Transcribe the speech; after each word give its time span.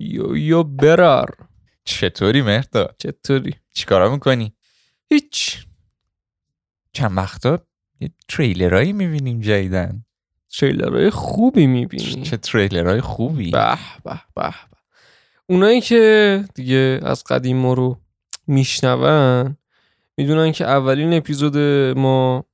یو 0.00 0.36
یو 0.36 0.62
برار 0.62 1.36
چطوری 1.84 2.42
مهدا 2.42 2.88
چطوری؟ 2.98 3.54
چیکارا 3.74 4.12
می‌کنی؟ 4.12 4.52
هیچ. 5.10 5.66
چند 6.92 7.16
وقتا 7.16 7.58
یه 8.00 8.10
تریلرایی 8.28 8.92
می‌بینیم 8.92 9.40
جدیدن 9.40 10.04
تریلرهای 10.58 11.10
خوبی 11.10 11.66
می‌بینی. 11.66 12.22
چه 12.22 12.36
تریلرهای 12.36 13.00
خوبی. 13.00 13.50
به 13.50 13.78
به 14.04 14.20
به 14.34 14.50
به. 14.50 14.54
اونایی 15.46 15.80
که 15.80 16.44
دیگه 16.54 17.00
از 17.02 17.24
قدیم 17.24 17.56
ما 17.56 17.72
رو 17.74 18.00
میشنون 18.46 19.56
می‌دونن 20.16 20.52
که 20.52 20.64
اولین 20.64 21.12
اپیزود 21.14 21.58
ما 21.98 22.44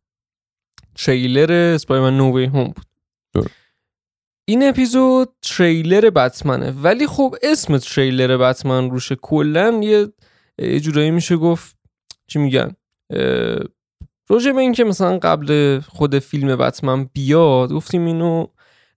تریلر 0.95 1.53
اسپایرمن 1.53 2.17
نو 2.17 2.37
وی 2.37 2.45
هوم 2.45 2.65
بود. 2.65 2.87
درست. 3.33 3.66
این 4.49 4.69
اپیزود 4.69 5.29
تریلر 5.43 6.11
بتمنه. 6.11 6.71
ولی 6.71 7.07
خب 7.07 7.35
اسم 7.43 7.79
تریلر 7.79 8.37
بتمن 8.37 8.91
روشه. 8.91 9.17
کلا 9.17 9.81
یه 10.59 10.81
جورایی 10.81 11.11
میشه 11.11 11.37
گفت 11.37 11.77
چی 12.27 12.39
میگن؟ 12.39 12.73
راجع 14.29 14.53
به 14.53 14.61
اینکه 14.61 14.85
مثلا 14.85 15.19
قبل 15.19 15.81
خود 15.89 16.19
فیلم 16.19 16.57
بتمن 16.57 17.05
بیاد 17.05 17.73
گفتیم 17.73 18.07
اینو 18.07 18.47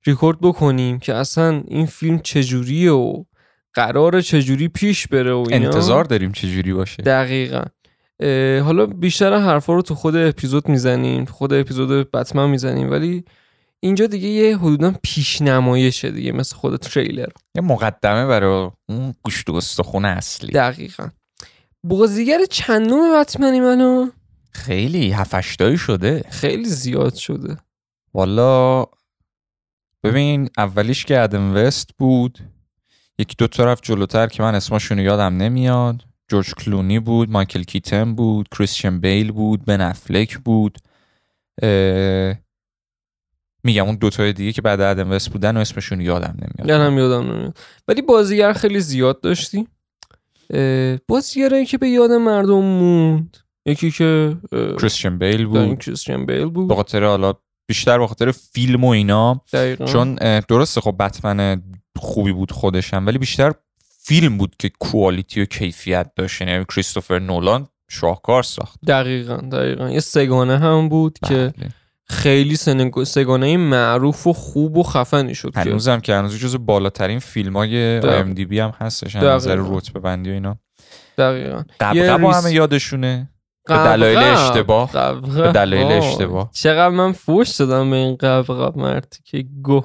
ریکورد 0.05 0.37
بکنیم 0.41 0.99
که 0.99 1.13
اصلا 1.13 1.63
این 1.67 1.85
فیلم 1.85 2.19
چجوریه 2.19 2.91
و 2.91 3.23
قرار 3.73 4.21
چجوری 4.21 4.67
پیش 4.67 5.07
بره 5.07 5.33
و 5.33 5.45
اینا. 5.49 5.65
انتظار 5.65 6.03
داریم 6.03 6.31
چجوری 6.31 6.73
باشه. 6.73 7.03
دقیقا. 7.03 7.63
حالا 8.63 8.85
بیشتر 8.85 9.37
حرفا 9.37 9.73
رو 9.73 9.81
تو 9.81 9.95
خود 9.95 10.15
اپیزود 10.15 10.69
می‌زنیم 10.69 11.25
خود 11.25 11.53
اپیزود 11.53 12.11
بتمن 12.11 12.49
می‌زنیم 12.49 12.91
ولی 12.91 13.23
اینجا 13.79 14.07
دیگه 14.07 14.27
یه 14.27 14.57
حدودا 14.57 14.93
پیش 15.03 15.41
نمایشه 15.41 16.11
دیگه 16.11 16.31
مثل 16.31 16.55
خود 16.55 16.77
تریلر. 16.77 17.29
یه 17.55 17.61
مقدمه 17.61 18.25
برای 18.25 18.69
اون 18.89 19.13
گوشت 19.23 19.49
و 19.49 19.55
استخون 19.55 20.05
اصلی. 20.05 20.51
دقیقا. 20.51 21.09
بازیگر 21.83 22.39
چندم 22.49 23.21
بتمنی 23.21 23.59
منو؟ 23.59 24.09
خیلی 24.51 25.11
هفشتایی 25.11 25.77
شده. 25.77 26.23
خیلی 26.29 26.65
زیاد 26.65 27.15
شده. 27.15 27.57
والا 28.13 28.85
ببین 30.03 30.49
اولیش 30.57 31.05
که 31.05 31.19
ادم 31.19 31.55
وست 31.55 31.89
بود 31.97 32.39
یکی 33.19 33.35
دو 33.37 33.47
طرف 33.47 33.79
جلوتر 33.81 34.27
که 34.27 34.43
من 34.43 34.55
اسمشون 34.55 34.99
یادم 34.99 35.37
نمیاد. 35.37 36.03
جورج 36.27 36.53
کلونی 36.53 36.99
بود 36.99 37.29
مایکل 37.29 37.63
کیتن 37.63 38.15
بود 38.15 38.49
کریستیان 38.57 38.99
بیل 38.99 39.31
بود 39.31 39.65
بن 39.65 39.81
افلک 39.81 40.37
بود. 40.37 40.77
اه، 41.61 42.35
میگم 43.63 43.85
اون 43.85 43.95
دوتای 43.95 44.33
دیگه 44.33 44.51
که 44.51 44.61
بعد 44.61 44.81
ادم 44.81 45.11
وست 45.11 45.29
بودن 45.29 45.57
و 45.57 45.59
اسمشون 45.59 46.01
یادم 46.01 46.35
نمیاد. 46.41 46.69
یادم 46.69 46.97
یادم 46.97 47.31
نمیاد 47.31 47.57
ولی 47.87 48.01
بازیگر 48.01 48.53
خیلی 48.53 48.79
زیاد 48.79 49.21
داشتی؟ 49.21 49.67
بازیگرایی 51.07 51.65
که 51.65 51.77
به 51.77 51.89
یاد 51.89 52.11
مردم 52.11 52.61
موند. 52.61 53.37
یکی 53.65 53.91
که 53.91 54.37
کریستیان 54.79 55.17
بیل 55.17 55.45
بود. 55.45 55.79
کریستیان 55.79 56.25
بیل 56.25 56.39
به 56.39 56.45
بود 56.45 56.73
خاطر 56.73 57.03
حالا 57.03 57.33
بیشتر 57.67 57.99
به 57.99 58.07
خاطر 58.07 58.31
فیلم 58.31 58.83
و 58.83 58.87
اینا. 58.87 59.41
دقیقا. 59.53 59.85
چون 59.85 60.15
درسته 60.47 60.81
خب 60.81 60.95
بتمن 60.99 61.63
خوبی 61.95 62.31
بود 62.31 62.51
خودشم 62.51 63.05
ولی 63.05 63.17
بیشتر 63.17 63.53
فیلم 64.01 64.37
بود 64.37 64.55
که 64.59 64.71
کوالیتی 64.79 65.41
و 65.41 65.45
کیفیت 65.45 66.11
داشت. 66.15 66.41
یعنی 66.41 66.65
کریستوفر 66.65 67.19
نولان 67.19 67.67
شاهکار 67.89 68.43
ساخت. 68.43 68.79
دقیقا 68.87 69.37
دقیقا. 69.37 69.89
یه 69.89 69.99
سگانه 69.99 70.57
هم 70.57 70.89
بود 70.89 71.19
که 71.27 71.53
بله. 71.57 71.69
خیلی 72.09 72.55
سگانه 73.05 73.57
معروف 73.57 74.27
و 74.27 74.33
خوب 74.33 74.77
و 74.77 74.83
خفنی 74.83 75.35
شد 75.35 75.57
هنوزم 75.57 75.99
که 75.99 76.15
هنوز 76.15 76.39
جز 76.39 76.55
بالاترین 76.59 77.19
فیلم 77.19 77.57
های 77.57 77.99
دقیقا. 77.99 78.33
IMDb 78.33 78.53
هم 78.53 78.73
هستش. 78.77 79.15
نظر 79.15 79.63
رتبه 79.69 79.99
بندی 79.99 80.29
و 80.29 80.33
اینا 80.33 80.59
دقیقا 81.17 81.63
قبقب 81.79 82.25
ریس- 82.25 82.35
همه 82.35 82.53
یادشونه 82.53 83.29
به 83.67 83.73
قبقب. 83.75 83.95
دلایل 83.95 84.17
اشتباه 84.17 84.91
قبقب. 84.91 85.43
به 85.43 85.51
دلایل. 85.51 85.91
اشتباه 85.91 86.49
چقدر 86.53 86.89
من 86.89 87.11
فوش 87.11 87.49
دادم 87.49 87.89
به 87.89 87.95
این 87.95 88.15
قبقب 88.15 88.77
مرد 88.77 89.17
که 89.25 89.45
گو 89.61 89.81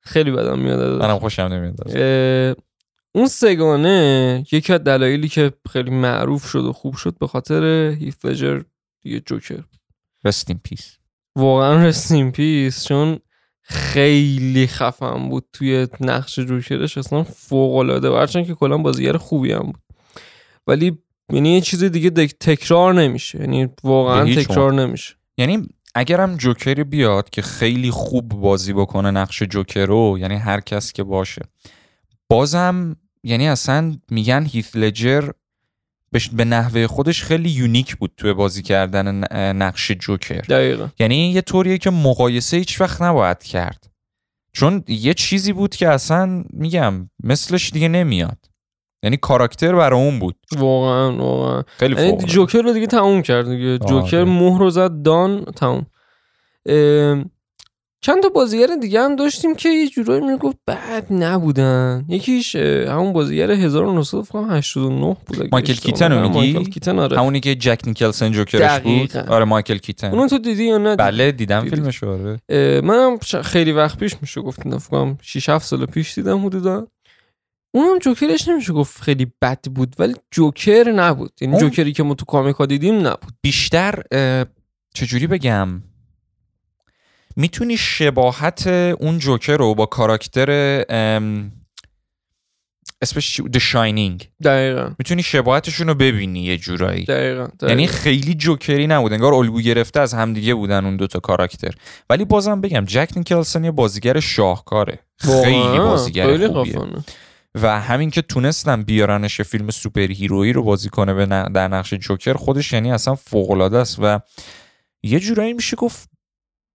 خیلی 0.00 0.30
بدم 0.30 0.58
میاد. 0.58 1.02
منم 1.02 1.18
خوشم 1.18 1.42
نمیاد. 1.42 1.96
اه، 1.96 2.54
اون 3.12 3.26
سگانه 3.28 4.44
یکی 4.52 4.72
از 4.72 4.80
دلایلی 4.84 5.28
که 5.28 5.52
خیلی 5.70 5.90
معروف 5.90 6.46
شد 6.46 6.64
و 6.64 6.72
خوب 6.72 6.94
شد 6.96 7.18
به 7.18 7.26
خاطر 7.26 7.64
هیث 7.90 8.24
لجر 8.24 8.62
دیگه 9.02 9.20
جوکر 9.20 9.62
in 10.26 10.54
peace 10.68 10.97
واقعا 11.38 11.84
رستین 11.84 12.32
پیس 12.32 12.84
چون 12.84 13.18
خیلی 13.62 14.66
خفن 14.66 15.28
بود 15.28 15.44
توی 15.52 15.86
نقش 16.00 16.38
جوکرش. 16.38 16.98
اصلا 16.98 17.22
فوق 17.22 17.76
العاده 17.76 18.12
هرچند 18.12 18.46
که 18.46 18.54
کلا 18.54 18.78
بازیگر 18.78 19.16
خوبی 19.16 19.52
هم 19.52 19.62
بود. 19.62 19.82
ولی 20.66 20.98
یعنی 21.32 21.54
یه 21.54 21.60
چیز 21.60 21.84
دیگه 21.84 22.10
تکرار 22.26 22.94
نمیشه. 22.94 23.40
یعنی 23.40 23.68
واقعا 23.84 24.34
تکرار 24.34 24.72
نمیشه. 24.72 25.14
یعنی 25.38 25.68
اگرم 25.94 26.36
جوکری 26.36 26.84
بیاد 26.84 27.30
که 27.30 27.42
خیلی 27.42 27.90
خوب 27.90 28.28
بازی 28.28 28.72
بکنه 28.72 29.10
نقش 29.10 29.42
جوکر 29.42 29.86
رو 29.86 30.16
یعنی 30.20 30.34
هر 30.36 30.60
کس 30.60 30.92
که 30.92 31.02
باشه. 31.02 31.42
بازم 32.28 32.96
یعنی 33.22 33.48
اصلا 33.48 33.96
میگن 34.10 34.44
هیث 34.44 34.76
لجر 34.76 35.28
به 36.32 36.44
نحوه 36.44 36.86
خودش 36.86 37.22
خیلی 37.22 37.50
یونیک 37.50 37.96
بود 37.96 38.12
توی 38.16 38.32
بازی 38.32 38.62
کردن 38.62 39.24
نقش 39.56 39.92
جوکر. 39.92 40.40
دقیقا. 40.40 40.88
یعنی 40.98 41.30
یه 41.30 41.40
طوریه 41.40 41.78
که 41.78 41.90
مقایسه 41.90 42.56
هیچ 42.56 42.80
وقت 42.80 43.02
نباید 43.02 43.42
کرد. 43.42 43.90
چون 44.52 44.84
یه 44.88 45.14
چیزی 45.14 45.52
بود 45.52 45.76
که 45.76 45.88
اصلا 45.88 46.44
میگم 46.50 47.10
مثلش 47.24 47.70
دیگه 47.70 47.88
نمیاد. 47.88 48.38
یعنی 49.02 49.16
کاراکتر 49.16 49.74
برای 49.74 50.00
اون 50.00 50.18
بود. 50.18 50.36
واقعا 50.56 51.16
واقعا. 51.16 51.62
خیلی 51.78 51.96
یعنی 51.96 52.10
فوق 52.10 52.24
جوکر 52.24 52.62
رو 52.62 52.72
دیگه 52.72 52.86
تموم 52.86 53.22
کرد. 53.22 53.48
دیگه 53.48 53.78
جوکر 53.78 54.16
آره. 54.16 54.24
مهر 54.24 54.58
رو 54.58 54.70
زد 54.70 55.02
دان 55.02 55.44
تموم. 55.44 55.86
چند 58.00 58.22
تا 58.22 58.28
بازیگر 58.28 58.66
دیگه 58.82 59.00
هم 59.00 59.16
داشتیم 59.16 59.54
که 59.54 59.68
یه 59.68 59.88
جورایی 59.88 60.20
می‌گفت 60.20 60.56
بد 60.66 61.06
نبودن. 61.10 62.04
یکیش 62.08 62.56
همون 62.56 63.12
بازیگر 63.12 63.50
1989 63.50 65.16
بود 65.26 65.48
مایکل 65.52 65.72
کیتن 65.74 66.12
رو. 66.12 66.20
میگی؟ 66.28 66.52
مایکل 66.52 66.70
کیتن 66.70 66.98
آره. 66.98 67.18
همونی 67.18 67.40
که 67.40 67.54
جک 67.54 67.80
نیکلسن 67.86 68.32
جوکرش 68.32 68.80
بود. 68.80 69.16
آره 69.16 69.44
مایکل 69.44 69.78
کیتن. 69.78 70.10
اونو 70.10 70.28
تو 70.28 70.38
دیدی 70.38 70.64
یا 70.64 70.78
نه 70.78 70.96
بله 70.96 71.32
دیدم 71.32 71.60
دیدی. 71.60 71.76
فیلمش 71.76 72.04
آره. 72.04 72.40
منم 72.80 73.18
خیلی 73.42 73.72
وقت 73.72 73.98
پیش 73.98 74.16
میشه 74.20 74.40
گفت 74.40 74.62
کنم 74.88 75.18
6 75.22 75.48
7 75.48 75.66
سال 75.66 75.86
پیش 75.86 76.14
دیدم 76.14 76.46
حدودا. 76.46 76.86
اونم 77.74 77.98
جوکرش 77.98 78.48
نمیشه 78.48 78.72
گفت 78.72 79.02
خیلی 79.02 79.26
بد 79.42 79.60
بود 79.74 79.96
ولی 79.98 80.14
جوکر 80.30 80.92
نبود. 80.92 81.32
یعنی 81.40 81.54
اون- 81.54 81.62
جوکری 81.62 81.92
که 81.92 82.02
ما 82.02 82.14
تو 82.14 82.24
کامیکا 82.24 82.66
دیدیم 82.66 82.94
نبود. 83.06 83.32
بیشتر 83.42 84.02
چجوری 84.94 85.26
بگم؟ 85.26 85.82
می‌تونی 87.38 87.76
شباهت 87.76 88.66
اون 88.66 89.18
جوکر 89.18 89.56
رو 89.56 89.74
با 89.74 89.86
کاراکتر 89.86 90.50
اسمش؟ 93.02 93.40
The 93.40 93.60
Shining. 93.60 94.24
دقیقا. 94.44 94.90
می‌تونی 94.98 95.22
شباهتشون 95.22 95.88
رو 95.88 95.94
ببینی 95.94 96.40
یه 96.40 96.56
جورایی. 96.56 97.04
دقیقا, 97.04 97.46
دقیقا. 97.46 97.68
یعنی 97.68 97.86
خیلی 97.86 98.34
جوکری 98.34 98.86
نبود 98.86 99.12
انگار 99.12 99.34
الگو 99.34 99.60
گرفته 99.60 100.00
از 100.00 100.14
همدیگه 100.14 100.54
بودن 100.54 100.84
اون 100.84 100.96
دوتا 100.96 101.20
کاراکتر. 101.20 101.74
ولی 102.10 102.24
بازم 102.24 102.60
بگم 102.60 102.84
جک 102.84 103.10
نیکلسن 103.16 103.64
یه 103.64 103.70
بازیگر 103.70 104.20
شاهکاره. 104.20 104.98
خیلی 105.18 105.78
بازیگر 105.78 106.48
خوبیه. 106.48 106.78
و 107.54 107.80
همین 107.80 108.10
که 108.10 108.22
تونستن 108.22 108.82
بیارنش 108.82 109.40
فیلم 109.40 109.70
سوپر 109.70 110.06
هیرویی 110.12 110.52
رو 110.52 110.62
بازی 110.62 110.88
کنه 110.88 111.14
به 111.14 111.26
در 111.26 111.68
نقش 111.68 111.94
جوکر 111.94 112.34
خودش 112.34 112.72
یعنی 112.72 112.92
اصلا 112.92 113.14
فوق 113.14 113.50
العاده 113.50 113.78
است 113.78 113.98
و 114.02 114.20
یه 115.02 115.20
جورایی 115.20 115.52
میشه 115.52 115.76
گفت 115.76 116.10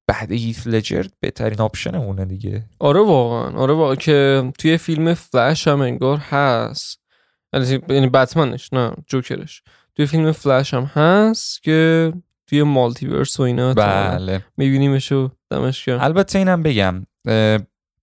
بعد 0.08 0.32
هیث 0.32 0.68
لجر 0.68 1.06
بهترین 1.20 1.62
option 1.62 2.00
مونه 2.00 2.26
دیگه. 2.26 2.64
آره 2.80 3.00
واقعا. 3.00 3.58
آره 3.58 3.74
واقعا 3.74 3.96
که 3.96 4.52
توی 4.60 4.78
فیلم 4.78 5.14
فلش 5.14 5.68
هم 5.68 5.82
انگار 5.82 6.18
هست. 6.18 7.00
یعنی 7.54 7.80
یعنی 7.90 8.08
بتمنش 8.08 8.74
نه 8.74 8.92
جوکرش 9.08 9.64
توی 9.96 10.06
فیلم 10.06 10.32
فلش 10.32 10.74
هم 10.74 10.84
هست 10.84 11.64
که 11.64 12.14
توی 12.48 12.64
multiverse 12.64 13.40
و 13.40 13.44
اینا 13.44 13.74
بله. 13.74 14.46
میبینیمش 14.58 15.12
و 15.12 15.30
دمش 15.50 15.86
گرم. 15.86 16.00
البته 16.02 16.40
اینم 16.40 16.64
بگم 16.64 17.06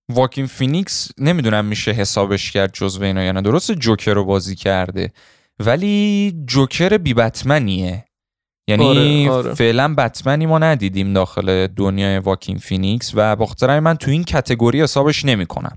واکین 0.08 0.46
فینیکس 0.46 1.10
نمی‌دونم 1.18 1.64
میشه 1.64 1.90
حسابش 1.90 2.50
کرد 2.50 2.70
جزو 2.72 3.02
اینا 3.02 3.22
یا 3.22 3.32
نه. 3.32 3.42
درست 3.42 3.72
جوکر 3.72 4.14
رو 4.14 4.24
بازی 4.24 4.56
کرده 4.56 5.12
ولی 5.58 6.34
جوکر 6.46 6.98
بی 6.98 7.14
بتمنیه 7.14 8.04
یعنی 8.70 9.28
آره، 9.28 9.38
آره. 9.38 9.54
فعلا 9.54 9.94
بتمنی 9.94 10.46
ما 10.46 10.58
ندیدیم 10.58 11.12
داخل 11.12 11.66
دنیای 11.66 12.18
واکین 12.18 12.58
فینیکس 12.58 13.12
و 13.14 13.36
با 13.36 13.46
خاطر 13.46 13.70
همین 13.70 13.80
من 13.80 13.96
تو 13.96 14.10
این 14.10 14.24
category 14.24 14.82
حسابش 14.82 15.24
نمی‌کنم. 15.24 15.76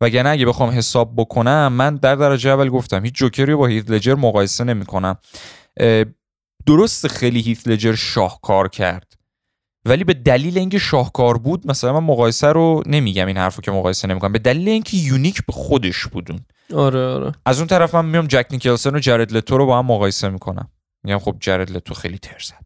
وگرنه 0.00 0.28
اگه 0.28 0.46
بخوام 0.46 0.70
حساب 0.70 1.12
بکنم 1.16 1.72
من 1.72 1.96
در 1.96 2.14
درجه 2.14 2.50
اول 2.50 2.68
گفتم 2.68 3.04
هیچ 3.04 3.14
جوکری 3.14 3.52
رو 3.52 3.58
با 3.58 3.66
هیث 3.66 3.84
لجر 3.88 4.14
مقایسه 4.14 4.64
نمی‌کنم. 4.64 5.16
درست 6.66 7.08
خیلی 7.08 7.40
هیث 7.40 7.68
لجر 7.68 7.94
شاهکار 7.94 8.68
کرد. 8.68 9.12
ولی 9.84 10.04
به 10.04 10.14
دلیل 10.14 10.58
اینکه 10.58 10.78
شاهکار 10.78 11.38
بود 11.38 11.66
مثلا 11.66 12.00
من 12.00 12.06
مقایسه 12.06 12.46
رو 12.46 12.82
نمیگم 12.86 13.26
این 13.26 13.36
حرفو 13.36 13.62
که 13.62 13.70
مقایسه 13.70 14.08
نمی‌کنم. 14.08 14.32
به 14.32 14.38
دلیل 14.38 14.68
اینکه 14.68 14.96
unique 14.96 15.46
به 15.46 15.52
خودش 15.52 16.06
بودن. 16.06 16.40
آره 16.74 17.06
آره. 17.06 17.32
از 17.46 17.58
اون 17.58 17.66
طرف 17.66 17.94
من 17.94 18.04
میام 18.04 18.26
جک 18.26 18.46
نیکلسون 18.50 18.94
و 18.94 18.98
جرد 18.98 19.32
لتو 19.32 19.58
رو 19.58 19.66
با 19.66 19.78
هم 19.78 19.86
مقایسه 19.86 20.28
می‌کنم. 20.28 20.68
میگم 21.04 21.18
خب 21.18 21.36
جرد 21.40 21.70
لتو 21.70 21.94
خیلی 21.94 22.18
تر 22.18 22.41
زد 22.41 22.64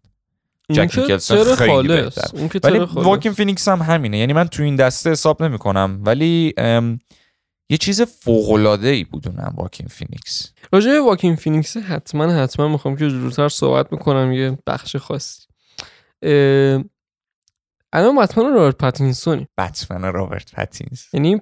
جک 0.72 0.98
نیکلسون 0.98 1.54
خیلی 1.54 1.88
بهتر. 1.88 2.58
ولی 2.64 2.78
واکین 2.78 3.32
فینیکس 3.32 3.68
هم 3.68 3.82
همینه. 3.82 4.18
یعنی 4.18 4.32
من 4.32 4.48
تو 4.48 4.62
این 4.62 4.76
دسته 4.76 5.10
حساب 5.10 5.42
نمی‌کنم 5.42 6.00
ولی 6.04 6.54
یه 7.70 7.76
چیز 7.76 8.02
فوق 8.02 8.50
العاده 8.50 8.88
ای 8.88 9.04
بود 9.04 9.28
اونم 9.28 9.54
واکین 9.56 9.86
فینیکس. 9.86 10.52
راجع 10.72 11.00
واکین 11.00 11.36
فینیکس 11.36 11.76
حتما 11.76 12.32
حتما 12.42 12.68
می‌خوام 12.68 12.96
که 12.96 13.08
جلوتر 13.08 13.48
صحبت 13.48 13.92
می‌کنم 13.92 14.32
یه 14.32 14.58
بخش 14.66 14.96
خاصی. 14.96 15.42
الان 17.92 18.16
بتمن 18.16 18.54
رابرت 18.54 18.76
پاتینسونی. 18.76 19.46
بتمن 19.58 20.02
رابرت 20.02 20.54
پاتینس. 20.54 21.14
یعنی 21.14 21.40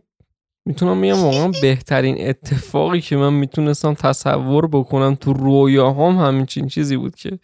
می‌تونم 0.66 1.00
بگم 1.00 1.22
واقعا 1.22 1.52
بهترین 1.62 2.28
اتفاقی 2.28 3.00
که 3.00 3.16
من 3.16 3.32
می‌تونستم 3.32 3.94
تصور 3.94 4.66
بکنم 4.66 5.14
تو 5.14 5.32
رویاهام 5.32 6.18
همچین 6.18 6.68
چیزی 6.68 6.96
بود 6.96 7.14
که 7.14 7.38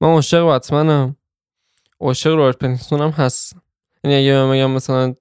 من 0.00 0.08
عاشق 0.08 0.54
بتمنم 0.54 1.16
عاشق 2.00 2.34
رابرت 2.34 2.58
پاتینسون 2.58 3.00
هم 3.00 3.30
یعنی 4.04 4.30
اگه 4.30 4.44
من 4.44 4.66
مثلا 4.66 5.14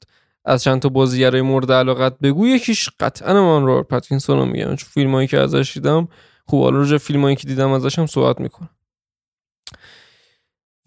از 0.45 0.63
چند 0.63 0.81
تا 0.81 0.89
بازیگرای 0.89 1.41
مورد 1.41 1.71
علاقت 1.71 2.19
بگو 2.19 2.47
یکیش 2.47 2.89
قطعا 2.99 3.59
من 3.59 3.65
رابرت 3.65 3.87
پاتینسون 3.87 4.37
رو 4.37 4.45
میگم. 4.45 4.65
چون 4.65 4.89
فیلمایی 4.89 5.27
که 5.27 5.39
ازش 5.39 5.73
دیدم 5.73 6.07
خوب 6.45 6.63
حالا 6.63 6.83
فیلم 6.83 6.97
فیلمایی 6.97 7.35
که 7.35 7.47
دیدم 7.47 7.71
ازش 7.71 7.99
هم 7.99 8.05
صحبت 8.05 8.39
می‌کنم. 8.39 8.69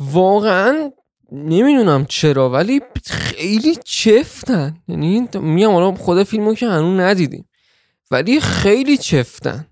واقعا 0.00 0.90
نمی‌دونم 1.34 2.04
چرا 2.08 2.50
ولی 2.50 2.80
خیلی 3.06 3.76
چفتن. 3.84 4.76
یعنی 4.88 5.28
میگم 5.34 5.70
حالا 5.70 5.94
خود 5.94 6.22
فیلمو 6.22 6.54
که 6.54 6.66
هنوز 6.66 7.00
ندیدیم. 7.00 7.48
ولی 8.10 8.40
خیلی 8.40 8.96
چفتن. 8.96 9.66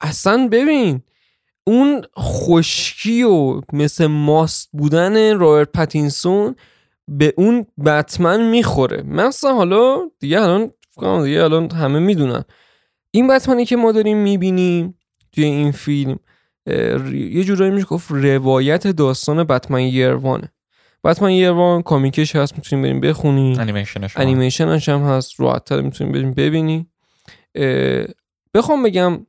اصلا 0.00 0.48
ببین 0.52 1.02
اون 1.66 2.02
خشکی 2.18 3.22
و 3.22 3.60
مثل 3.72 4.06
ماست 4.06 4.68
بودن 4.72 5.38
رابرت 5.38 5.72
پاتینسون 5.72 6.54
به 7.08 7.34
اون 7.36 7.66
بتمن 7.84 8.50
می‌خوره. 8.50 9.02
مثلا 9.02 9.54
حالا 9.54 10.10
دیگه 10.20 10.40
الان 10.40 10.72
دیگه 11.24 11.42
الان 11.42 11.70
همه 11.70 11.98
می‌دونن. 11.98 12.44
این 13.10 13.28
بتمنی 13.28 13.64
که 13.64 13.76
ما 13.76 13.92
داریم 13.92 14.18
می‌بینیم 14.18 14.98
توی 15.32 15.44
این 15.44 15.72
فیلم 15.72 16.18
یه 17.12 17.44
جورایی 17.44 17.72
میشه 17.72 17.86
گفت 17.86 18.10
روایت 18.10 18.86
داستان 18.86 19.44
بتمن 19.44 19.80
یروانه 19.80 20.52
بتمن 21.04 21.30
Year 21.30 21.60
One 21.60 21.82
comic 21.82 22.21
ش 22.21 22.36
هست 22.36 22.54
می‌تونیم 22.54 22.82
بریم 22.82 23.00
بخونیم. 23.00 23.60
انیمیشنش 23.60 24.16
انیمیشنش 24.16 24.88
هم 24.88 25.00
هست 25.00 25.40
راحتتر 25.40 25.80
می‌تونیم 25.80 26.12
بریم 26.12 26.34
ببینی 26.34 26.86
بخوام 28.54 28.82
بگم 28.82 29.26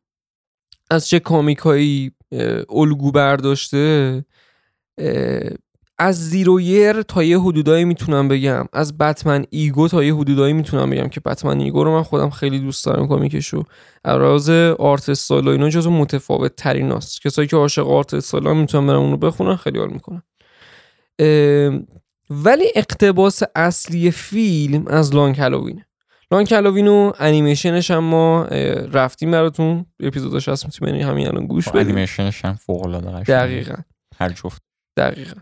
از 0.92 1.08
چه 1.08 1.20
comic 1.20 1.86
ایی 1.86 2.12
الگو 2.70 3.12
برداشته 3.12 4.26
از 6.02 6.30
Zero 6.30 6.62
Year 6.62 7.02
تا 7.02 7.24
یه 7.24 7.40
حدودایی 7.40 7.86
می‌تونم 7.86 8.28
بگم. 8.28 8.66
از 8.74 8.98
بتمن 8.98 9.46
Ego 9.50 9.88
تا 9.88 10.04
یه 10.04 10.16
حدودایی 10.16 10.54
می‌تونم 10.54 10.90
بگم 10.90 11.08
که 11.08 11.20
بتمن 11.20 11.60
Ego 11.60 11.84
رو 11.84 11.92
من 11.92 12.04
خودم 12.04 12.30
خیلی 12.30 12.60
دوست 12.60 12.86
دارم 12.86 13.08
comic 13.08 13.39
شو. 13.39 13.64
از 14.06 14.50
art 14.50 15.10
style 15.10 15.48
و 15.48 15.52
اینا 15.52 15.70
جزو 15.70 15.92
متفاوت 15.92 16.56
ترین 16.56 16.92
هست 16.92 17.22
کسایی 17.22 17.48
که 17.48 17.56
عاشق 17.56 17.88
art 17.88 18.14
style 18.14 18.58
می‌تونن 18.58 18.88
برن 18.88 18.96
اونو 18.96 19.18
بخونن 19.18 19.56
خیلی 19.56 19.80
حال 19.80 19.90
می‌کنن. 19.90 20.24
ولی 22.30 22.66
اقتباس 22.76 23.42
اصلی 23.56 24.12
فیلم 24.12 24.88
از 24.88 25.16
لانگ 25.16 25.36
هالووینه. 25.40 25.86
لانگ 26.32 26.54
هالووین 26.54 26.88
و 26.88 27.12
انیمیشنش 27.20 27.92
هم 27.92 28.04
ما 28.04 28.46
رفتیم 28.94 29.32
براتون. 29.32 29.86
اپیزودش 30.00 30.50
هست 30.50 30.66
می‌تونید 30.66 31.02
همین 31.02 31.28
الان 31.28 31.48
گوش 31.48 31.70
بدید 31.70 31.82
انیمیشنش 31.88 32.46
هم 32.46 32.54
فوق 32.54 32.86
العاده 32.86 33.24
دقیقاً. 33.24 33.76
هر 34.20 34.30
جفت. 34.30 34.62
دقیقاً. 34.98 35.42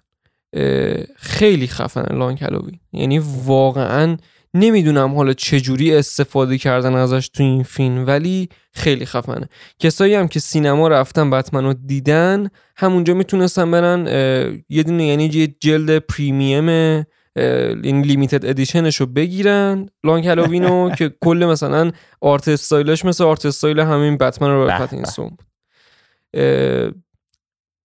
خیلی 1.15 1.68
خفنه 1.68 2.18
لانگ 2.18 2.39
هالووین. 2.39 2.79
یعنی 2.94 3.19
واقعا 3.45 4.18
نمی‌دونم 4.59 5.15
حالا 5.15 5.33
چجوری 5.33 5.95
استفاده 5.95 6.57
کردن 6.57 6.95
ازش 6.95 7.30
تو 7.30 7.44
این 7.44 7.63
فیلم 7.63 8.07
ولی 8.07 8.50
خیلی 8.74 9.06
خفنه. 9.06 9.50
کسایی 9.80 10.15
هم 10.15 10.27
که 10.27 10.39
سینما 10.39 10.88
رفتن 10.88 11.30
بتمن 11.30 11.63
رو 11.63 11.74
دیدن 11.74 12.50
همونجا 12.77 13.13
می‌تونستن 13.13 13.71
برن 13.71 14.07
یه 14.69 14.83
دونه 14.83 15.06
یعنی 15.06 15.25
یه 15.25 15.48
جلد 15.48 16.00
premium 16.00 16.69
این 17.83 18.01
limited 18.01 18.45
edition 18.45 18.84
ش 18.84 18.95
رو 18.95 19.06
بگیرن. 19.06 19.89
Long 20.04 20.28
Halloween 20.28 20.95
که 20.95 21.13
کل 21.21 21.45
مثلا 21.45 21.92
art 22.22 22.48
style 22.48 22.89
ش 22.89 23.06
مثل 23.06 23.24
art 23.24 23.45
style 23.45 23.80
همین 23.80 24.18
بتمن 24.18 24.50
رو 24.50 24.68
پاتینسون 24.77 25.30
بود. 25.30 25.45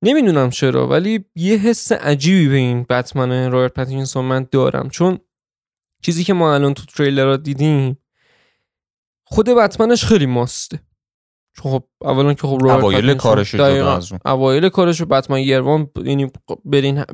نمی‌دونم 0.04 0.50
چرا 0.50 0.88
ولی 0.88 1.24
یه 1.36 1.56
حس 1.56 1.92
عجیبی 1.92 2.48
به 2.48 2.56
این 2.56 2.86
بتمن 2.90 3.50
رابرت 3.50 3.72
پاتینسون 3.72 4.24
من 4.24 4.46
دارم. 4.50 4.88
چون 4.88 5.18
چیزی 6.02 6.24
که 6.24 6.32
ما 6.32 6.54
الان 6.54 6.74
تو 6.74 6.86
تریلر 6.86 7.24
را 7.24 7.36
دیدیم 7.36 7.98
خود 9.24 9.48
بتمنش 9.48 10.04
خیلی 10.04 10.26
ماسته. 10.26 10.80
چون 11.56 11.72
خب 11.72 11.84
اولا 12.02 12.34
که 12.34 12.46
خب 12.46 12.64
اوایل 12.64 13.14
کارش 13.14 13.54
از 13.54 14.12
اوایل 14.24 14.68
کارش 14.68 15.02
بتمن 15.02 15.38
یروان 15.38 15.90
یعنی 16.04 16.30
برین 16.64 17.04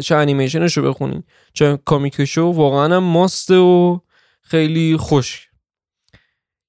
چه 0.00 0.14
انیمیشنش 0.14 0.76
رو 0.76 0.88
بخونین. 0.90 1.22
چه 1.52 1.78
کامیکشو 1.84 2.42
واقعا 2.42 2.96
هم 2.96 3.04
ماسته 3.04 3.56
و 3.56 3.98
خیلی 4.42 4.96
خوش. 4.96 5.48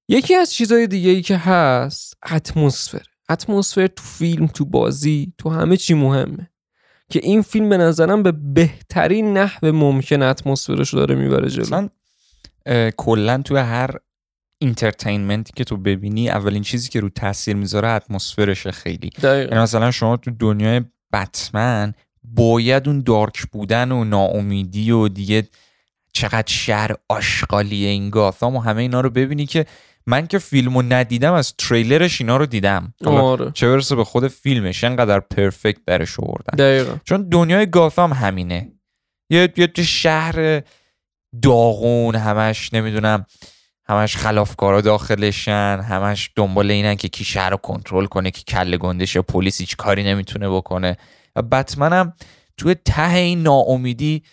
یکی 0.08 0.36
از 0.36 0.54
چیزهای 0.54 0.88
دیگه 0.88 1.10
ای 1.10 1.22
که 1.22 1.38
هست 1.38 2.18
اتمسفر. 2.31 3.06
اتمسفر 3.30 3.88
تو 3.88 4.04
فیلم 4.04 4.48
تو 4.48 4.66
بازی 4.66 5.34
تو 5.38 5.50
همه 5.50 5.78
چی 5.78 5.94
مهمه. 5.94 6.50
که 7.13 7.19
این 7.24 7.42
فیلم 7.42 7.69
به 7.69 7.77
نظرم 7.77 8.24
به 8.24 8.31
بهترین 8.31 9.38
نحو 9.38 9.71
ممکن 9.71 10.21
اتمسفرش 10.21 10.94
داره 10.94 11.15
می‌بره 11.15 11.50
جلو. 11.50 11.62
مثلا 11.62 11.89
کلا 12.98 13.42
تو 13.42 13.57
هر 13.57 13.89
اینترتینمنتی 14.60 15.54
که 15.56 15.63
تو 15.63 15.77
ببینی 15.77 16.30
اولین 16.30 16.63
چیزی 16.63 16.89
که 16.89 17.00
رو 17.00 17.10
تاثیر 17.10 17.56
می‌ذاره 17.56 17.88
اتمسفرشه 17.88 18.71
خیلی. 18.71 19.10
یعنی 19.24 19.56
مثلا 19.56 19.92
شما 19.92 20.18
تو 20.18 20.31
دنیای 20.39 20.81
بتمن 21.13 21.94
باید 22.24 22.88
اون 22.88 23.01
دارک 23.01 23.45
بودن 23.51 23.92
و 23.92 24.04
ناامیدی 24.04 24.92
و 24.92 25.07
دیگه 25.07 25.48
چقدر 26.13 26.54
شهر 26.54 26.92
آشغالیه 27.10 27.89
این 27.89 28.10
گاثام 28.10 28.56
و 28.56 28.60
همه 28.60 28.81
اینا 28.81 29.01
رو 29.01 29.10
ببینی 29.10 29.45
که 29.45 29.65
من 30.08 30.28
که 30.28 30.40
فیلمو 30.40 30.82
ندیدم 30.82 31.34
از 31.34 31.54
تریلرش 31.58 32.22
اینا 32.22 32.38
رو 32.38 32.46
دیدم 32.46 32.94
آره. 33.06 33.51
چه 33.51 33.68
برسه 33.68 33.96
به 33.96 34.04
خود 34.04 34.27
فیلمش 34.27 34.84
انقدر 34.84 35.20
پرفکت 35.20 35.86
درش 35.86 36.20
آوردن 36.20 36.58
دقیقا. 36.58 36.98
چون 37.04 37.30
دنیای 37.30 37.70
گاثام 37.70 38.13
همینه 38.13 38.72
یه 39.30 39.54
یه 39.58 39.84
شهر 39.84 40.62
داغون 41.42 42.16
همش 42.16 42.74
نمی‌دونم 42.74 43.25
همش 43.86 44.18
خلافکارا 44.18 44.82
داخلشن 44.82 45.86
همش 45.89 46.32
دنبال 46.36 46.72
اینن 46.72 46.96
که 46.96 47.08
کی 47.08 47.24
شهر 47.24 47.50
رو 47.50 47.58
کنترل 47.58 48.06
کنه 48.06 48.32
کی 48.32 48.44
کله 48.44 48.77
گندشه 48.77 49.22
پلیس 49.22 49.60
هیچ 49.60 49.75
کاری 49.77 50.04
نمی‌تونه 50.04 50.50
بکنه 50.50 50.98
و 51.36 51.42
بتمنم 51.42 52.13
توی 52.58 52.75
ته 52.86 53.13
این 53.13 53.44
ناامیدی 53.44 54.24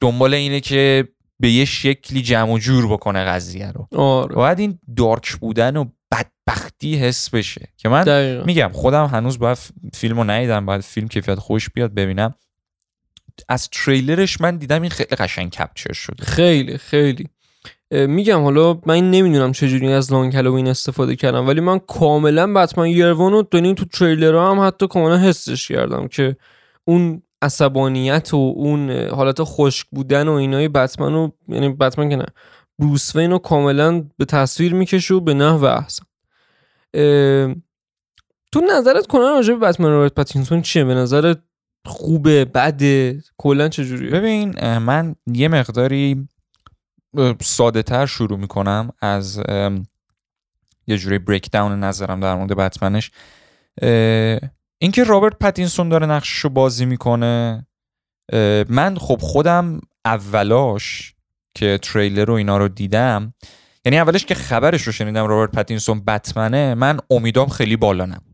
دنبال 0.00 0.34
اینه 0.34 0.60
که 0.60 1.08
به 1.40 1.50
یه 1.50 1.64
شکلی 1.64 2.22
جمع 2.22 2.52
و 2.52 2.58
جور 2.58 2.92
بکنه 2.92 3.24
قضیه 3.24 3.72
رو. 3.72 3.88
آره. 3.96 4.34
باید 4.34 4.58
این 4.58 4.78
دارک 4.96 5.36
بودن 5.36 5.76
و 5.76 5.84
بدبختی 6.12 6.96
حس 6.96 7.30
بشه. 7.30 7.68
که 7.76 7.88
من 7.88 8.42
میگم 8.46 8.70
خودم 8.72 9.06
هنوز 9.06 9.38
باید 9.38 9.58
فیلمو 9.94 10.24
ندیدم 10.24 10.66
باید 10.66 10.80
فیلم 10.80 11.08
کیفیت 11.08 11.38
خوش 11.38 11.70
بیاد 11.70 11.94
ببینم. 11.94 12.34
از 13.48 13.68
تریلرش 13.70 14.40
من 14.40 14.56
دیدم 14.56 14.82
این 14.82 14.90
خیلی 14.90 15.16
قشنگ 15.16 15.50
کپچر 15.50 15.92
شده. 15.92 16.24
خیلی 16.24 16.78
خیلی. 16.78 17.28
میگم 17.90 18.42
حالا 18.42 18.80
من 18.86 19.10
نمی‌دونم 19.10 19.52
چجوری 19.52 19.92
از 19.92 20.12
لانگ 20.12 20.34
هالووین 20.34 20.68
استفاده 20.68 21.16
کردم 21.16 21.46
ولی 21.46 21.60
من 21.60 21.78
کاملا 21.78 22.52
بتمن 22.52 22.86
یروان 22.86 23.32
رو 23.32 23.42
تو 23.42 23.84
تریلر 23.84 24.50
هم 24.50 24.60
حتی 24.60 24.86
کاملا 24.86 25.18
حسش 25.18 25.68
کردم 25.68 26.08
که 26.08 26.36
اون 26.84 27.22
عصبانیت 27.42 28.34
و 28.34 28.36
اون 28.36 28.90
حالت 28.90 29.36
خشک 29.40 29.86
بودن 29.90 30.28
و 30.28 30.32
اینای 30.32 30.68
بتمن 30.68 31.14
و 31.14 31.30
یعنی 31.48 31.68
بتمن 31.68 32.08
که 32.08 32.16
نه 32.16 32.26
بروس 32.78 33.16
رو 33.16 33.38
کاملا 33.38 34.04
به 34.16 34.24
تصویر 34.24 34.74
می‌کشه 34.74 35.14
و 35.14 35.20
به 35.20 35.34
نحو 35.34 35.64
احسن. 35.64 36.04
تو 38.52 38.60
نظرت 38.60 39.06
کنن 39.06 39.22
راجع 39.22 39.54
به 39.54 39.66
بتمن 39.66 39.88
رابرت 39.88 40.14
پاتینسون 40.14 40.62
چیه؟ 40.62 40.84
به 40.84 40.94
نظرت 40.94 41.38
خوبه؟ 41.86 42.44
بده؟ 42.44 43.22
کلا 43.36 43.68
چجوریه 43.68 44.10
ببین 44.10 44.78
من 44.78 45.14
یه 45.26 45.48
مقداری 45.48 46.28
ساده 47.40 47.82
تر 47.82 48.06
شروع 48.06 48.38
می‌کنم 48.38 48.90
از 49.00 49.42
یه 50.86 50.98
جوری 50.98 51.18
breakdown 51.18 51.84
نظرم 51.84 52.20
در 52.20 52.34
مورد 52.34 52.56
بتمنش. 52.56 53.10
اینکه 54.78 55.04
رابرت 55.04 55.38
پتینسون 55.38 55.88
داره 55.88 56.06
نقشش 56.06 56.38
رو 56.38 56.50
بازی 56.50 56.84
می‌کنه 56.84 57.66
من 58.68 58.96
خب 58.98 59.18
خودم 59.20 59.80
اولاش 60.04 61.14
که 61.54 61.78
تریلر 61.82 62.24
رو 62.24 62.34
اینا 62.34 62.56
رو 62.56 62.68
دیدم 62.68 63.34
یعنی 63.84 63.98
اولش 63.98 64.24
که 64.24 64.34
خبرش 64.34 64.82
رو 64.82 64.92
شنیدم 64.92 65.26
رابرت 65.26 65.50
پتینسون 65.50 66.04
بتمنه 66.04 66.74
من 66.74 66.98
امیدام 67.10 67.48
خیلی 67.48 67.76
بالا 67.76 68.06
نبود. 68.06 68.24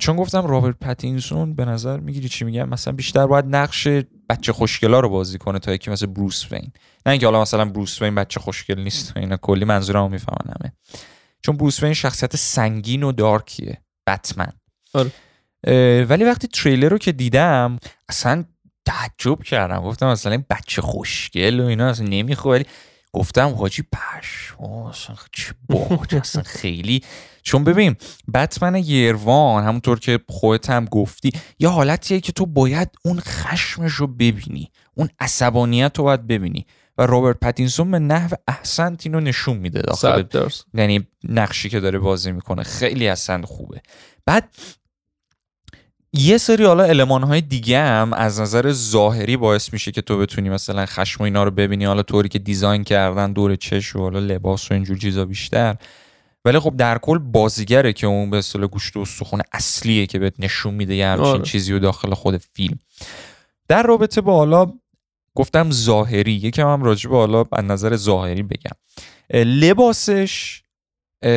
چون 0.00 0.16
گفتم 0.16 0.46
رابرت 0.46 0.76
پتینسون 0.80 1.54
به 1.54 1.64
نظر 1.64 2.00
می‌گیری 2.00 2.28
چی 2.28 2.44
میگم؟ 2.44 2.68
مثلا 2.68 2.92
بیشتر 2.92 3.26
باید 3.26 3.44
نقش 3.48 3.88
بچه 4.28 4.52
خوشگلا 4.52 5.00
رو 5.00 5.08
بازی 5.08 5.38
کنه 5.38 5.58
تا 5.58 5.72
یکی 5.72 5.90
مثل 5.90 6.06
بروس 6.06 6.52
وین. 6.52 6.72
نه 7.06 7.12
اینکه 7.12 7.26
حالا 7.26 7.42
مثلا 7.42 7.64
بروس 7.64 8.02
وین 8.02 8.14
بچه 8.14 8.40
خوشگل 8.40 8.80
نیست 8.80 9.16
اینا 9.16 9.36
کلی 9.36 9.64
منظورمو 9.64 10.08
می‌فهمن 10.08 10.54
همه. 10.60 10.72
چون 11.42 11.56
بروس 11.56 11.82
وین 11.82 11.92
شخصیت 11.92 12.36
سنگین 12.36 13.02
و 13.02 13.12
dark 13.12 13.52
یه. 13.52 13.82
بتمن. 14.06 14.52
آره. 14.94 15.10
ولی 16.04 16.24
وقتی 16.24 16.48
تریلر 16.48 16.88
رو 16.88 16.98
که 16.98 17.12
دیدم 17.12 17.78
اصلا 18.08 18.44
تعجب 18.84 19.42
کردم. 19.42 19.80
گفتم 19.80 20.06
مثلا 20.06 20.32
این 20.32 20.44
بچه 20.50 20.82
خوشگل 20.82 21.60
و 21.60 21.64
اینا 21.64 21.88
اصلا 21.88 22.06
نمی‌خواد. 22.06 22.54
ولی 22.54 22.64
گفتم 23.12 23.48
حاجی 23.48 23.82
پش 23.82 24.54
اصلا 24.88 25.16
چه 25.32 25.54
باحال 25.68 26.06
اصلا 26.12 26.42
خیلی. 26.42 27.02
چون 27.42 27.64
ببین 27.64 27.96
بتمن 28.34 28.74
یروان 28.74 29.64
همونطور 29.64 29.98
که 29.98 30.20
خودت 30.28 30.70
هم 30.70 30.84
گفتی 30.84 31.32
یه 31.58 31.68
حالتیه 31.68 32.20
که 32.20 32.32
تو 32.32 32.46
باید 32.46 32.88
اون 33.04 33.20
خشمش 33.20 33.92
رو 33.92 34.06
ببینی. 34.06 34.70
اون 34.94 35.08
عصبانیت 35.20 35.98
رو 35.98 36.04
باید 36.04 36.26
ببینی. 36.26 36.66
و 36.98 37.06
رابرت 37.06 37.36
پتینسون 37.40 37.90
به 37.90 37.98
نحو 37.98 38.34
احسنت 38.48 39.06
اینو 39.06 39.20
نشون 39.20 39.56
میده 39.56 39.80
داخل 39.82 40.24
یعنی 40.74 41.06
نقشی 41.24 41.68
که 41.68 41.80
داره 41.80 41.98
بازی 41.98 42.32
می‌کنه. 42.32 42.62
خیلی 42.62 43.08
اصلا 43.08 43.42
خوبه. 43.42 43.80
بعد 44.26 44.54
یه 46.12 46.38
سری 46.38 46.64
حالا 46.64 46.84
علمان 46.84 47.22
های 47.22 47.40
دیگه 47.40 47.80
هم 47.82 48.12
از 48.12 48.40
نظر 48.40 48.72
ظاهری 48.72 49.36
باعث 49.36 49.72
میشه 49.72 49.92
که 49.92 50.02
تو 50.02 50.18
بتونی 50.18 50.48
مثلا 50.48 50.86
خشم 50.86 51.22
و 51.22 51.24
اینا 51.24 51.44
رو 51.44 51.50
ببینی 51.50 51.84
حالا 51.84 52.02
طوری 52.02 52.28
که 52.28 52.38
دیزاین 52.38 52.84
کردن 52.84 53.32
دور 53.32 53.56
چش 53.56 53.96
و 53.96 53.98
حالا 53.98 54.18
لباس 54.18 54.70
و 54.70 54.74
اینجور 54.74 54.98
چیزا 54.98 55.24
بیشتر. 55.24 55.76
ولی 56.44 56.58
خب 56.58 56.76
در 56.76 56.98
کل 56.98 57.18
بازیگره 57.18 57.92
که 57.92 58.06
اون 58.06 58.30
به 58.30 58.36
اصطلاح 58.36 58.66
گوشت 58.66 58.96
و 58.96 59.00
استخون 59.00 59.42
اصلیه 59.52 60.06
که 60.06 60.18
بهت 60.18 60.34
نشون 60.38 60.74
میده 60.74 60.94
یه 60.94 61.06
همچین 61.06 61.26
آره. 61.26 61.42
چیزی 61.42 61.72
رو 61.72 61.78
داخل 61.78 62.14
خود 62.14 62.36
فیلم. 62.36 62.78
در 63.68 63.82
رابطه 63.82 64.20
با 64.20 64.36
حالا 64.36 64.72
گفتم 65.34 65.70
ظاهری 65.70 66.32
یکم 66.32 66.68
هم 66.68 66.82
راجع 66.82 67.10
به 67.10 67.16
حالا 67.16 67.44
از 67.52 67.64
نظر 67.64 67.96
ظاهری 67.96 68.42
بگم. 68.42 68.76
لباسش 69.44 70.62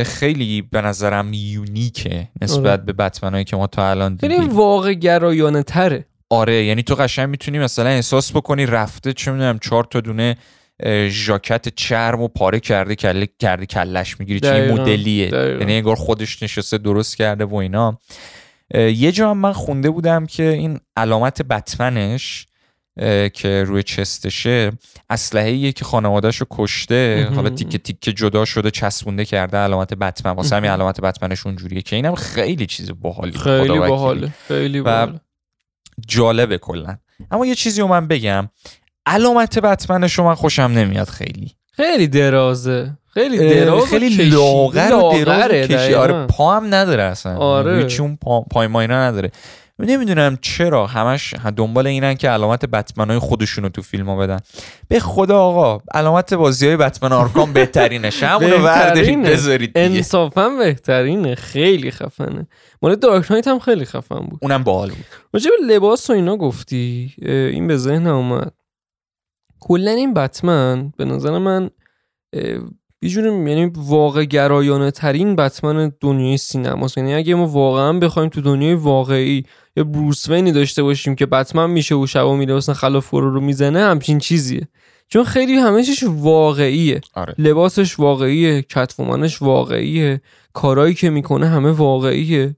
خیلی 0.06 0.62
به 0.62 0.82
نظرم 0.82 1.34
یونیکه 1.34 2.28
نسبت 2.42 2.66
آره. 2.66 2.78
به 2.78 2.94
بتمنایی 2.94 3.44
که 3.44 3.56
ما 3.56 3.68
تا 3.68 3.90
الان 3.90 4.18
خیلی 4.22 4.38
دیدیم 4.38 4.56
واقع 4.56 4.94
گرایانه 4.94 5.64
تره 5.64 6.06
آره 6.30 6.64
یعنی 6.66 6.84
تو 6.84 6.96
قشنگ 6.96 7.30
می‌تونی 7.30 7.60
مثلا 7.60 7.90
احساس 7.90 8.32
بکنی 8.32 8.66
رفته 8.66 9.14
چه 9.14 9.32
می‌دونم 9.32 9.60
چهار 9.60 9.84
تا 9.84 10.02
دونه 10.02 10.38
ژاکت 11.08 11.76
چرم 11.76 12.22
و 12.22 12.28
پاره 12.28 12.60
کرده 12.60 12.96
کله 12.96 13.28
کرده 13.40 13.66
کلش 13.66 14.20
می‌گیری 14.20 14.40
چه 14.40 14.72
مدلیه. 14.72 15.30
یعنی 15.60 15.74
انگار 15.74 15.96
خودش 15.96 16.44
نشسته 16.44 16.78
درست 16.78 17.18
کرده 17.18 17.46
و 17.46 17.56
اینا 17.56 17.98
یه 18.74 19.12
جا 19.12 19.34
من 19.34 19.54
خونده 19.54 19.90
بودم 19.90 20.26
که 20.26 20.44
این 20.44 20.80
علامت 20.98 21.42
بتمنش 21.42 22.48
که 23.34 23.64
روی 23.68 23.84
چستشه 23.84 24.72
اسلحه 25.10 25.72
که 25.72 25.86
خانوادهش 25.86 26.38
رو 26.38 26.48
کشته. 26.52 27.30
حالا 27.36 27.50
تیکه 27.50 27.78
تیکه 27.78 28.14
جدا 28.14 28.46
شده 28.46 28.72
چسبونده 28.72 29.26
کرده. 29.26 29.58
علامت 29.58 29.94
بتمن. 29.94 30.32
واسه 30.32 30.56
همین. 30.56 30.72
علامت 30.72 31.02
بتمنش 31.02 31.46
اونجوریه 31.46 31.82
که 31.82 31.96
اینم 31.96 32.16
خیلی 32.16 32.66
چیز 32.66 32.92
باحالی. 33.02 33.32
خیلی. 33.32 33.80
باحاله. 33.80 34.34
خیلی 34.48 34.82
باحاله. 34.82 35.20
جالبه 36.08 36.58
کلا. 36.58 36.98
اما 37.32 37.46
یه 37.46 37.56
چیزی 37.56 37.82
رو 37.82 37.88
من 37.88 38.08
بگم. 38.08 38.50
علامت 39.06 39.60
بتمنش 39.60 40.14
رو 40.14 40.24
من 40.24 40.36
خوشم 40.36 40.62
نمیاد 40.62 41.10
خیلی. 41.10 41.52
خیلی 41.72 42.08
درازه. 42.08 42.98
خیلی 43.14 43.38
دراز 43.38 43.90
خیلی. 43.90 44.30
لاغر 44.30 44.94
و 44.94 45.24
دراز 45.26 45.94
آره. 45.94 46.28
پا 46.28 46.56
هم 46.56 46.74
نداره 46.74 47.04
اصلا. 47.04 47.38
آره. 47.38 47.84
هیچ 47.84 48.00
اون 48.00 48.16
پا... 48.16 48.42
پای 48.42 48.68
ماینا 48.68 49.08
نداره. 49.08 49.32
نمی‌دونم 49.86 50.38
چرا 50.42 50.88
همش 50.88 51.34
دنبال 51.58 51.88
اینن 51.88 52.14
که 52.14 52.30
علامت 52.30 52.66
بتمن 52.66 53.10
های 53.10 53.20
خودشونو 53.20 53.70
تو 53.70 53.82
فیلم 53.82 54.10
ها 54.10 54.16
بدن. 54.16 54.40
به 54.88 55.00
خدا 55.00 55.40
آقا 55.40 55.84
علامت 55.94 56.34
بازی 56.34 56.68
های 56.68 56.78
بتمن 56.78 57.12
آرکام 57.12 57.54
بهترینش 57.54 58.24
همونو 58.34 58.58
بردارید. 58.58 59.24
بذارید 59.24 59.74
دیگه. 59.74 59.96
انصافا 59.96 60.50
بهترینه. 60.50 61.36
خیلی 61.36 61.92
خفنه. 61.92 62.48
مال 62.82 62.96
دارک 62.96 63.32
نایت 63.32 63.48
هم 63.48 63.60
خیلی 63.60 63.86
خفن 63.86 64.20
بود. 64.20 64.40
اونم 64.42 64.64
باحال 64.64 64.90
بود. 64.90 65.06
راجع 65.34 65.50
به 65.50 65.74
لباس 65.74 66.10
و 66.10 66.14
اینا 66.14 66.38
گفتی 66.38 67.14
این 67.26 67.68
به 67.68 67.78
ذهن 67.78 68.08
اومد. 68.08 68.54
کلا 69.60 69.92
این 69.92 70.14
بتمن 70.14 70.94
به 70.98 71.06
نظر 71.06 71.38
من 71.38 71.70
یه 73.02 73.10
جوری 73.10 73.28
یعنی 73.28 73.72
واقع 73.76 74.24
گرایانه 74.24 74.92
ترین 74.92 75.36
بتمن 75.36 75.92
دنیای 76.00 76.38
سینماست. 76.38 76.98
یعنی 76.98 77.14
اگه 77.14 77.36
ما 77.36 77.48
واقعا 77.48 77.94
بخوایم 77.94 78.30
تو 78.30 78.42
دنیای 78.42 78.74
واقعی 78.74 79.44
یه 79.76 79.84
بروس 79.84 80.30
وینی 80.30 80.52
داشته 80.52 80.84
باشیم 80.84 81.16
که 81.16 81.26
بتمن 81.26 81.70
میشه 81.70 81.96
و 81.96 82.08
شبا 82.08 82.36
میره 82.36 82.56
مثلا 82.56 82.76
خلاف 82.76 83.10
رو 83.10 83.42
می‌زنه 83.42 83.80
همچین 83.80 84.20
چیزیه. 84.20 84.68
چون 85.08 85.24
خیلی 85.24 85.54
همه 85.54 85.84
چیش 85.84 86.04
واقعیه. 86.08 87.02
آره. 87.14 87.36
لباسش 87.38 88.00
واقعیه 88.00 88.62
کتفومنش 88.62 89.42
واقعیه 89.42 90.22
کارایی 90.54 90.94
که 90.94 91.10
می‌کنه 91.10 91.48
همه 91.48 91.72
واقعیه. 91.72 92.56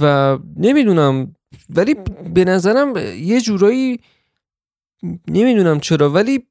و 0.00 0.38
نمی‌دونم 0.56 1.36
ولی 1.70 1.96
به 2.34 2.44
نظرم 2.44 2.96
یه 3.18 3.40
جورایی 3.40 4.00
نمی‌دونم 5.28 5.80
چرا 5.80 6.10
ولی 6.10 6.46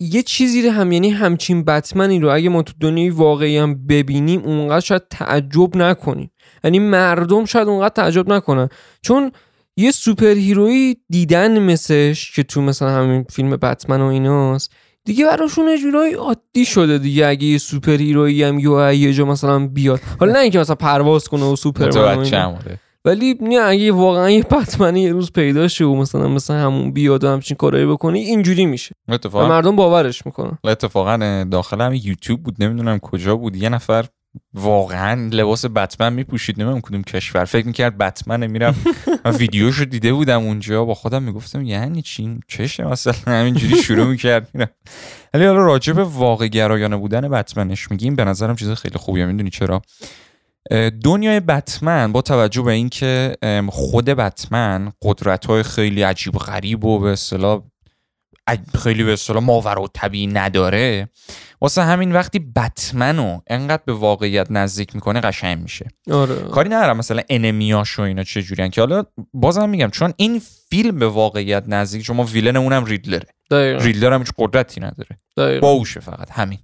یه 0.00 0.22
چیزی 0.22 0.68
هم 0.68 0.92
یعنی 0.92 1.10
همچین 1.10 1.64
بتمنی 1.64 2.20
رو 2.20 2.34
اگه 2.34 2.48
ما 2.48 2.62
تو 2.62 2.72
دنیای 2.80 3.10
واقعی 3.10 3.58
هم 3.58 3.86
ببینیم 3.86 4.40
اونقدر 4.40 4.80
شاید 4.80 5.02
تعجب 5.10 5.76
نکنیم. 5.76 6.30
یعنی 6.64 6.78
مردم 6.78 7.44
شاید 7.44 7.68
اونقدر 7.68 7.94
تعجب 7.94 8.32
نکنن. 8.32 8.68
چون 9.02 9.32
یه 9.76 9.90
سوپر 9.90 10.34
هیرویی 10.34 10.96
دیدن 11.08 11.58
مثلش 11.58 12.32
که 12.32 12.42
تو 12.42 12.62
مثلا 12.62 12.90
همین 12.90 13.24
فیلم 13.30 13.50
بتمن 13.56 14.00
و 14.00 14.04
ایناست 14.04 14.72
دیگه 15.04 15.26
براشون 15.26 15.76
جورایی 15.76 16.14
عادی 16.14 16.64
شده 16.64 16.98
دیگه. 16.98 17.26
اگه 17.26 17.46
یه 17.46 17.58
سوپر 17.58 17.96
هیرویی 17.96 18.42
هم 18.42 18.58
یه 18.92 19.12
جا 19.12 19.24
مثلا 19.24 19.66
بیاد. 19.66 20.00
حالا 20.20 20.32
نه 20.32 20.38
اینکه 20.38 20.58
مثلا 20.58 20.74
پرواز 20.74 21.28
کنه 21.28 21.44
و 21.44 21.56
سوپرمن 21.56 22.62
ولی 23.04 23.34
نه 23.40 23.60
اگه 23.60 23.92
واقعا 23.92 24.30
یه 24.30 24.42
بتمنی 24.42 25.02
یه 25.02 25.12
روز 25.12 25.32
پیدا 25.32 25.68
شه 25.68 25.84
و 25.84 25.94
مثلا 25.94 26.28
مثلا 26.28 26.56
همون 26.56 26.92
بیاد 26.92 27.24
و 27.24 27.28
همچین 27.28 27.56
کارایی 27.56 27.86
بکنه 27.86 28.18
اینجوری 28.18 28.66
میشه. 28.66 28.94
و 29.08 29.12
اتفاقا 29.12 29.48
مردم 29.48 29.76
باورش 29.76 30.26
می‌کنن. 30.26 30.58
اتفاقا 30.64 31.44
داخل 31.50 31.80
هم 31.80 31.94
یوتیوب 31.94 32.42
بود 32.42 32.62
نمی‌دونم 32.62 32.98
کجا 32.98 33.36
بود 33.36 33.56
یه 33.56 33.68
نفر 33.68 34.06
واقعا 34.54 35.28
لباس 35.32 35.64
بتمن 35.64 36.12
میپوشید 36.12 36.60
نمی‌دونم 36.60 36.80
کدوم 36.80 37.02
کشور. 37.02 37.44
فکر 37.44 37.66
می‌کرد 37.66 37.98
بتمن 37.98 38.46
میرم 38.46 38.74
من 39.24 39.36
ویدیوشو 39.40 39.84
دیده 39.84 40.12
بودم 40.12 40.42
اونجا 40.42 40.84
با 40.84 40.94
خودم 40.94 41.22
می‌گفتم 41.22 41.64
یعنی 41.64 42.02
چی؟ 42.02 42.40
چشه 42.48 42.84
مثلا 42.84 43.14
همینجوری 43.26 43.82
شروع 43.82 44.06
می‌کرد 44.06 44.48
میرم 44.54 44.70
ولی 45.34 45.44
حالا 45.44 45.58
راجع 45.58 45.92
به 45.92 46.04
واقع 46.04 46.46
گرایانه 46.46 46.96
بودن 46.96 47.28
بتمنش 47.28 47.90
میگیم. 47.90 48.16
به 48.16 48.24
نظرم 48.24 48.56
چیز 48.56 48.70
خیلی 48.70 48.98
خوبیه. 48.98 49.26
می‌دونی 49.26 49.50
چرا؟ 49.50 49.82
دنیای 51.04 51.40
بتمن 51.40 52.12
با 52.12 52.22
توجه 52.22 52.62
به 52.62 52.72
اینکه 52.72 53.36
خود 53.68 54.04
بتمن 54.04 54.92
قدرت 55.02 55.46
های 55.46 55.62
خیلی 55.62 56.02
عجیب 56.02 56.36
و 56.36 56.38
غریب 56.38 56.84
و 56.84 56.98
به 56.98 57.10
اصطلاح 57.10 57.62
خیلی 58.78 59.04
به 59.04 59.12
اصطلاح 59.12 59.42
ماورا 59.42 59.82
و 59.82 59.88
طبیعی 59.94 60.26
نداره. 60.26 61.08
واسه 61.60 61.82
همین 61.82 62.12
وقتی 62.12 62.38
بتمن 62.38 63.16
رو 63.16 63.42
انقدر 63.46 63.82
به 63.86 63.92
واقعیت 63.92 64.46
نزدیک 64.50 64.94
می‌کنه 64.94 65.20
قشنگ 65.20 65.62
میشه. 65.62 65.88
آره. 66.10 66.34
کاری 66.34 66.68
ندارم 66.68 66.96
مثلا 66.96 67.22
انمیاش 67.28 67.98
و 67.98 68.02
اینا 68.02 68.24
چه 68.24 68.42
جوریان 68.42 68.70
که 68.70 68.80
حالا 68.80 69.04
بازم 69.34 69.68
میگم 69.68 69.90
چون 69.90 70.14
این 70.16 70.42
فیلم 70.70 70.98
به 70.98 71.06
واقعیت 71.06 71.64
نزدیک 71.66 72.04
شما 72.04 72.24
ویلن 72.24 72.56
اونم 72.56 72.84
ریدلره. 72.84 73.26
دقیقا. 73.50 73.84
ریدلر 73.84 74.12
هم 74.12 74.20
هیچ 74.20 74.32
قدرتی 74.38 74.80
نداره. 74.80 75.18
دقیقا. 75.36 75.60
باوشه 75.60 76.00
فقط 76.00 76.30
همین. 76.30 76.58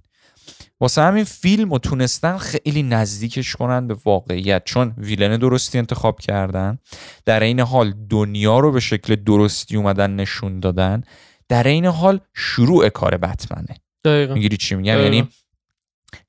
واسه 0.81 1.01
همین 1.01 1.23
فیلم 1.23 1.71
رو 1.71 1.79
تونستن 1.79 2.37
خیلی 2.37 2.83
نزدیکش 2.83 3.55
کنن 3.55 3.87
به 3.87 3.97
واقعیت 4.05 4.61
چون 4.65 4.93
ویلن 4.97 5.37
درستی 5.37 5.77
انتخاب 5.77 6.19
کردن 6.19 6.77
در 7.25 7.43
این 7.43 7.59
حال 7.59 7.93
دنیا 8.09 8.59
رو 8.59 8.71
به 8.71 8.79
شکل 8.79 9.15
درستی 9.15 9.77
اومدن 9.77 10.15
نشون 10.15 10.59
دادن 10.59 11.03
در 11.49 11.67
این 11.67 11.85
حال 11.85 12.19
شروع 12.33 12.89
کار 12.89 13.17
بتمنه. 13.17 13.75
دقیقا. 14.05 14.33
می‌گیری 14.33 14.57
چی 14.57 14.75
میگم. 14.75 14.99
یعنی 14.99 15.27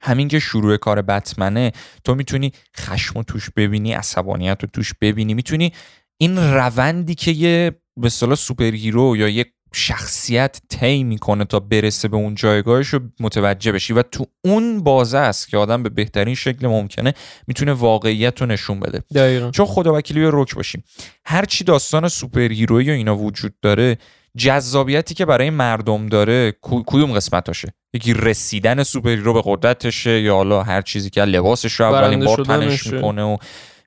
همین 0.00 0.28
که 0.28 0.38
شروع 0.38 0.76
کار 0.76 1.02
بتمنه 1.02 1.72
تو 2.04 2.14
می‌تونی 2.14 2.52
خشم 2.76 3.22
توش 3.22 3.50
ببینی 3.50 3.92
عصبانیت 3.92 4.58
رو 4.62 4.68
توش 4.72 4.92
ببینی 5.00 5.34
می‌تونی 5.34 5.72
این 6.16 6.38
روندی 6.38 7.14
که 7.14 7.30
یه 7.30 7.70
به 7.96 8.06
اصطلاح 8.06 8.34
superhero 8.34 9.16
یا 9.16 9.28
یه 9.28 9.46
شخصیت 9.74 10.60
طی 10.68 11.04
می‌کنه 11.04 11.44
تا 11.44 11.60
برسه 11.60 12.08
به 12.08 12.16
اون 12.16 12.34
جایگاهش 12.34 12.88
رو 12.88 13.00
متوجه 13.20 13.72
بشی. 13.72 13.92
و 13.92 14.02
تو 14.02 14.26
اون 14.44 14.82
بازه 14.82 15.18
است 15.18 15.48
که 15.48 15.56
آدم 15.56 15.82
به 15.82 15.88
بهترین 15.88 16.34
شکل 16.34 16.66
ممکنه 16.66 17.14
می‌تونه 17.46 17.72
واقعیت 17.72 18.40
رو 18.40 18.46
نشون 18.46 18.80
بده. 18.80 19.02
دقیقا. 19.14 19.50
چون 19.50 19.66
خدا 19.66 19.94
وکیلی 19.94 20.20
به 20.20 20.30
رک 20.32 20.54
باشیم. 20.54 20.84
هرچی 21.24 21.64
داستان 21.64 22.08
superhero 22.08 22.52
ی 22.52 22.90
و 22.90 22.92
اینا 22.92 23.16
وجود 23.16 23.54
داره 23.62 23.98
جذابیتی 24.36 25.14
که 25.14 25.24
برای 25.24 25.50
مردم 25.50 26.06
داره 26.06 26.52
کدوم 26.62 27.12
قسمتاشه 27.12 27.74
یکی 27.94 28.14
رسیدن 28.14 28.82
superhero 28.82 29.32
به 29.32 29.42
قدرتشه 29.44 30.20
یا 30.20 30.34
حالا 30.34 30.62
هر 30.62 30.82
چیزی 30.82 31.10
که 31.10 31.24
لباسش 31.24 31.72
رو 31.72 31.86
اولین 31.86 32.24
بار. 32.24 32.44
تنش 32.44 32.86
می‌کنه 32.86 33.22
و 33.22 33.36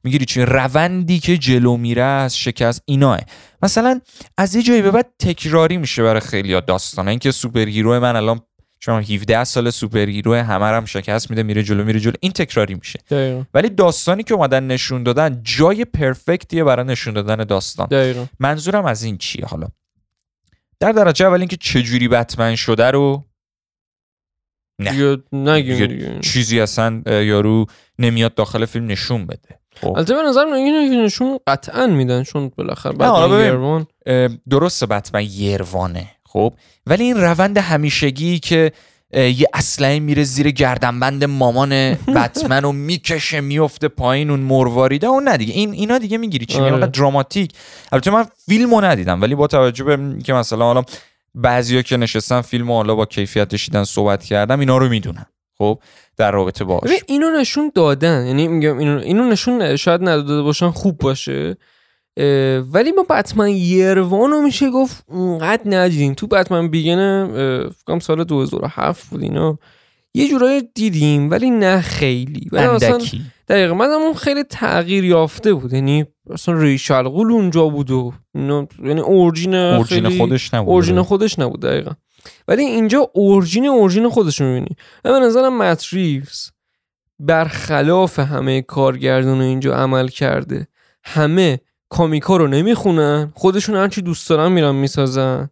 می‌گیری 0.05 0.25
چی 0.25 0.41
روندی 0.41 1.19
که 1.19 1.37
جلو 1.37 1.77
میره 1.77 2.01
از 2.03 2.37
شکست 2.37 2.81
ایناه. 2.85 3.19
مثلا 3.61 4.01
از 4.37 4.55
یه 4.55 4.61
جایی 4.61 4.81
به 4.81 4.91
بعد 4.91 5.13
تکراری 5.19 5.77
میشه 5.77 6.03
برای 6.03 6.19
خیلی 6.19 6.61
داستان 6.61 7.07
اینکه 7.07 7.31
superhero 7.31 7.99
من 7.99 8.15
الان 8.15 8.41
شما 8.79 8.99
17 8.99 9.43
سال 9.43 9.69
superhero 9.69 10.33
همه 10.33 10.65
هم 10.65 10.85
شکست 10.85 11.29
میده 11.29 11.43
میره 11.43 11.63
جلو 11.63 11.83
میره 11.83 11.99
جلو. 11.99 12.13
این 12.19 12.31
تکراری 12.31 12.75
میشه. 12.75 12.99
دقیقا. 13.09 13.43
ولی 13.53 13.69
داستانی 13.69 14.23
که 14.23 14.33
اومدن 14.33 14.67
نشون 14.67 15.03
دادن 15.03 15.41
جای 15.43 15.85
perfect 15.85 16.46
یه 16.46 16.63
برای 16.63 16.85
نشون 16.85 17.13
دادن 17.13 17.35
داستان. 17.35 17.87
دقیقا. 17.87 18.25
منظورم 18.39 18.85
از 18.85 19.03
این 19.03 19.17
چیه 19.17 19.45
حالا؟ 19.45 19.67
در 20.79 20.91
درجه 20.91 21.25
اول 21.27 21.39
اینکه 21.39 21.57
چجوری 21.57 22.07
بتمن 22.07 22.55
شده 22.55 22.91
رو 22.91 23.23
نه. 24.79 25.61
دیگه 25.61 26.19
چیزی 26.19 26.59
اصلا 26.59 27.01
یارو 27.07 27.65
نمیاد 27.99 28.35
داخل 28.35 28.65
فیلم 28.65 28.85
نشون 28.85 29.25
بده. 29.25 29.59
البته 29.83 30.15
به 30.15 30.21
نظر 30.21 30.45
من 30.45 30.53
اینو 30.53 31.03
نشون 31.03 31.39
قطعا 31.47 31.87
میدن 31.87 32.23
چون 32.23 32.51
بالاخره 32.57 32.93
ببین. 32.93 33.45
یروان 33.45 33.87
درسته 34.49 34.85
بتمن 34.85 35.23
یروانه 35.31 36.07
خب. 36.25 36.53
ولی 36.87 37.03
این 37.03 37.17
روند 37.17 37.57
همیشگی 37.57 38.39
که 38.39 38.71
یه 39.13 39.47
اسلحه 39.53 39.99
میره 39.99 40.23
زیر 40.23 40.51
گردنبند 40.51 41.23
مامان 41.23 41.93
بتمن 42.15 42.65
و 42.65 42.71
می‌کشه 42.71 43.41
میفته 43.41 43.87
پایین 43.87 44.29
اون 44.29 44.39
مرواریده 44.39 45.07
اون 45.07 45.23
نه 45.23 45.37
دیگه 45.37 45.53
این 45.53 45.73
اینا 45.73 45.97
دیگه 45.97 46.17
می‌گیری 46.17 46.45
چی؟ 46.45 46.59
آره. 46.59 46.71
میگم 46.71 46.85
دراماتیک. 46.85 47.51
البته 47.91 48.11
من 48.11 48.25
فیلمو 48.45 48.81
ندیدم 48.81 49.21
ولی 49.21 49.35
با 49.35 49.47
توجه 49.47 49.83
به 49.83 50.21
که 50.23 50.33
مثلا 50.33 50.65
حالا 50.65 50.83
بعضیا 51.35 51.81
که 51.81 51.97
نشستن 51.97 52.41
فیلمو 52.41 52.73
حالا 52.73 52.95
با 52.95 53.05
کیفیتش 53.05 53.65
دیدن 53.65 53.83
صحبت 53.83 54.23
کردم 54.23 54.59
اینا 54.59 54.77
رو 54.77 54.89
می‌دونم. 54.89 55.25
خب 55.57 55.79
در 56.17 56.31
رابطه 56.31 56.63
باش. 56.63 56.89
اینو 57.07 57.39
نشون 57.39 57.71
دادن. 57.75 58.25
یعنی 58.25 58.47
میگم 58.47 58.77
اینو, 58.77 58.99
اینو 58.99 59.29
نشون 59.29 59.75
شاید 59.75 60.01
نداده 60.01 60.41
باشن 60.41 60.69
خوب 60.69 60.97
باشه. 60.97 61.57
ولی 62.73 62.91
ما 62.91 63.03
بتمن 63.09 63.49
یروان 63.49 64.31
رو 64.31 64.41
میشه 64.41 64.69
گفت 64.69 65.03
اونقدر 65.07 65.61
ندیدیم 65.65 66.13
تو 66.13 66.27
بتمن 66.27 66.67
بیگن 66.67 67.27
فکرم 67.69 67.99
سال 67.99 68.23
2007 68.23 69.09
بود 69.09 69.23
اینا 69.23 69.59
یه 70.13 70.29
جورایی 70.29 70.63
دیدیم 70.75 71.31
ولی 71.31 71.49
نه 71.49 71.81
خیلی. 71.81 72.49
ولی 72.51 72.63
اندکی. 72.63 73.21
دقیقا 73.47 73.73
من 73.73 73.85
اون 73.85 74.13
خیلی 74.13 74.43
تغییر 74.43 75.03
یافته 75.03 75.53
بود. 75.53 75.73
یعنی 75.73 76.05
مثلا 76.29 76.61
ریش 76.61 76.91
الغول 76.91 77.31
اونجا 77.31 77.67
بود 77.67 77.91
و 77.91 78.13
یعنی 78.83 79.01
اورجین 79.01 79.79
خودش 80.17 80.53
نبود. 80.53 80.69
اورجین 80.69 81.01
خودش 81.01 81.39
نبود 81.39 81.61
دقیقا. 81.61 81.91
ولی 82.47 82.63
اینجا 82.63 83.09
اورجین 83.13 83.67
اورجین 83.67 84.09
خودش 84.09 84.41
رو 84.41 84.47
می‌بینی. 84.47 84.75
و 85.05 85.11
به 85.11 85.19
نظرم 85.19 85.57
مت 85.57 85.85
ریوز 85.91 86.51
برخلاف 87.19 88.19
همه 88.19 88.61
کارگردان 88.61 89.41
اینجا 89.41 89.75
عمل 89.75 90.07
کرده. 90.07 90.67
همه 91.03 91.59
کامیکا 91.89 92.37
رو 92.37 92.47
نمی‌خونن. 92.47 93.31
خودشون 93.35 93.75
هرچی 93.75 94.01
دوست 94.01 94.29
دارن 94.29 94.51
میرن 94.51 94.75
می‌سازن. 94.75 95.49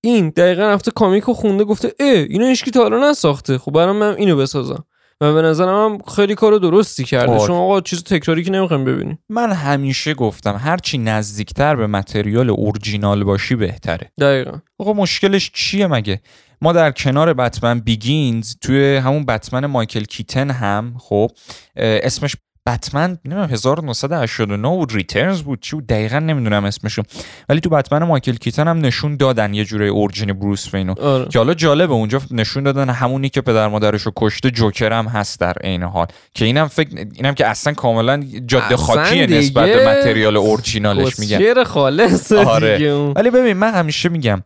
این 0.00 0.28
دقیقا 0.28 0.62
رفته 0.62 0.90
کامیک 0.90 1.24
رو 1.24 1.34
خونده 1.34 1.64
گفته 1.64 1.92
اه 2.00 2.08
اینو 2.08 2.46
هیچکی 2.46 2.70
تا 2.70 2.82
حالا 2.82 3.10
نساخته. 3.10 3.58
خب 3.58 3.72
برام 3.72 3.96
من 3.96 4.14
اینو 4.14 4.36
بسازم. 4.36 4.84
و 5.22 5.34
به 5.34 5.42
نظرم 5.42 5.68
هم 5.68 5.98
خیلی 6.16 6.34
کار 6.34 6.58
درستی 6.58 7.04
کرده. 7.04 7.32
آره. 7.32 7.46
شما 7.46 7.64
آقا 7.64 7.80
چیز 7.80 8.04
تکراری 8.04 8.44
که 8.44 8.50
نمی‌خوایم 8.50 8.84
ببینیم. 8.84 9.18
من 9.28 9.52
همیشه 9.52 10.14
گفتم 10.14 10.60
هرچی 10.64 10.98
نزدیکتر 10.98 11.76
به 11.76 11.86
متریال 11.86 12.50
اورجینال 12.50 13.24
باشی 13.24 13.54
بهتره. 13.54 14.12
دقیقا. 14.20 14.58
آقا 14.78 14.92
مشکلش 14.92 15.50
چیه 15.54 15.86
مگه؟ 15.86 16.20
ما 16.62 16.72
در 16.72 16.90
کنار 16.90 17.34
Batman 17.34 17.80
Begins 17.80 18.54
توی 18.60 18.96
همون 18.96 19.26
بتمن 19.26 19.66
مایکل 19.66 20.04
کیتن 20.04 20.50
هم 20.50 20.94
خب 20.98 21.30
اسمش 21.76 22.36
بتمن 22.66 23.18
نمی‌دونم 23.24 23.50
1989 23.50 24.68
بود 24.68 24.92
Returns 24.92 25.42
بود 25.42 25.60
چی 25.60 25.76
بود؟ 25.76 25.86
دقیقا 25.86 26.18
نمی‌دونم 26.18 26.64
اسمشو. 26.64 27.02
ولی 27.48 27.60
تو 27.60 27.68
بتمن 27.68 28.02
مایکل 28.02 28.32
کیتن 28.32 28.68
هم 28.68 28.78
نشون 28.78 29.16
دادن 29.16 29.54
یه 29.54 29.64
جوره 29.64 29.86
origin 29.86 30.32
بروس 30.32 30.74
وینو 30.74 30.94
آره. 31.00 31.28
که 31.28 31.38
حالا 31.38 31.54
جالبه 31.54 31.92
اونجا 31.92 32.20
نشون 32.30 32.62
دادن 32.62 32.90
همونی 32.90 33.28
که 33.28 33.40
پدر 33.40 33.68
مادرش 33.68 34.02
رو 34.02 34.12
کشته 34.16 34.50
جوکر 34.50 34.92
هم 34.92 35.06
هست 35.06 35.40
در 35.40 35.52
عین 35.52 35.82
حال. 35.82 36.06
که 36.34 36.44
اینم 36.44 36.68
فکر 36.68 37.06
اینم 37.14 37.34
که 37.34 37.46
اصلا 37.46 37.72
کاملا 37.72 38.24
جداعه 38.46 38.76
دیگه 39.10 39.26
نسبت 39.26 39.68
به 39.68 39.88
material 39.88 40.36
original 40.36 41.02
ش 41.02 41.18
میگم 41.18 41.64
خالص 41.64 42.32
آره. 42.32 42.76
دیگه 42.78 42.90
اون. 42.90 43.12
ولی 43.16 43.30
ببین 43.30 43.56
من 43.56 43.74
همیشه 43.74 44.08
میگم 44.08 44.42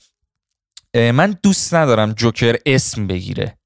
من 0.94 1.36
دوست 1.42 1.74
ندارم 1.74 2.12
جوکر 2.12 2.56
اسم 2.66 3.06
بگیره. 3.06 3.58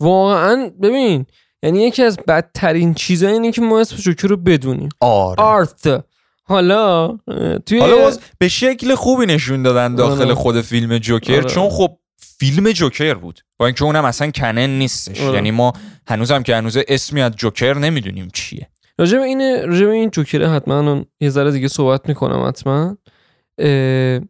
واقعا 0.00 0.70
ببین 0.82 1.26
یعنی 1.62 1.82
یکی 1.82 2.02
از 2.02 2.18
بدترین 2.28 2.94
چیزا 2.94 3.28
اینه 3.28 3.52
که 3.52 3.60
ما 3.60 3.80
اسم 3.80 3.96
جوکر 3.96 4.28
رو 4.28 4.36
بدونیم. 4.36 4.88
آره. 5.00 5.42
آرت. 5.42 6.04
حالا 6.42 7.18
توی 7.66 7.78
حالا 7.78 7.96
باز 7.96 8.20
به 8.38 8.48
شکل 8.48 8.94
خوبی 8.94 9.26
نشون 9.26 9.62
دادن 9.62 9.94
داخل 9.94 10.24
آره. 10.24 10.34
خود 10.34 10.60
فیلم 10.60 10.98
جوکر 10.98 11.36
آره. 11.36 11.44
چون 11.44 11.68
خب 11.68 11.96
فیلم 12.16 12.72
جوکر 12.72 13.14
بود. 13.14 13.40
با 13.58 13.66
اینکه 13.66 13.84
اونم 13.84 14.04
اصلا 14.04 14.30
کنن 14.30 14.70
نیستش. 14.70 15.20
آره. 15.20 15.34
یعنی 15.34 15.50
ما 15.50 15.72
هنوزم 16.08 16.42
که 16.42 16.56
هنوز 16.56 16.78
اسمی 16.88 17.22
از 17.22 17.32
جوکر 17.32 17.74
نمی‌دونیم 17.74 18.28
چیه. 18.34 18.68
راجع 18.98 19.18
به 19.18 19.24
این 19.24 19.40
راجع 19.68 19.86
به 19.86 19.92
این 19.92 20.10
جوکر 20.10 20.44
حتما 20.44 21.04
یه 21.20 21.30
ذره 21.30 21.50
دیگه 21.50 21.68
صحبت 21.68 22.08
می‌کنم 22.08 22.48
حتما. 22.48 22.96
اه، 23.58 24.20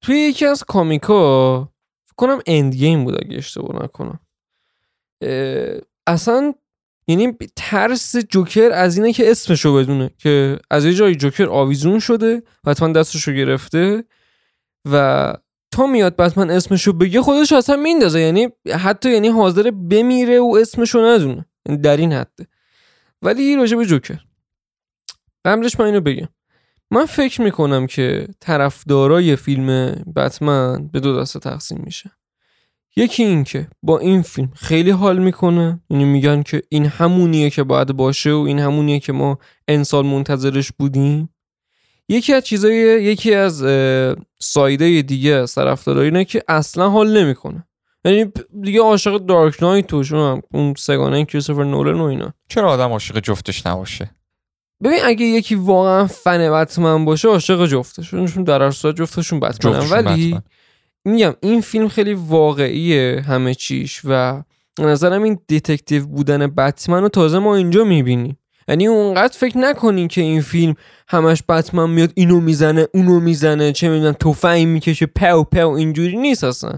توی 0.00 0.16
یکی 0.16 0.46
از 0.46 0.64
کامیکا 0.64 1.62
فکر 2.06 2.16
کنم 2.16 2.38
اند 2.46 2.74
گیم 2.74 3.04
بود 3.04 3.24
اگه 3.24 3.36
اشتباه 3.36 3.84
نکنم. 3.84 4.20
اصلا 6.10 6.54
یعنی 7.06 7.36
ترس 7.56 8.16
جوکر 8.16 8.70
از 8.72 8.96
اینه 8.96 9.12
که 9.12 9.30
اسمشو 9.30 9.74
بدونه 9.74 10.10
که 10.18 10.58
از 10.70 10.84
یه 10.84 10.94
جایی 10.94 11.14
جوکر 11.14 11.48
آویزون 11.48 11.98
شده 11.98 12.42
و 12.64 12.70
حتما 12.70 12.88
دستشو 12.92 13.32
گرفته 13.32 14.04
و 14.92 15.34
تا 15.70 15.86
میاد 15.86 16.16
بتمن 16.16 16.50
اسمشو 16.50 16.92
بگه 16.92 17.22
خودش 17.22 17.52
اصلا 17.52 17.76
میندازه. 17.76 18.20
یعنی 18.20 18.48
حتی 18.80 19.12
یعنی 19.12 19.28
حاضر 19.28 19.70
بمیره 19.70 20.40
و 20.40 20.58
اسمشو 20.60 20.98
ندونه. 20.98 21.46
یعنی 21.66 21.80
در 21.80 21.96
این 21.96 22.12
حده 22.12 22.46
ولی 23.22 23.56
راجع 23.56 23.76
به 23.76 23.84
جوکر. 23.84 24.18
قبلش 25.44 25.80
من 25.80 25.86
اینو 25.86 26.00
بگم. 26.00 26.28
من 26.90 27.06
فکر 27.06 27.42
می‌کنم 27.42 27.86
که 27.86 28.28
طرفدارای 28.40 29.36
فیلم 29.36 29.90
بتمن 30.16 30.88
به 30.88 31.00
دو 31.00 31.20
دسته 31.20 31.38
تقسیم 31.38 31.82
میشه. 31.84 32.10
یکی 32.96 33.22
این 33.22 33.44
که 33.44 33.68
با 33.82 33.98
این 33.98 34.22
فیلم 34.22 34.52
خیلی 34.54 34.90
حال 34.90 35.18
می‌کنه. 35.18 35.80
یعنی 35.90 36.04
میگن 36.04 36.42
که 36.42 36.62
این 36.68 36.86
همونیه 36.86 37.50
که 37.50 37.62
باید 37.62 37.92
باشه 37.92 38.32
و 38.32 38.38
این 38.38 38.58
همونیه 38.58 39.00
که 39.00 39.12
ما 39.12 39.38
انسان 39.68 40.06
منتظرش 40.06 40.72
بودیم. 40.78 41.34
یکی 42.08 42.34
از 42.34 42.42
چیزای 42.42 43.04
یکی 43.04 43.34
از 43.34 43.64
سایده 44.40 45.02
دیگه 45.02 45.30
از 45.30 45.54
طرفدارای 45.54 46.04
اینه 46.04 46.24
که 46.24 46.42
اصلا 46.48 46.90
حال 46.90 47.22
نمی‌کنه. 47.22 47.64
یعنی 48.04 48.32
دیگه 48.62 48.80
عاشق 48.80 49.18
دارک 49.18 49.62
نایت 49.62 49.94
و 49.94 50.40
اون 50.52 50.74
سگانه 50.78 51.24
کریستوفر 51.24 51.64
نولن 51.64 52.00
و 52.00 52.04
اینا. 52.04 52.34
چرا 52.48 52.70
آدم 52.70 52.90
عاشق 52.90 53.20
جفتش 53.20 53.66
نباشه؟ 53.66 54.10
ببین 54.84 54.98
اگه 55.04 55.26
یکی 55.26 55.54
واقعا 55.54 56.06
فن 56.06 56.52
بتمن 56.52 57.04
باشه 57.04 57.28
عاشق 57.28 57.66
جفتشون 57.66 58.26
چون 58.26 58.44
در 58.44 58.62
هر 58.62 58.70
صورت 58.70 58.96
جفتشون 58.96 59.40
بتمن 59.40 59.72
جفتشون 59.72 59.98
ولی 59.98 60.28
بتمن. 60.28 60.42
میگم 61.04 61.34
این 61.40 61.60
فیلم 61.60 61.88
خیلی 61.88 62.14
واقعیه 62.14 63.22
همه 63.26 63.54
چیش 63.54 64.00
و 64.04 64.42
نظرم 64.78 65.22
این 65.22 65.38
detective 65.46 66.06
بودن 66.06 66.46
بتمن 66.46 67.02
رو 67.02 67.08
تازه 67.08 67.38
ما 67.38 67.56
اینجا 67.56 67.84
می‌بینیم. 67.84 68.38
یعنی 68.68 68.86
اونقدر 68.86 69.38
فکر 69.38 69.58
نکنین 69.58 70.08
که 70.08 70.20
این 70.20 70.40
فیلم 70.40 70.74
همش 71.08 71.42
بتمن 71.48 71.90
میاد 71.90 72.12
اینو 72.14 72.40
می‌زنه 72.40 72.86
اونو 72.94 73.20
می‌زنه 73.20 73.72
چه 73.72 73.88
می‌دونم 73.88 74.12
تفنگ 74.12 74.66
می‌کشه 74.66 75.06
پو 75.06 75.44
پو 75.44 75.68
اینجوری 75.68 76.16
نیست 76.16 76.44
اصلا. 76.44 76.72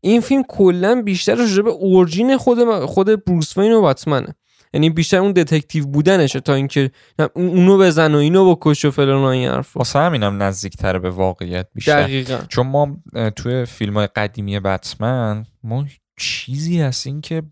این 0.00 0.20
فیلم 0.20 0.42
کلا 0.48 1.02
بیشتر 1.02 1.34
راجع 1.34 1.62
به 1.62 1.70
origin 1.70 2.36
خود 2.36 2.84
خود 2.84 3.24
بروس 3.24 3.58
وین 3.58 3.72
و 3.72 3.82
بتمنه. 3.82 4.34
یعنی 4.74 4.90
بیشتر 4.90 5.16
اون 5.16 5.32
دتکتیو 5.32 5.86
بودنشه 5.86 6.40
تا 6.40 6.54
اینکه 6.54 6.90
اونو 7.34 7.78
بزن 7.78 8.14
و 8.14 8.18
اینو 8.18 8.54
بکش 8.54 8.84
و 8.84 8.90
فلان 8.90 9.22
و 9.22 9.24
این 9.24 9.48
حرفا. 9.48 9.78
واسه 9.78 9.98
همینم 9.98 10.42
نزدیکتر 10.42 10.98
به 10.98 11.10
واقعیت 11.10 11.68
بیشتر. 11.74 12.02
دقیقا. 12.02 12.38
چون 12.48 12.66
ما 12.66 12.96
توی 13.36 13.64
فیلم 13.64 13.94
های 13.94 14.06
قدیمی 14.06 14.60
بتمن 14.60 15.46
ما 15.62 15.86
چیزی 16.16 16.82
از 16.82 17.06
این 17.06 17.20
که 17.20 17.42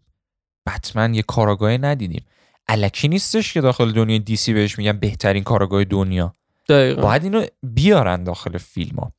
بتمن 0.67 1.15
یه 1.15 1.23
کاراگاه 1.23 1.77
ندیدیم. 1.77 2.25
الکی 2.69 3.09
نیستش 3.09 3.53
که 3.53 3.61
داخل 3.61 3.93
دنیای 3.93 4.19
دیسی 4.19 4.53
بهش 4.53 4.79
میگن 4.79 4.93
بهترین 4.93 5.43
کاراگاه 5.43 5.85
دنیا. 5.85 6.35
دقیقا. 6.69 7.03
باید 7.03 7.25
اینو 7.25 7.45
بیارن 7.63 8.25
داخل 8.25 8.59
فیلم 8.59 8.97
ها 8.97 9.13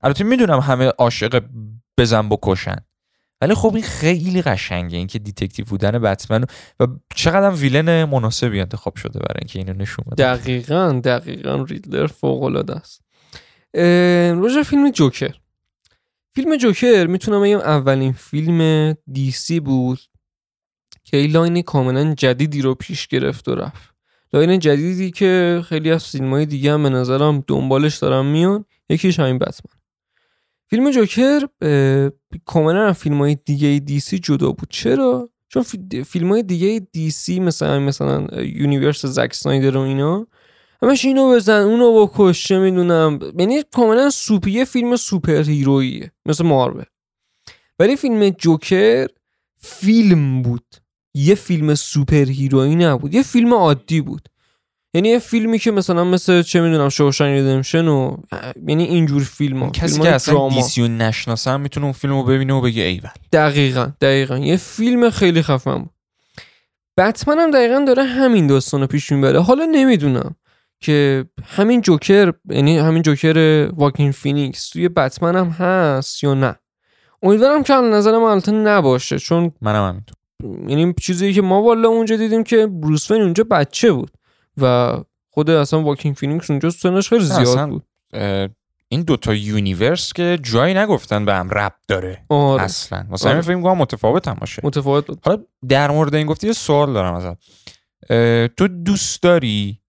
البته 0.00 0.24
می‌دونم 0.24 0.58
همه 0.58 0.86
عاشق 0.86 1.42
بزن 1.98 2.28
بکشن. 2.28 2.76
ولی 3.40 3.54
خب 3.54 3.74
این 3.74 3.84
خیلی 3.84 4.42
قشنگه 4.42 4.98
اینکه 4.98 5.18
detective 5.18 5.64
بودن 5.64 5.98
بتمن 5.98 6.44
و 6.80 6.86
چقدر 7.14 7.50
villain 7.50 8.04
مناسبی 8.04 8.60
انتخاب 8.60 8.96
شده 8.96 9.18
برای 9.18 9.38
اینکه 9.38 9.58
اینو 9.58 9.72
نشون 9.72 10.04
بده. 10.10 10.34
دقیقا 10.34 11.00
دقیقا 11.04 11.62
ریدلر 11.62 12.06
فوق 12.06 12.42
العاده 12.42 12.74
است 12.74 13.00
روژه 14.34 14.62
فیلم 14.62 14.90
جوکر. 14.90 15.34
فیلم 16.34 16.56
جوکر 16.56 17.06
می‌تونم 17.06 17.42
بگم 17.42 17.58
اولین 17.58 18.12
فیلم 18.12 18.92
DC 19.12 19.60
بود 19.60 19.98
که 21.04 21.16
این 21.16 21.30
line 21.30 21.62
کاملا 21.62 22.14
جدیدی 22.14 22.62
رو 22.62 22.74
پیش 22.74 23.06
گرفت 23.06 23.48
و 23.48 23.54
رفت. 23.54 23.94
line 24.32 24.58
جدیدی 24.58 25.10
که 25.10 25.62
خیلی 25.68 25.90
از 25.90 26.04
فیلم 26.08 26.30
های 26.30 26.46
دیگه 26.46 26.72
هم 26.72 26.82
به 26.82 26.88
نظرم 26.88 27.44
دنبالش 27.46 27.96
دارن 27.96 28.26
میان 28.26 28.64
یکیش 28.88 29.20
همین 29.20 29.38
بتمن. 29.38 29.77
فیلم 30.70 30.90
جوکر 30.90 31.40
کاملا 32.44 32.86
از 32.86 32.96
فیلم 32.96 33.18
های 33.18 33.34
دیگه 33.44 33.78
DC 33.78 34.18
جدا 34.18 34.52
بود. 34.52 34.68
چرا؟ 34.70 35.30
چون 35.48 35.62
فیلم 36.04 36.32
های 36.32 36.42
دیگه 36.42 36.86
DC 36.92 37.40
مثلا 37.40 37.78
مثلا 37.80 38.26
universe 38.42 39.06
زک 39.06 39.34
سنایدر 39.34 39.76
و 39.76 39.80
اینا 39.80 40.26
همش 40.82 41.04
اینو 41.04 41.34
بزن 41.34 41.60
اونو 41.60 42.06
بکش 42.06 42.46
چه 42.46 42.58
می‌دونم. 42.58 43.18
یعنی 43.38 43.62
کاملا 43.72 44.10
سوپیه 44.10 44.64
فیلم 44.64 44.96
superhero 44.96 45.42
یه 45.42 46.12
مثل 46.26 46.44
مارول. 46.44 46.84
ولی 47.78 47.96
فیلم 47.96 48.28
جوکر 48.28 49.06
فیلم 49.56 50.42
بود. 50.42 50.76
یه 51.14 51.34
فیلم 51.34 51.74
superhero 51.74 52.24
یی 52.24 52.74
نبود. 52.74 53.14
یه 53.14 53.22
فیلم 53.22 53.54
عادی 53.54 54.00
بود. 54.00 54.28
یعنی 54.94 55.08
یه 55.08 55.18
فیلمی 55.18 55.58
که 55.58 55.70
مثلا 55.70 56.04
مثل 56.04 56.42
چه 56.42 56.60
می‌دونم 56.60 56.88
Shawshank 56.88 57.38
Redemption 57.38 57.88
و 57.88 58.16
یعنی 58.66 58.84
اینجور 58.84 59.22
فیلم 59.22 59.62
ها 59.62 59.70
کسی 59.70 60.00
که 60.00 60.14
اصلا 60.14 60.48
DC 60.48 60.75
و 60.75 60.88
نشناسه 60.88 61.56
می‌تونه 61.56 61.86
اون 61.86 61.92
فیلم 61.92 62.12
رو 62.12 62.24
ببینه 62.24 62.54
و 62.54 62.60
بگه 62.60 62.82
ایول. 62.82 63.10
دقیقا 63.32 63.92
دقیقا. 64.00 64.38
یه 64.38 64.56
فیلم 64.56 65.10
خیلی 65.10 65.42
خفن 65.42 65.78
بود. 65.78 65.90
بتمن 66.96 67.38
هم 67.38 67.50
دقیقا 67.50 67.84
داره 67.86 68.04
همین 68.04 68.46
داستان 68.46 68.80
رو 68.80 68.86
پیش 68.86 69.12
می‌بره. 69.12 69.40
حالا 69.40 69.64
نمی‌دونم 69.64 70.34
که 70.80 71.24
همین 71.44 71.80
جوکر 71.80 72.32
یعنی 72.50 72.78
همین 72.78 73.02
جوکر 73.02 73.68
واکین 73.76 74.12
فینیکس 74.12 74.68
توی 74.68 74.88
بتمن 74.88 75.36
هم 75.36 75.46
هست 75.48 76.24
یا 76.24 76.34
نه. 76.34 76.56
امیدوارم 77.22 77.62
که 77.62 77.74
نظر 77.74 78.18
من 78.18 78.24
البته 78.24 78.52
نباشه 78.52 79.18
چون 79.18 79.52
منم 79.60 79.88
همینطور. 79.88 80.16
یعنی 80.70 80.94
چیزی 81.00 81.32
که 81.32 81.42
ما 81.42 81.62
والا 81.62 81.88
اونجا 81.88 82.16
دیدیم 82.16 82.44
که 82.44 82.66
بروس 82.66 83.10
وین 83.10 83.22
اونجا 83.22 83.44
بچه 83.44 83.92
بود. 83.92 84.10
و 84.62 84.96
خود 85.30 85.50
اصلا 85.50 85.82
واکین 85.82 86.14
فینیکس 86.16 86.50
اونجا 86.50 86.70
سنش 86.70 87.08
خیلی 87.08 87.24
زیاد 87.24 87.68
بود 87.68 87.84
این 88.88 89.02
دوتا 89.02 89.34
universe 89.34 90.12
که 90.12 90.38
جایی 90.42 90.74
نگفتن 90.74 91.24
به 91.24 91.34
هم 91.34 91.50
ربط 91.50 91.74
داره 91.88 92.24
آره. 92.28 92.62
اصلا 92.62 93.06
مثلا 93.10 93.30
آره. 93.30 93.40
فکر 93.40 93.56
متفاوت 93.56 94.28
هم 94.28 94.34
باشه 94.34 94.62
متفاوت 94.64 95.06
بود. 95.06 95.20
حالا 95.24 95.38
در 95.68 95.90
مورد 95.90 96.14
این 96.14 96.26
گفتی 96.26 96.46
یه 96.46 96.52
سوال 96.52 96.92
دارم 96.92 97.14
ازت 97.14 97.38
تو 98.56 98.68
دوست 98.68 99.22
داری 99.22 99.80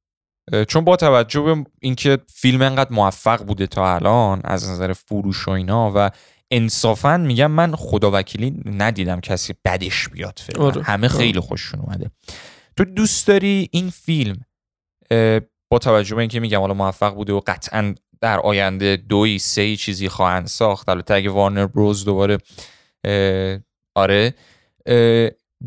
چون 0.68 0.84
با 0.84 0.96
توجه 0.96 1.42
به 1.42 1.66
اینکه 1.82 2.18
فیلم 2.34 2.62
انقدر 2.62 2.92
موفق 2.92 3.44
بوده 3.44 3.68
تا 3.68 3.96
الان 3.96 4.42
از 4.44 4.70
نظر 4.70 4.94
فروش 4.94 5.48
و 5.48 5.52
اینا 5.52 5.92
و 5.96 6.10
انصافا 6.52 7.18
میگم 7.18 7.52
من 7.52 7.76
خدا 7.76 8.12
وکیلی 8.14 8.62
ندیدم 8.66 9.20
کسی 9.20 9.54
بدش 9.66 10.10
بیاد 10.10 10.40
فیلم 10.46 10.62
آره. 10.62 10.84
همه 10.84 11.08
خیلی 11.08 11.38
آره. 11.38 11.48
خوششون 11.48 11.80
اومده 11.80 12.12
تو 12.78 12.86
دوست 12.86 13.28
داری 13.28 13.70
این 13.72 13.90
فیلم 13.90 14.38
با 15.70 15.80
توجه 15.82 16.16
به 16.16 16.22
اینکه 16.22 16.40
میگم 16.40 16.60
حالا 16.60 16.74
موفق 16.74 17.16
بوده 17.16 17.34
و 17.34 17.42
قطعا 17.48 17.96
در 18.22 18.40
آینده 18.40 18.98
دوی 18.98 19.40
سه 19.40 19.76
چیزی 19.76 20.10
خواهند 20.10 20.48
ساخت. 20.48 20.90
البته 20.90 21.14
اگه 21.14 21.30
وارنر 21.30 21.68
بروز 21.68 22.06
دوباره 22.06 22.38
آره 23.96 24.34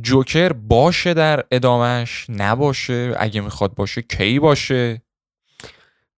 جوکر 0.00 0.52
باشه 0.52 1.14
در 1.14 1.44
ادامش 1.50 2.26
نباشه. 2.28 3.14
اگه 3.18 3.40
می‌خواد 3.40 3.74
باشه 3.74 4.02
کی 4.02 4.38
باشه؟ 4.38 5.02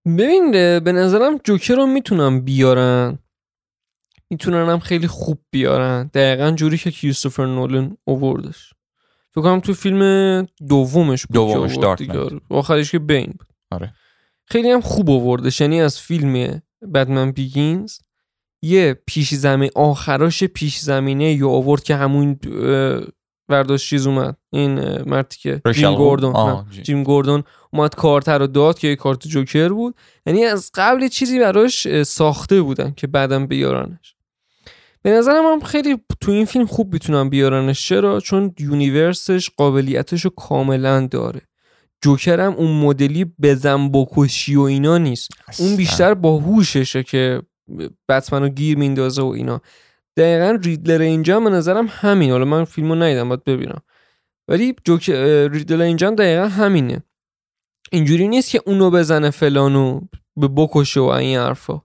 ببین 0.07 0.51
به 0.81 0.93
نظرم 0.93 1.39
جوکر 1.45 1.75
رو 1.75 1.87
می‌تونم 1.87 2.41
بیارن. 2.41 3.19
می‌تونن 4.31 4.69
هم 4.69 4.79
خیلی 4.79 5.07
خوب 5.07 5.39
بیارن. 5.51 6.11
دقیقا 6.15 6.51
جوری 6.51 6.79
که 6.79 6.91
کریستوفر 6.91 7.47
نولن 7.47 7.97
اووردش. 8.05 8.74
فکر 9.35 9.43
کنم 9.43 9.61
تو 9.61 9.75
فیلم 9.75 10.47
دومش 10.69 11.27
بود 11.27 11.35
دومش 11.35 11.77
دارت 11.77 12.03
آخرش 12.51 12.91
که 12.91 12.99
بین 12.99 13.35
بود. 13.39 13.49
آره. 13.71 13.95
خیلی 14.47 14.71
هم 14.71 14.81
خوب 14.81 15.11
آوردش. 15.11 15.61
یعنی 15.61 15.81
از 15.81 16.01
فیلم 16.01 16.63
بدمن 16.95 17.31
بیگینز 17.31 17.99
یه 18.63 18.97
پیش 19.07 19.35
زمین 19.35 19.71
آخراش 19.75 20.45
پیش 20.45 20.79
زمینه 20.79 21.33
یا 21.33 21.49
آورد 21.49 21.83
که 21.83 21.97
همون 21.97 22.39
برداشت 23.49 23.89
چیز 23.89 24.07
اومد. 24.07 24.37
این 24.53 25.03
مردی 25.03 25.37
که 25.37 25.61
جیم 25.73 25.95
گوردون. 25.95 26.65
جیم. 26.83 27.03
گوردون 27.03 27.45
اومد 27.73 27.95
کارتر 27.95 28.39
رو 28.39 28.47
داد 28.47 28.79
که 28.79 28.97
کارت 28.97 29.29
جوکر 29.29 29.69
بود. 29.69 29.95
یعنی 30.27 30.45
از 30.45 30.71
قبل 30.75 31.09
چیزی 31.09 31.39
براش 31.39 32.03
ساخته 32.03 32.63
بودن 32.63 32.93
که 32.97 33.07
بعدم 33.07 33.47
بیارنش. 33.47 34.14
به 35.05 35.11
نظرم 35.11 35.45
هم 35.45 35.61
خیلی 35.61 35.97
تو 36.21 36.33
این 36.33 36.45
فیلم 36.45 36.67
خوب 36.67 36.93
می‌تونم 36.93 37.31
بیارنش. 37.31 37.89
چرا؟ 37.89 38.21
چون 38.21 38.55
یونیورسش 38.59 39.51
قابلیتش 39.57 40.25
رو 40.25 40.31
کاملا 40.31 41.07
داره. 41.07 41.41
جوکر 42.03 42.41
هم 42.41 42.53
اون 42.53 42.81
مدلی 42.81 43.25
بزن 43.43 43.89
بکشی 43.89 44.57
و 44.57 44.61
اینا 44.61 44.99
نیست. 44.99 45.29
اون 45.59 45.77
بیشتر 45.77 46.15
با 46.15 46.39
هوششه 46.39 47.03
که 47.03 47.43
بتمن 48.09 48.43
رو 48.43 48.49
گیر 48.49 48.79
میندازه 48.79 49.23
و 49.23 49.27
اینا. 49.27 49.61
دقیقا 50.17 50.59
ریدلر 50.63 51.01
اینجا 51.01 51.41
به 51.41 51.51
نظرم 51.51 51.87
همین. 51.91 52.31
حالا 52.31 52.45
من 52.45 52.65
فیلمو 52.65 52.95
ندیدم 52.95 53.29
باید 53.29 53.45
ببینم. 53.45 53.81
ولی 54.49 54.75
جوک 54.85 55.11
ریدلر 55.53 55.83
اینجا 55.83 56.11
دقیقا 56.11 56.49
همینه. 56.49 57.03
اینجوری 57.93 58.29
نیست 58.29 58.51
که 58.51 58.61
اونو 58.67 58.91
بزنه 58.91 59.31
فلانو 59.31 60.01
به 60.37 60.49
بکشه 60.49 61.01
و 61.01 61.05
این 61.05 61.39
حرفا. 61.39 61.83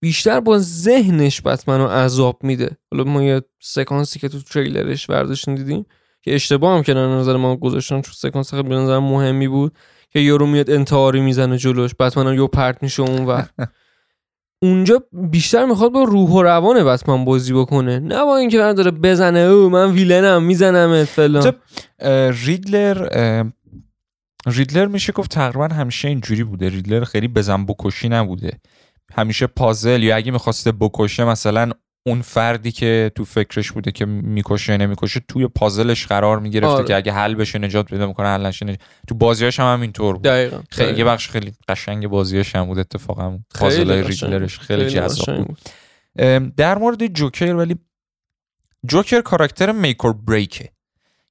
بیشتر 0.00 0.40
با 0.40 0.58
ذهنش 0.58 1.42
بتمن 1.42 1.78
رو 1.78 1.86
عذاب 1.86 2.38
میده. 2.42 2.76
حالا 2.90 3.04
ما 3.04 3.22
یه 3.22 3.42
سکانسی 3.60 4.18
که 4.18 4.28
تو 4.28 4.40
تریلرش 4.40 5.06
برداشتیم 5.06 5.54
دیدیم 5.54 5.86
که 6.22 6.34
اشتباه 6.34 6.76
هم 6.76 6.82
کردن 6.82 7.08
نظر 7.08 7.36
ما 7.36 7.56
گذاشتن 7.56 8.00
چون 8.00 8.14
سکانس 8.16 8.50
خیلی 8.50 8.68
به 8.68 8.74
نظر 8.74 8.98
مهمی 8.98 9.48
بود 9.48 9.72
که 10.10 10.20
یارو 10.20 10.46
میاد 10.46 10.70
انتحاری 10.70 11.20
می‌زنه 11.20 11.58
جلوش 11.58 11.94
بتمن 11.98 12.34
یو 12.34 12.46
پرت 12.46 12.82
میشه 12.82 13.02
اون 13.02 13.26
و 13.26 13.42
اونجا 14.62 15.02
بیشتر 15.12 15.64
می‌خواد 15.64 15.92
با 15.92 16.02
روح 16.02 16.30
و 16.30 16.42
روان 16.42 16.84
بتمن 16.84 17.24
بازی 17.24 17.52
بکنه. 17.52 17.98
نه 17.98 18.24
با 18.24 18.36
اینکه 18.36 18.58
داره 18.58 18.90
بزنه 18.90 19.38
او 19.38 19.70
من 19.70 19.90
ویلنم 19.90 20.42
می‌زنم 20.42 21.04
فلان. 21.04 21.52
ریدلر 22.44 23.44
ریدلر 24.46 24.86
میشه 24.86 25.12
گفت 25.12 25.30
تقریبا 25.30 25.66
همیشه 25.66 26.08
اینجوری 26.08 26.44
بوده. 26.44 26.68
ریدلر 26.68 27.04
خیلی 27.04 27.28
بزن 27.28 27.66
بکشی 27.66 28.08
نبوده. 28.08 28.60
همیشه 29.14 29.46
پازل 29.46 30.02
یا 30.02 30.16
اگه 30.16 30.32
می‌خواسته 30.32 30.72
بکشه 30.72 31.24
مثلا 31.24 31.70
اون 32.06 32.22
فردی 32.22 32.72
که 32.72 33.12
تو 33.14 33.24
فکرش 33.24 33.72
بوده 33.72 33.92
که 33.92 34.06
می‌کشه 34.06 34.76
نمی‌کشه 34.76 35.20
توی 35.28 35.48
پازلش 35.48 36.06
قرار 36.06 36.38
می‌گرفته 36.38 36.68
آره. 36.68 36.84
که 36.84 36.96
اگه 36.96 37.12
حل 37.12 37.34
بشه 37.34 37.58
نجات 37.58 37.86
پیدا 37.86 38.06
می‌کنه 38.06 38.28
حل 38.28 38.46
نشه 38.46 38.78
تو 39.08 39.14
بازیاش 39.14 39.60
هم 39.60 39.72
همینطور 39.72 40.14
بود. 40.14 40.24
دقیقاً. 40.24 40.60
خیلی 40.70 40.98
یه 40.98 41.04
بخش 41.04 41.28
خیلی 41.28 41.52
قشنگ 41.68 42.08
بازیاش 42.08 42.54
هم 42.54 42.64
بود 42.64 42.78
اتفاقا 42.78 43.38
پازل 43.54 43.90
ریدلرش 43.90 44.58
خیلی, 44.58 44.84
خیلی 44.84 44.90
جذاب 44.90 45.44
بود. 45.44 45.58
در 46.56 46.78
مورد 46.78 47.06
جوکر 47.06 47.54
ولی 47.54 47.76
جوکر 48.86 49.20
کاراکتر 49.20 49.72
میکر 49.72 50.12
بریکه. 50.12 50.70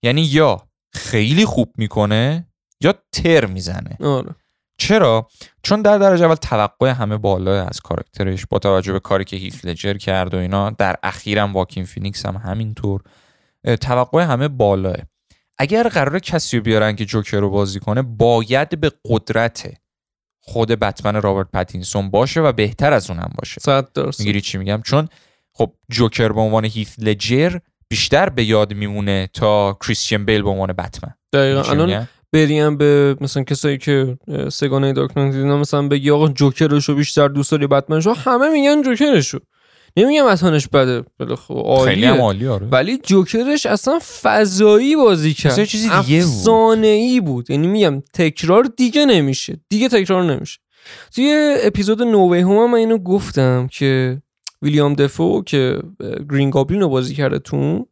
یعنی 0.03 0.21
یا 0.21 0.67
خیلی 0.93 1.45
خوب 1.45 1.73
می‌کنه 1.77 2.47
یا 2.81 2.93
تر 3.11 3.45
می‌زنه. 3.45 3.97
آره. 3.99 4.35
چرا؟ 4.77 5.27
چون 5.63 5.81
در 5.81 5.97
درجه 5.97 6.25
اول 6.25 6.35
توقع 6.35 6.89
همه 6.89 7.17
بالا 7.17 7.65
از 7.65 7.79
کاراکترش 7.79 8.45
با 8.45 8.59
توجه 8.59 8.93
به 8.93 8.99
کاری 8.99 9.23
که 9.23 9.35
هیث 9.35 9.65
لجر 9.65 9.93
کرد 9.93 10.33
و 10.33 10.37
اینا 10.37 10.69
در 10.69 10.95
اخیرم 11.03 11.53
واکین 11.53 11.85
فینیکس 11.85 12.25
هم 12.25 12.35
همینطور 12.35 13.01
توقع 13.81 14.23
همه 14.23 14.47
بالاه. 14.47 14.95
اگر 15.57 15.87
قرار 15.87 16.19
کسی 16.19 16.57
رو 16.57 16.63
بیارن 16.63 16.95
که 16.95 17.05
جوکر 17.05 17.39
رو 17.39 17.49
بازی 17.49 17.79
کنه 17.79 18.01
باید 18.01 18.79
به 18.79 18.91
قدرت 19.05 19.73
خود 20.39 20.71
بتمن 20.71 21.21
رابرت 21.21 21.47
پتینسون 21.53 22.09
باشه 22.09 22.41
و 22.41 22.51
بهتر 22.51 22.93
از 22.93 23.09
اونم 23.09 23.31
باشه. 23.37 23.61
صد 23.61 23.93
درصد 23.93 24.19
می‌گیری 24.19 24.41
چی 24.41 24.57
میگم؟ 24.57 24.81
چون 24.81 25.09
خب 25.53 25.73
جوکر 25.91 26.29
به 26.29 26.41
عنوان 26.41 26.65
هیث 26.65 26.95
لجر 26.99 27.57
بیشتر 27.89 28.29
به 28.29 28.43
یاد 28.43 28.73
میمونه 28.73 29.29
تا 29.33 29.77
کریستیان 29.81 30.25
بیل 30.25 30.41
به 30.41 30.49
عنوان 30.49 30.73
بتمن. 30.73 31.13
دقیقا. 31.33 32.05
بریم 32.33 32.77
به 32.77 33.15
مثلا 33.21 33.43
کسایی 33.43 33.77
که 33.77 34.17
سگانه 34.51 34.93
دارک 34.93 35.17
نایت 35.17 35.33
دیدن 35.33 35.53
مثلا 35.53 35.87
بگی 35.87 36.11
آقا 36.11 36.27
جوکرشو 36.27 36.95
بیشتر 36.95 37.27
دوست 37.27 37.51
داری 37.51 37.67
بتمنشو 37.67 38.13
همه 38.13 38.49
میگن 38.49 38.81
جوکرشو. 38.81 39.39
نمیگم 39.97 40.25
اتانش 40.25 40.67
بده. 40.67 41.03
خب 41.35 41.85
خیلی 41.85 42.05
هم 42.05 42.21
عالی 42.21 42.47
آره. 42.47 42.67
ولی 42.67 42.97
جوکرش 42.97 43.65
اصلا 43.65 43.99
فضایی 44.21 44.95
بازی 44.95 45.33
کرد. 45.33 45.63
چیزی 45.63 45.89
دیگه 45.89 46.23
افسانه 46.23 46.87
ای 46.87 47.21
بود. 47.21 47.49
یعنی 47.49 47.67
میگم 47.67 48.03
تکرار 48.13 48.63
دیگه 48.63 49.05
نمیشه. 49.05 49.59
دیگه 49.69 49.89
تکرار 49.89 50.23
نمیشه. 50.23 50.59
توی 51.15 51.57
اپیزود 51.63 52.01
نووی 52.01 52.39
هم 52.39 52.71
من 52.71 52.77
اینو 52.77 52.97
گفتم 52.97 53.67
که 53.67 54.21
ویلیام 54.61 54.93
دفو 54.93 55.43
که 55.43 55.79
گرین 56.31 56.49
گابلین 56.49 56.81
رو 56.81 56.89
بازی 56.89 57.15
کرده 57.15 57.39
تون 57.39 57.85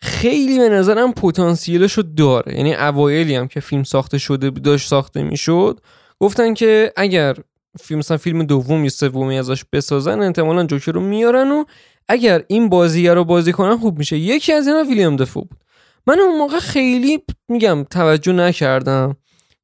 خیلی 0.00 0.58
به 0.58 0.68
نظرم 0.68 1.12
پتانسیلش 1.12 1.92
رو 1.92 2.02
داره. 2.02 2.56
یعنی 2.56 2.74
اوایلی 2.74 3.34
هم 3.34 3.48
که 3.48 3.60
فیلم 3.60 3.82
ساخته 3.82 4.18
شده 4.18 4.50
داشت 4.50 4.88
ساخته 4.88 5.22
می‌شد 5.22 5.80
گفتن 6.20 6.54
که 6.54 6.92
اگر 6.96 7.36
فیلم 7.80 7.98
مثلا 7.98 8.16
فیلم 8.16 8.42
دوم 8.42 8.84
یا 8.84 8.90
سومی 8.90 9.38
ازش 9.38 9.64
بسازن 9.72 10.20
احتمالا 10.20 10.64
جوکر 10.64 10.92
رو 10.92 11.00
میارن 11.00 11.50
و 11.50 11.64
اگر 12.08 12.44
این 12.48 12.68
بازیگر 12.68 13.14
رو 13.14 13.24
بازی 13.24 13.52
کنن 13.52 13.76
خوب 13.76 13.98
میشه. 13.98 14.18
یکی 14.18 14.52
از 14.52 14.66
اینا 14.66 14.82
ویلیام 14.82 15.16
دفو 15.16 15.40
بود. 15.40 15.58
من 16.06 16.20
اون 16.20 16.38
موقع 16.38 16.58
خیلی 16.58 17.22
میگم 17.48 17.84
توجه 17.84 18.32
نکردم. 18.32 19.16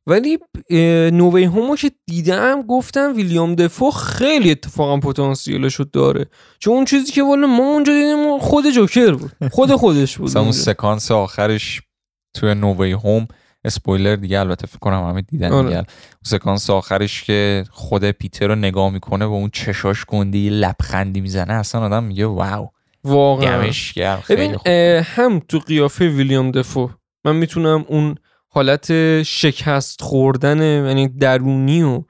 ولی 0.06 0.38
نووی 1.10 1.44
هومو 1.44 1.76
که 1.76 1.90
دیدم 2.06 2.62
گفتم 2.62 3.12
ویلیام 3.16 3.54
دفو 3.54 3.90
خیلی 3.90 4.50
اتفاقا 4.50 4.96
پتانسیلش 4.96 5.74
رو 5.74 5.84
داره. 5.92 6.26
چون 6.58 6.74
اون 6.74 6.84
چیزی 6.84 7.12
که 7.12 7.22
والا 7.22 7.46
ما 7.46 7.62
اونجا 7.62 7.92
دیدیم 7.92 8.38
خود 8.38 8.70
جوکر 8.70 9.12
بود. 9.12 9.32
خود 9.52 9.72
خودش 9.72 10.18
بود 10.18 10.36
اون 10.36 10.52
سکانس 10.52 11.10
آخرش 11.10 11.82
توی 12.34 12.54
نووی 12.54 12.92
هوم 12.92 13.28
اسپویلر 13.64 14.16
دیگه 14.16 14.40
البته 14.40 14.66
فکر 14.66 14.78
کنم 14.78 15.08
همه 15.08 15.22
دیدن 15.22 15.52
آره. 15.52 15.68
دیگه. 15.68 15.84
سکانس 16.24 16.70
آخرش 16.70 17.24
که 17.24 17.64
خود 17.70 18.10
پیتر 18.10 18.46
رو 18.46 18.54
نگاه 18.54 18.90
می‌کنه 18.90 19.24
و 19.24 19.32
اون 19.32 19.50
چشاش 19.52 20.04
گندی 20.04 20.50
لبخندی 20.50 21.20
می‌زنه 21.20 21.52
اصلا 21.52 21.80
آدم 21.80 22.04
میگه 22.04 22.26
واو. 22.26 22.70
واقعا. 23.04 23.70
ببین 24.28 24.56
هم 25.02 25.38
تو 25.48 25.58
قیافه 25.58 26.08
ویلیام 26.08 26.50
دفو 26.50 26.90
من 27.24 27.36
می‌تونم 27.36 27.84
اون 27.88 28.14
حالت 28.54 29.22
شکست 29.22 30.02
خوردن 30.02 30.86
یعنی 30.86 31.08
درونی 31.08 31.82
و 31.82 32.02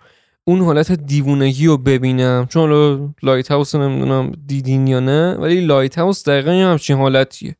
اون 0.44 0.60
حالت 0.60 0.92
دیوونگی 0.92 1.66
رو 1.66 1.78
ببینم. 1.78 2.46
چون 2.50 2.62
حالا 2.62 3.10
Lighthouse 3.22 3.74
نمی‌دونم 3.74 4.32
دیدین 4.46 4.86
یا 4.86 5.00
نه 5.00 5.34
ولی 5.34 5.60
Lighthouse 5.60 6.28
دقیقا 6.28 6.52
همچین 6.52 6.96
حالتیه. 6.96 7.56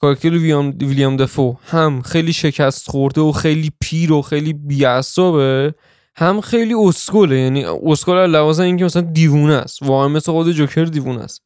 کاراکتر 0.00 0.30
ویلیام 0.30 1.16
دفو 1.16 1.56
هم 1.66 2.02
خیلی 2.02 2.32
شکست 2.32 2.90
خورده 2.90 3.20
و 3.20 3.32
خیلی 3.32 3.72
پیر 3.80 4.12
و 4.12 4.22
خیلی 4.22 4.52
بیعصابه 4.52 5.74
هم 6.16 6.40
خیلی 6.40 6.74
اسکله. 6.74 7.38
یعنی 7.38 7.64
اسکل 7.64 8.26
از 8.26 8.35
لحاظ 8.35 8.62
اینکه 8.62 8.84
مثلا 8.84 9.02
دیوونه 9.02 9.54
است. 9.54 9.82
واقعا 9.82 10.08
مثل 10.08 10.32
خود 10.32 10.52
جوکر 10.52 10.84
دیوونه 10.84 11.20
است. 11.20 11.42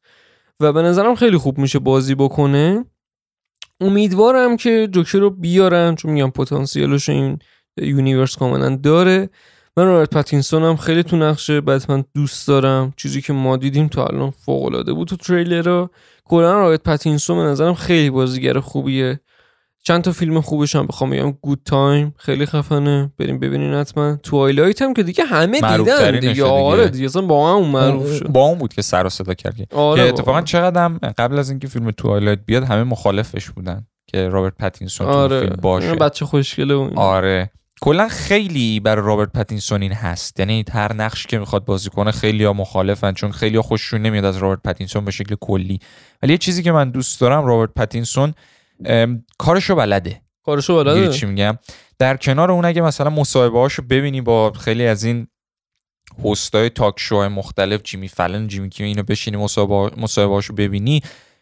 و 0.59 0.73
به 0.73 0.81
نظرم 0.81 1.15
خیلی 1.15 1.37
خوب 1.37 1.57
میشه 1.57 1.79
بازی 1.79 2.15
بکنه. 2.15 2.85
امیدوارم 3.81 4.57
که 4.57 4.87
جوکر 4.91 5.17
رو 5.19 5.29
بیارن 5.29 5.95
چون 5.95 6.11
میگم 6.11 6.29
پتانسیلش 6.29 7.09
این 7.09 7.39
universe 7.77 8.35
کاملا 8.35 8.75
داره. 8.75 9.29
من 9.77 9.85
رابرت 9.85 10.09
پاتینسون 10.09 10.63
هم 10.63 10.75
خیلی 10.75 11.03
تو 11.03 11.17
نقشش 11.17 11.61
من 11.89 12.03
دوست 12.15 12.47
دارم. 12.47 12.93
چیزی 12.97 13.21
که 13.21 13.33
ما 13.33 13.57
دیدیم 13.57 13.87
تا 13.87 14.05
الان 14.05 14.31
فوق 14.31 14.65
العاده 14.65 14.93
بود 14.93 15.07
تو 15.07 15.15
تریلر 15.15 15.61
رو 15.61 15.89
کلا 16.23 16.59
رابرت 16.59 16.83
پاتینسون 16.83 17.37
به 17.37 17.43
نظرم 17.43 17.73
خیلی 17.73 18.09
بازیگر 18.09 18.59
خوبیه. 18.59 19.19
چند 19.83 20.01
تا 20.01 20.11
فیلم 20.11 20.41
خوبش 20.41 20.75
هم 20.75 20.87
بخوام 20.87 21.09
بگم. 21.09 21.31
Good 21.31 21.59
Time 21.65 22.15
خیلی 22.17 22.45
خفنه. 22.45 23.11
برین 23.17 23.39
ببینین 23.39 23.73
حتما. 23.73 24.15
Twilight 24.23 24.81
هم 24.81 24.93
که 24.93 25.03
دیگه 25.03 25.23
همه 25.23 25.61
دیدن 25.61 26.19
دیگه. 26.19 26.43
آره 26.43 26.87
دیگه. 26.87 27.05
اصلا 27.05 27.21
با 27.21 27.53
اون 27.53 27.69
معروف 27.69 28.17
شد. 28.17 28.27
با 28.27 28.41
اون 28.41 28.57
بود 28.57 28.73
که 28.73 28.81
سر 28.81 29.05
و 29.05 29.09
صدا 29.09 29.33
کرد 29.33 29.55
آره 29.73 30.03
که 30.03 30.09
اتفاقا 30.09 30.41
چقدر 30.41 30.83
هم 30.83 30.97
قبل 30.97 31.39
از 31.39 31.49
اینکه 31.49 31.67
فیلم 31.67 31.91
Twilight 31.91 32.39
بیاد 32.45 32.63
همه 32.63 32.83
مخالفش 32.83 33.49
بودن 33.49 33.87
که 34.07 34.29
رابرت 34.29 34.53
پاتینسون 34.59 35.07
آره. 35.07 35.39
تو 35.39 35.45
فیلم 35.45 35.61
باشه. 35.61 35.95
بچه 35.95 36.25
خوشگله 36.25 36.73
اون 36.73 36.97
آره. 36.97 37.51
کلا 37.81 38.07
خیلی 38.07 38.79
برای 38.79 39.05
رابرت 39.05 39.31
پاتینسون 39.31 39.81
این 39.81 39.91
هست. 39.91 40.39
یعنی 40.39 40.65
هر 40.71 40.93
نقشی 40.93 41.27
که 41.27 41.39
می‌خواد 41.39 41.65
بازی 41.65 41.89
کنه 41.89 42.11
خیلی 42.11 42.43
ها 42.43 42.53
مخالفن 42.53 43.13
چون 43.13 43.31
خیلی 43.31 43.55
ها 43.55 43.61
خوششون 43.61 44.01
نمیاد 44.01 44.25
از 44.25 44.37
رابرت 44.37 44.59
پاتینسون 44.63 45.05
به 45.05 45.11
شکل 45.11 45.35
کلی. 45.41 45.79
ولی 46.23 46.33
یه 46.33 46.37
چیزی 46.37 46.63
که 46.63 46.71
من 46.71 46.91
دوست 46.91 47.21
دارم 47.21 47.45
رابرت 47.45 47.69
پاتینسون 47.75 48.33
کارشو 49.37 49.75
بلده 49.75 50.21
کارشو 50.45 50.83
بلده 50.83 51.13
چی 51.13 51.25
میگم 51.25 51.57
در 51.99 52.17
کنار 52.17 52.51
اون 52.51 52.65
اگه 52.65 52.81
مثلا 52.81 53.09
مصاحبه 53.09 53.59
هاشو 53.59 53.81
ببینی 53.81 54.21
با 54.21 54.51
خیلی 54.51 54.85
از 54.85 55.03
این 55.03 55.27
هستای 56.25 56.69
تاک 56.69 56.99
شو 56.99 57.29
مختلف 57.29 57.81
جیمی 57.83 58.07
فلن 58.07 58.47
جیمی 58.47 58.69
کیو 58.69 58.85
اینو 58.85 59.03
بشینی 59.03 59.37
مصاحبه 59.37 60.33
هاشو 60.33 60.53
ببینی 60.53 61.01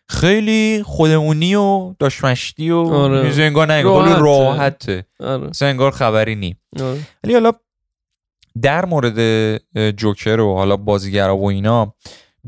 خیلی 0.10 0.84
خودمونی 0.86 1.56
و 1.56 1.94
داشمشتی 2.00 2.72
و 2.72 2.78
آره. 2.78 3.44
انگار 3.44 3.68
نه 3.68 3.82
راحته, 3.82 4.20
راحته. 4.20 5.06
آره. 5.20 5.50
انگار 5.62 5.92
خبری 5.92 6.36
نی 6.36 6.56
آره. 6.80 7.00
ولی 7.24 7.34
حالا 7.34 7.52
در 8.62 8.86
مورد 8.86 9.18
جوکر 9.96 10.40
و 10.40 10.56
حالا 10.56 10.78
بازیگرا 10.78 11.38
و 11.38 11.50
اینا 11.50 11.96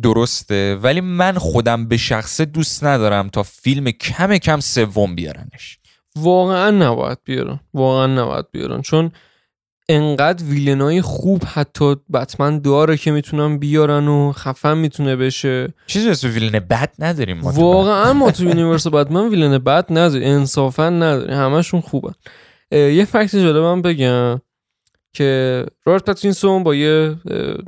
درسته 0.02 0.76
ولی 0.76 1.02
من 1.02 1.34
خودم 1.38 1.88
به 1.88 1.98
شخصه 1.98 2.46
دوست 2.46 2.84
ندارم 2.84 3.30
تا 3.30 3.44
فیلم 3.44 3.92
کم 3.92 4.38
کم 4.38 4.60
سوم 4.60 5.16
بیارنش. 5.16 5.80
واقعا 6.16 6.72
نباید 6.72 7.18
بیارن. 7.24 7.60
واقعا 7.74 8.08
نباید 8.08 8.46
بیارن. 8.52 8.82
چون 8.82 9.12
انقدر 9.90 10.44
villain 10.44 10.95
ای 10.95 11.02
خوب 11.02 11.44
حتی 11.54 11.96
بتمن 12.14 12.60
داره 12.60 12.98
که 12.98 13.12
می‌تونن 13.12 13.58
بیارن 13.58 14.08
و 14.08 14.32
خفن 14.32 14.78
می‌تونه 14.78 15.16
بشه. 15.16 15.74
چیزی 15.88 16.10
اسم 16.10 16.28
villain 16.28 16.60
بد 16.60 16.90
نداریم 17.00 17.38
ما 17.38 17.52
واقعا 17.52 18.14
ما 18.14 18.32
تو 18.32 18.44
universe 18.44 18.88
بتمن 18.88 19.30
villain 19.30 19.58
بد 19.58 19.86
نداریم 19.90 20.34
انصافا 20.34 20.90
نداریم 20.90 21.38
همشون 21.38 21.82
خوبن. 21.82 22.14
یه 22.72 23.06
fact 23.06 23.36
جالبم 23.36 23.82
بگم. 23.82 24.42
که 25.14 25.66
رابرت 25.86 26.06
پاتینسون 26.06 26.64
با 26.64 26.76
یه 26.76 27.16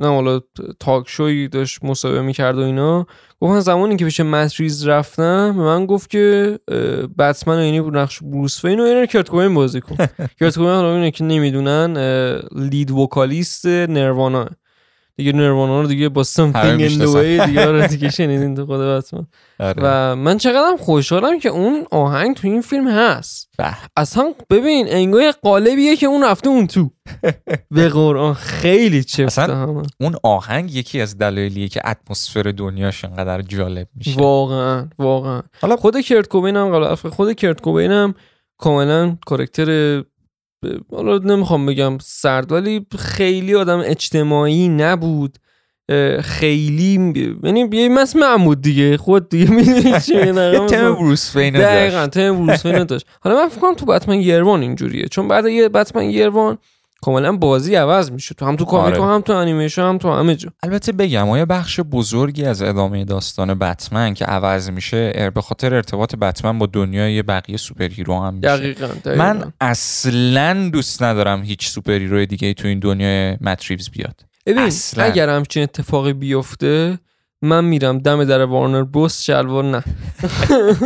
نه 0.00 0.08
حالا 0.08 0.40
talk 0.80 1.08
show 1.08 1.40
ی 1.40 1.48
داشت 1.48 1.84
مصاحبه 1.84 2.22
می‌کرد 2.22 2.58
و 2.58 2.60
اینا 2.60 3.06
گفت 3.40 3.60
زمانی 3.60 3.96
که 3.96 4.04
پیش 4.04 4.20
مت 4.20 4.42
ریوز 4.42 4.86
رفتم 4.88 5.52
به 5.56 5.62
من 5.62 5.86
گفت 5.86 6.10
که 6.10 6.58
بتمن 7.18 7.56
و 7.56 7.58
اینی 7.58 7.78
نقش 7.80 8.22
بروس 8.22 8.64
وین 8.64 8.80
و 8.80 8.82
اینا 8.82 9.06
کرت 9.06 9.28
کوبین 9.28 9.54
بازی 9.54 9.80
کن. 9.80 9.96
کرت 10.40 10.54
کوبین 10.54 10.68
حالا 10.68 10.94
اینه 10.94 11.10
که 11.10 11.24
نمی‌دونن 11.24 11.96
لید 12.56 12.90
وکالیست 12.90 13.66
نروانا 13.66 14.48
دیگه 15.22 15.32
نروانا 15.32 15.80
رو 15.80 15.86
دیگه 15.86 16.08
با 16.08 16.24
something 16.24 16.80
in 16.80 17.00
the 17.02 17.14
way 17.14 17.46
دیگه 17.46 17.66
رو 17.66 17.86
دیگه 17.86 18.10
شنیدین 18.10 18.54
تو 18.54 18.66
خود 18.66 18.80
بتمن. 18.80 19.26
آره. 19.60 19.82
و 19.82 20.16
من 20.16 20.38
چقدرم 20.38 20.76
خوشحالم 20.76 21.38
که 21.38 21.48
اون 21.48 21.86
آهنگ 21.90 22.36
تو 22.36 22.48
این 22.48 22.62
فیلم 22.62 22.88
هست. 22.88 23.48
اصلا 23.96 24.34
ببین 24.50 24.86
انگار 24.88 25.30
قالبیه 25.42 25.96
که 25.96 26.06
اون 26.06 26.24
رفته 26.24 26.48
اون 26.48 26.66
تو. 26.66 26.90
به 27.74 27.88
قرآن 27.88 28.34
خیلی 28.34 29.04
چفته 29.04 29.42
همه. 29.54 29.82
اون 30.00 30.16
آهنگ 30.22 30.74
یکی 30.74 31.00
از 31.00 31.18
دلایلیه 31.18 31.68
که 31.68 31.80
اتمسفر 31.84 32.42
دنیاش 32.42 33.04
انقدر 33.04 33.42
جالب 33.42 33.88
میشه. 33.94 34.20
واقعا 34.20 34.88
واقعا. 34.98 35.42
حالا 35.60 35.76
خود 35.76 36.00
کرت 36.00 36.28
کوبین 36.28 36.56
هم 36.56 36.94
خود 36.94 37.32
کرت 37.32 37.60
کوبین 37.60 37.90
هم 37.92 38.14
کاملا 38.58 39.16
کارکتر 39.26 40.02
حالا 40.90 41.18
نمی‌خوام 41.18 41.66
بگم 41.66 41.98
سرد 42.02 42.52
ولی 42.52 42.86
خیلی 42.98 43.54
آدم 43.54 43.82
اجتماعی 43.84 44.68
نبود. 44.68 45.38
خیلی 46.22 47.14
یعنی 47.44 47.68
یه 47.72 47.88
مثل 47.88 48.18
محمود 48.18 48.62
دیگه 48.62 48.96
خود 48.96 49.28
دیگه 49.28 49.50
می‌دونی 49.50 50.00
چی 50.00 50.32
تم 50.70 50.94
بروس 50.94 51.36
وین 51.36 51.54
دقیقاً 51.54 52.06
تم 52.06 52.46
بروس 52.46 52.66
وین 52.66 52.84
داشت. 52.84 53.06
حالا 53.20 53.36
من 53.36 53.48
فکر 53.48 53.60
کنم 53.60 53.74
تو 53.74 53.86
بتمن 53.86 54.20
Year 54.20 54.44
One 54.44 54.62
اینجوریه 54.62 55.08
چون 55.08 55.28
بعد 55.28 55.46
یه 55.46 55.68
بتمن 55.68 56.10
Year 56.10 56.37
One 56.37 56.58
کاملا 57.02 57.36
بازی 57.36 57.74
عوض 57.74 58.10
میشه. 58.10 58.34
تو 58.34 58.46
هم 58.46 58.56
تو 58.56 58.64
comic 58.64 59.00
آره. 59.00 59.14
هم 59.14 59.20
تو 59.20 59.32
انیمیشن 59.32 59.82
هم 59.82 59.98
تو 59.98 60.12
همه 60.12 60.36
جا. 60.36 60.50
البته 60.62 60.92
بگم 60.92 61.30
آیا 61.30 61.46
بخش 61.46 61.80
بزرگی 61.80 62.44
از 62.44 62.62
ادامه 62.62 63.04
داستان 63.04 63.54
بتمن 63.54 64.14
که 64.14 64.24
عوض 64.24 64.70
میشه 64.70 65.30
به 65.34 65.40
خاطر 65.42 65.74
ارتباط 65.74 66.14
بتمن 66.14 66.58
با 66.58 66.66
دنیای 66.66 67.22
بقیه 67.22 67.56
superhero 67.56 68.20
هم 68.20 68.34
میشه؟ 68.34 68.56
دقیقاً, 68.56 68.86
دقیقاً. 68.86 69.24
من 69.24 69.52
اصلا 69.60 70.70
دوست 70.72 71.02
ندارم 71.02 71.42
هیچ 71.42 71.68
superhero 71.68 72.26
دیگه 72.26 72.54
تو 72.54 72.68
این 72.68 72.78
دنیای 72.78 73.36
مت 73.40 73.57
ریوز 73.57 73.90
بیاد. 73.90 74.20
ببین 74.46 74.72
اگر 74.96 75.28
همچین 75.28 75.62
اتفاقی 75.62 76.12
بیفته 76.12 76.98
من 77.42 77.64
میرم 77.64 77.98
دم 77.98 78.24
در 78.24 78.44
Warner 78.44 78.82
Bros 78.82 79.22
شلوار 79.22 79.64
نه. 79.64 79.82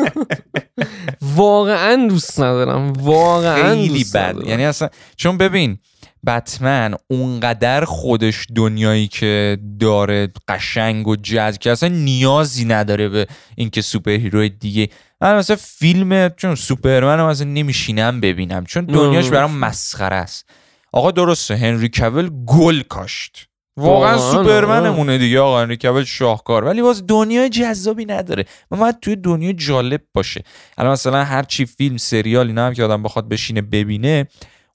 واقعا 1.37 2.07
دوست 2.09 2.41
ندارم. 2.41 2.93
واقعا 2.93 3.75
خیلی 3.75 4.05
بد. 4.15 4.37
یعنی 4.47 4.65
اصلا 4.65 4.89
چون 5.17 5.39
ببین 5.39 5.79
بتمن 6.27 6.95
اونقدر 7.11 7.85
خودش 7.85 8.47
دنیایی 8.57 9.09
که 9.09 9.59
داره 9.81 10.29
قشنگ 10.49 11.09
و 11.09 11.17
جذابه 11.17 11.61
که 11.61 11.71
اصلا 11.71 11.89
نیازی 11.89 12.65
نداره 12.65 13.09
به 13.09 13.27
اینکه 13.57 13.83
superhero 13.83 14.49
دیگه. 14.49 14.89
من 15.21 15.37
مثلا 15.37 15.57
فیلم 15.57 16.29
چون 16.29 16.55
سوپرمن 16.55 17.19
رو 17.19 17.29
مثلا 17.29 17.49
نمیشینم 17.49 18.21
ببینم 18.21 18.65
چون 18.65 18.85
دنیاش 18.85 19.29
برام 19.29 19.59
مسخره 19.59 20.17
است. 20.17 20.51
آقا 20.93 21.11
درسته 21.11 21.57
هنری 21.57 21.89
کول 21.89 22.31
گل 22.47 22.81
کاشت. 22.81 23.49
واقعا 23.77 24.19
سوپرمنمونه 24.19 25.19
دیگه 25.19 25.41
آقا 25.41 25.61
هنری 25.61 25.77
کول 25.77 26.05
شاهکار. 26.05 26.65
ولی 26.65 26.83
باز 26.83 27.07
دنیای 27.07 27.49
جذابی 27.49 28.05
نداره. 28.05 28.45
من 28.71 28.79
باید 28.79 29.01
توی 29.01 29.17
دنیا 29.17 29.53
جالب 29.53 30.01
باشه. 30.15 30.43
الان 30.79 30.93
مثلا 30.93 31.25
هر 31.25 31.43
چی 31.43 31.67
فیلم 31.67 31.97
سریال 31.97 32.47
اینا 32.47 32.67
هم 32.67 32.75
که 32.75 32.85
آدم 32.85 33.03
بخواد 33.03 33.29
بشینه 33.29 33.63
ببینه 33.63 34.27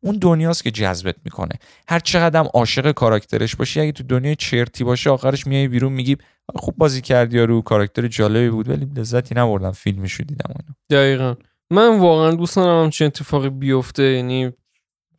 اون 0.04 0.18
دنیاست 0.18 0.64
که 0.64 0.72
جذبت 0.72 1.16
می‌کنه. 1.26 1.56
هر 1.88 2.00
چقدر 2.00 2.40
عاشق 2.40 2.92
کاراکترش 2.92 3.56
باشی 3.56 3.82
اگه 3.82 3.92
تو 3.92 4.04
دنیای 4.04 4.36
چرتی 4.36 4.84
باشه 4.84 5.10
آخرش 5.10 5.48
میای 5.48 5.68
بیرون 5.68 5.94
میگی 5.94 6.18
خوب 6.56 6.76
بازی 6.78 7.02
کردی 7.02 7.38
یا 7.38 7.46
رو 7.46 7.62
کاراکتر 7.62 8.08
جالبی 8.08 8.50
بود 8.50 8.70
ولی 8.70 8.88
لذتی 8.96 9.36
نبردم 9.36 9.72
فیلمشو 9.72 10.24
دیدم 10.24 10.50
اینو 10.50 11.02
دقیقا. 11.02 11.36
من 11.72 12.00
واقعا 12.00 12.32
دوست 12.32 12.56
دارم 12.56 12.84
همچین 12.84 13.08
اتفاقی 13.08 13.50
بیفته 13.50 14.04
یعنی 14.04 14.52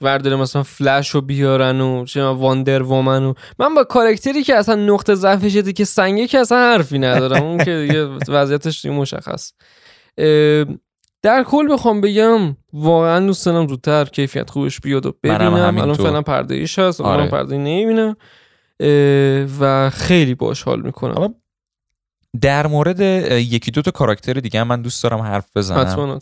ورداره 0.01 0.37
مثلا 0.37 0.63
فلش 0.63 1.11
رو 1.11 1.21
بیارن 1.21 1.81
و 1.81 2.05
چه 2.05 2.25
واندر 2.25 2.83
وومن 2.83 3.25
و 3.25 3.35
من 3.59 3.75
با 3.75 3.85
کارکتری 3.85 4.43
که 4.43 4.57
اصلا 4.57 4.75
نقطه 4.75 5.15
ضعفش 5.15 5.57
که 5.57 5.85
سنگه 5.85 6.27
که 6.27 6.39
اصلا 6.39 6.59
حرفی 6.59 6.99
ندارم. 6.99 7.43
اون 7.43 7.65
که 7.65 7.87
دیگه 7.89 8.05
وضعیتش 8.37 8.87
مشخص. 8.87 9.53
در 11.23 11.43
کل 11.43 11.73
بخوام 11.73 12.01
بگم 12.01 12.57
واقعا 12.73 13.27
دوست 13.27 13.47
دارم 13.47 13.69
زودتر 13.69 14.05
کیفیت 14.05 14.51
خوبش 14.51 14.81
بیاد 14.81 15.07
و 15.07 15.13
ببینم. 15.23 15.55
الان 15.55 15.95
فعلا 15.95 16.23
پرده 16.23 16.55
ایش 16.55 16.79
هست 16.79 17.01
آره. 17.01 17.27
پرده 17.27 17.57
نمی‌بینم. 17.57 18.17
و 19.61 19.91
خیلی 19.91 20.35
باش 20.35 20.63
حال 20.63 20.83
می‌کنم. 20.83 21.35
در 22.41 22.67
مورد 22.67 23.01
یکی 23.31 23.71
دو 23.71 23.83
تا 23.83 23.91
کاراکتر 23.91 24.33
دیگه 24.33 24.65
من 24.65 24.83
دوست 24.83 25.03
دارم 25.03 25.21
حرف 25.21 25.57
بزنم. 25.57 26.19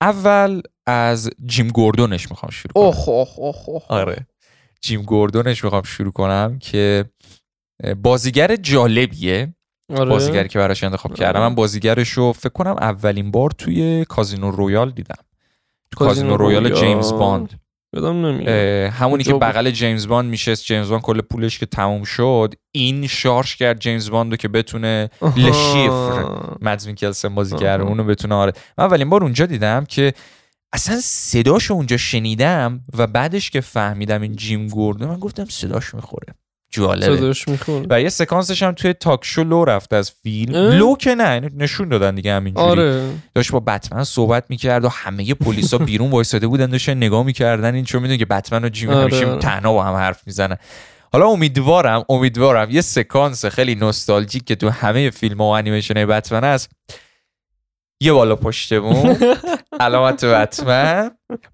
اول 0.00 0.62
از 0.86 1.30
جیم 1.46 1.68
گوردونش 1.68 2.30
می‌خوام 2.30 2.50
شروع 2.50 2.72
کنم. 2.74 2.82
اوه 2.82 3.08
اوه 3.08 3.68
اوه 3.68 3.82
آره. 3.88 4.26
جیم 4.80 5.02
گوردونش 5.02 5.64
می‌خوام 5.64 5.82
شروع 5.82 6.12
کنم 6.12 6.58
که 6.58 7.04
بازیگر 8.02 8.56
جالبیه. 8.56 9.54
آره. 9.96 10.10
بازیگری 10.10 10.48
که 10.48 10.58
براش 10.58 10.84
انتخاب 10.84 11.12
آره. 11.12 11.18
کردم 11.18 11.40
من 11.40 11.54
بازیگرش 11.54 12.10
رو 12.10 12.32
فکر 12.32 12.48
کنم 12.48 12.76
اولین 12.80 13.30
بار 13.30 13.50
توی 13.50 14.04
Casino 14.04 14.50
Royale 14.50 14.90
دیدم. 14.90 15.24
تو 15.90 16.04
Casino, 16.04 16.36
Royale 16.36 16.74
جیمز 16.74 17.12
باند. 17.12 17.60
همونی 18.92 19.24
که 19.24 19.34
بغل 19.34 19.70
جیمز 19.70 20.08
باند 20.08 20.30
میشست 20.30 20.64
جیمز 20.64 20.88
باند 20.88 21.02
کل 21.02 21.20
پولش 21.20 21.58
که 21.58 21.66
تموم 21.66 22.04
شد 22.04 22.54
این 22.72 23.06
شارژ 23.06 23.54
کرد 23.54 23.78
جیمز 23.78 24.10
باند 24.10 24.30
رو 24.30 24.36
که 24.36 24.48
بتونه 24.48 25.10
لو 25.36 25.61
شیفر 25.61 26.24
مدز 26.60 26.88
میکلسن 26.88 27.34
بازی 27.34 27.56
کرده 27.56 27.84
اونو 27.84 28.04
بتونه 28.04 28.34
آره. 28.34 28.52
من 28.78 28.84
اولین 28.84 29.10
بار 29.10 29.22
اونجا 29.22 29.46
دیدم 29.46 29.84
که 29.84 30.14
اصلا 30.72 31.00
صداشو 31.02 31.74
اونجا 31.74 31.96
شنیدم 31.96 32.80
و 32.98 33.06
بعدش 33.06 33.50
که 33.50 33.60
فهمیدم 33.60 34.22
این 34.22 34.36
جیم 34.36 34.68
گوردون 34.68 35.08
من 35.08 35.18
گفتم 35.18 35.44
صداش 35.44 35.94
می‌خوره. 35.94 36.34
جالبه. 36.70 37.34
و 37.90 38.00
یه 38.00 38.08
سکانسش 38.08 38.62
هم 38.62 38.72
توی 38.72 38.92
talk 38.92 39.20
show 39.22 39.44
لو 39.44 39.64
رفته 39.64 39.96
از 39.96 40.10
فیلم. 40.22 40.54
لو 40.54 40.96
که 40.96 41.14
نه 41.14 41.40
نشون 41.56 41.88
دادن 41.88 42.14
دیگه 42.14 42.34
همینجوری. 42.34 42.66
آره. 42.66 43.10
داشت 43.34 43.52
با 43.52 43.60
بتمن 43.60 44.04
صحبت 44.04 44.44
می‌کرد 44.48 44.84
و 44.84 44.88
همه 44.88 45.34
پلیسا 45.34 45.78
بیرون 45.88 46.10
وایساده 46.10 46.46
بودن 46.46 46.66
داشتن 46.66 46.94
نگاه 46.94 47.22
می‌کردن. 47.22 47.74
این 47.74 47.84
چون 47.84 48.02
می‌دونه 48.02 48.18
که 48.18 48.26
بتمن 48.26 48.64
و 48.64 48.68
جیم 48.68 48.90
آره. 48.90 49.00
همیشه 49.00 49.38
تنها 49.38 49.72
با 49.72 49.84
هم 49.84 49.94
حرف 49.94 50.22
می‌زنن. 50.26 50.56
حالا 51.12 51.26
امیدوارم 51.26 52.04
امیدوارم 52.08 52.70
یه 52.70 52.80
سکانس 52.80 53.44
خیلی 53.44 53.74
نوستالژیک 53.74 54.44
که 54.44 54.54
تو 54.54 54.68
همه 54.68 55.10
فیلم 55.10 55.40
و 55.40 55.44
انیمیشن 55.44 56.06
بتمن 56.06 56.44
هست. 56.44 56.70
یه 58.02 58.12
بالا 58.12 58.36
پشتمون 58.36 59.16
علامت 59.80 60.24
بتمن. 60.24 61.10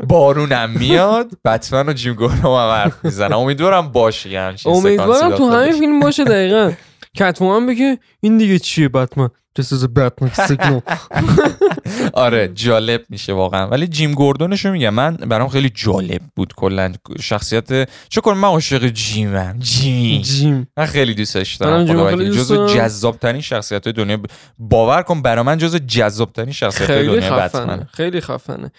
بارونم 0.09 0.71
میاد. 0.71 1.31
بتمن 1.45 1.89
و 1.89 1.93
جیم 1.93 2.15
گورم 2.15 2.33
هم 2.33 2.47
حرف 2.47 3.05
می‌زنم 3.05 3.39
امیدوارم 3.39 3.93
باشه 3.93 4.31
یعنی 4.31 4.57
امیدوارم 4.67 5.37
تو 5.37 5.51
همین 5.51 5.73
فیلم 5.73 6.01
باشه 6.01 6.25
دقیقا. 6.25 6.73
کتمان 7.17 7.67
بگه 7.67 7.99
این 8.21 8.39
دیگه 8.39 8.59
چیه 8.59 8.89
بتمن؟ 8.89 9.29
This 9.59 9.73
is 9.73 9.83
a 9.83 9.88
Batman 9.88 10.31
signal. 10.51 10.83
آره 12.12 12.49
جالب 12.55 13.05
میشه 13.09 13.33
واقعا. 13.33 13.69
ولی 13.69 13.87
جیم 13.87 14.12
گوردونش 14.12 14.64
رو 14.64 14.73
میگم. 14.73 14.95
من 14.95 15.16
برام 15.16 15.49
خیلی 15.49 15.71
جالب 15.75 16.21
بود 16.37 16.55
کلا. 16.55 16.92
شخصیت 17.21 17.88
چه 18.09 18.21
کنم 18.21 18.38
من 18.38 18.49
عاشق 18.49 18.88
جیمم. 18.88 19.57
جیم 19.59 20.23
جیم. 20.23 20.69
من 20.77 20.87
خیلی 20.87 21.14
دوستش 21.14 21.55
دارم 21.55 21.85
جزو 22.31 22.66
جذاب 22.66 23.16
ترین 23.19 23.40
شخصیت 23.40 23.88
دنیا. 23.88 24.19
باور 24.59 25.03
کن 25.03 25.23
برا 25.23 25.42
من 25.42 25.59
جزو 25.59 25.79
جذاب 25.79 26.33
ترین 26.33 26.53
شخصیت 26.53 26.90
دنیا 26.90 27.37
بتمن 27.38 27.87
خیلی 27.92 28.21
خفنه. 28.21 28.73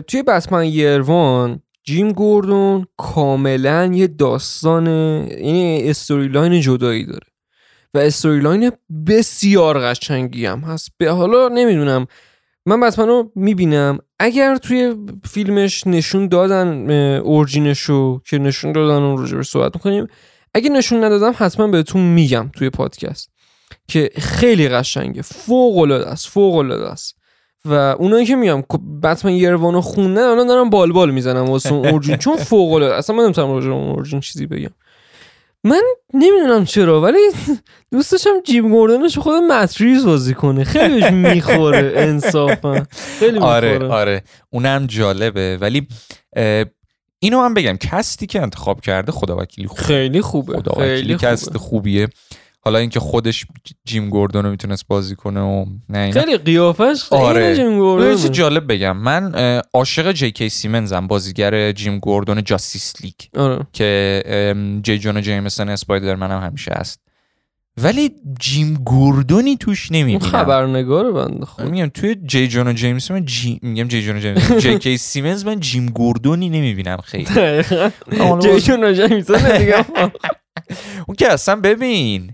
توی 0.00 0.22
بتمن 0.26 0.64
Year 0.64 1.19
One 1.19 1.60
جیم 1.84 2.12
گوردون 2.12 2.86
کاملا 2.96 3.90
یه 3.94 4.06
داستان 4.06 4.86
یعنی 4.86 5.82
storyline 5.90 6.60
جدایی 6.60 7.06
داره. 7.06 7.26
و 7.94 7.98
storyline 7.98 8.72
بسیار 9.06 9.78
قشنگی 9.78 10.46
هم 10.46 10.60
هست. 10.60 10.90
به 10.98 11.10
حالا 11.10 11.48
نمی‌دونم. 11.48 12.06
من 12.66 12.80
بتمن 12.80 13.08
رو 13.08 13.32
می‌بینم. 13.34 13.98
اگر 14.18 14.56
توی 14.56 14.94
فیلمش 15.24 15.86
نشون 15.86 16.28
دادن 16.28 16.90
اورجینشو 17.18 18.20
که 18.20 18.38
نشون 18.38 18.72
دادن 18.72 19.02
اون 19.02 19.26
رو 19.26 19.42
صحبت 19.42 19.74
می‌کنیم 19.74 20.06
اگه 20.54 20.70
نشون 20.70 21.04
ندادم 21.04 21.32
حتما 21.36 21.66
بهتون 21.66 22.02
میگم 22.02 22.50
توی 22.56 22.70
پادکست 22.70 23.30
که 23.88 24.10
خیلی 24.18 24.68
قشنگه. 24.68 25.22
فوق 25.22 25.78
العاده 25.78 26.06
است 26.06 26.28
فوق 26.28 26.54
العاده 26.54 26.88
است. 26.88 27.16
و 27.64 27.72
اونایی 27.72 28.26
که 28.26 28.36
میگم 28.36 28.62
بتمن 29.02 29.32
یروانو 29.32 29.80
خونه 29.80 30.20
الان 30.20 30.46
دارم 30.46 30.70
بال 30.70 30.92
بال 30.92 31.10
می‌زنم 31.10 31.44
واسه 31.44 31.72
اورجین. 31.72 32.16
چون 32.16 32.36
فوق 32.36 32.72
العاده 32.72 32.94
اصلا 32.94 33.16
من 33.16 33.24
نمی‌تونم 33.24 33.50
راجع 33.50 33.70
اورجین 33.70 34.20
چیزی 34.20 34.46
بگم. 34.46 34.70
من 35.64 35.82
نمی‌دونم 36.14 36.64
چرا 36.64 37.00
ولی 37.00 37.18
دوست 37.92 38.12
داشتم 38.12 38.40
جیم 38.44 38.68
گوردنش 38.68 39.18
خود 39.18 39.42
مت 39.42 39.63
ریوز 39.63 40.06
بازی 40.06 40.34
کنه. 40.34 40.64
خیلی 40.64 41.00
بهش 41.00 41.12
می‌خوره 41.12 41.92
انصافا. 41.96 42.86
خیلی 43.18 43.38
آره، 43.38 43.72
می‌خوره. 43.72 43.88
آره 43.88 44.00
آره. 44.00 44.22
اونم 44.50 44.86
جالبه. 44.86 45.58
ولی 45.60 45.88
اینو 47.18 47.40
هم 47.40 47.54
بگم 47.54 47.76
cast 47.76 48.16
ی 48.16 48.26
که 48.26 48.42
انتخاب 48.42 48.80
کرده 48.80 49.12
خدا 49.12 49.36
وکیلی 49.36 49.68
خوبه. 49.68 49.82
خیلی 49.82 50.20
خوبه 50.20 50.56
خدا 50.56 50.72
خیلی 50.72 51.16
cast 51.16 51.56
خوبیه. 51.56 52.08
حالا 52.64 52.78
اینکه 52.78 53.00
خودش 53.00 53.46
جیم 53.84 54.08
گوردون 54.08 54.44
رو 54.44 54.50
می‌تونست 54.50 54.86
بازی 54.88 55.16
کنه 55.16 55.40
و 55.40 55.64
نه 55.88 56.12
خیلی 56.12 56.38
قیافش 56.38 57.02
خیلی 57.08 57.22
آره. 57.22 57.56
جیم 57.56 57.78
گوردون 57.78 58.32
جالب 58.32 58.72
بگم. 58.72 58.96
من 58.96 59.34
عاشق 59.74 60.12
جی 60.12 60.30
کی 60.30 60.48
سیمنزم 60.48 61.06
بازیگر 61.06 61.72
جیم 61.72 61.98
گوردون 61.98 62.44
Justice 62.44 62.94
League. 63.02 63.14
آره. 63.36 63.66
که 63.72 64.54
جی 64.82 64.98
جون 64.98 65.22
جیمسون 65.22 65.68
اسپایدرمن 65.68 66.30
هم 66.30 66.40
همیشه 66.46 66.72
هست. 66.76 67.00
ولی 67.76 68.10
جیم 68.40 68.74
گوردونی 68.74 69.56
توش 69.56 69.92
نمی‌بینم. 69.92 70.30
خبرنگار 70.30 71.12
بنده 71.12 71.46
خود. 71.46 71.64
میگم 71.66 71.86
توی 71.86 72.16
جی 72.26 72.48
جون 72.48 72.68
و 72.68 72.72
جیمز 72.72 73.10
من 73.10 73.24
جی... 73.24 73.58
میگم 73.62 73.88
جی 73.88 74.02
جون 74.02 74.16
و 74.16 74.20
جیمز 74.20 74.52
جی 74.52 74.78
کی 74.78 74.96
سیمنز 74.96 75.46
من 75.46 75.60
جیم 75.60 75.86
گوردونی 75.86 76.48
نمی‌بینم 76.48 76.96
خیلی. 76.96 77.24
جی 78.42 78.60
جون 78.60 78.84
و 78.84 78.92
جیمسون 78.92 79.58
دیگه. 79.58 79.84
اون 81.06 81.16
که 81.18 81.32
اصلا 81.32 81.56
ببین. 81.56 82.32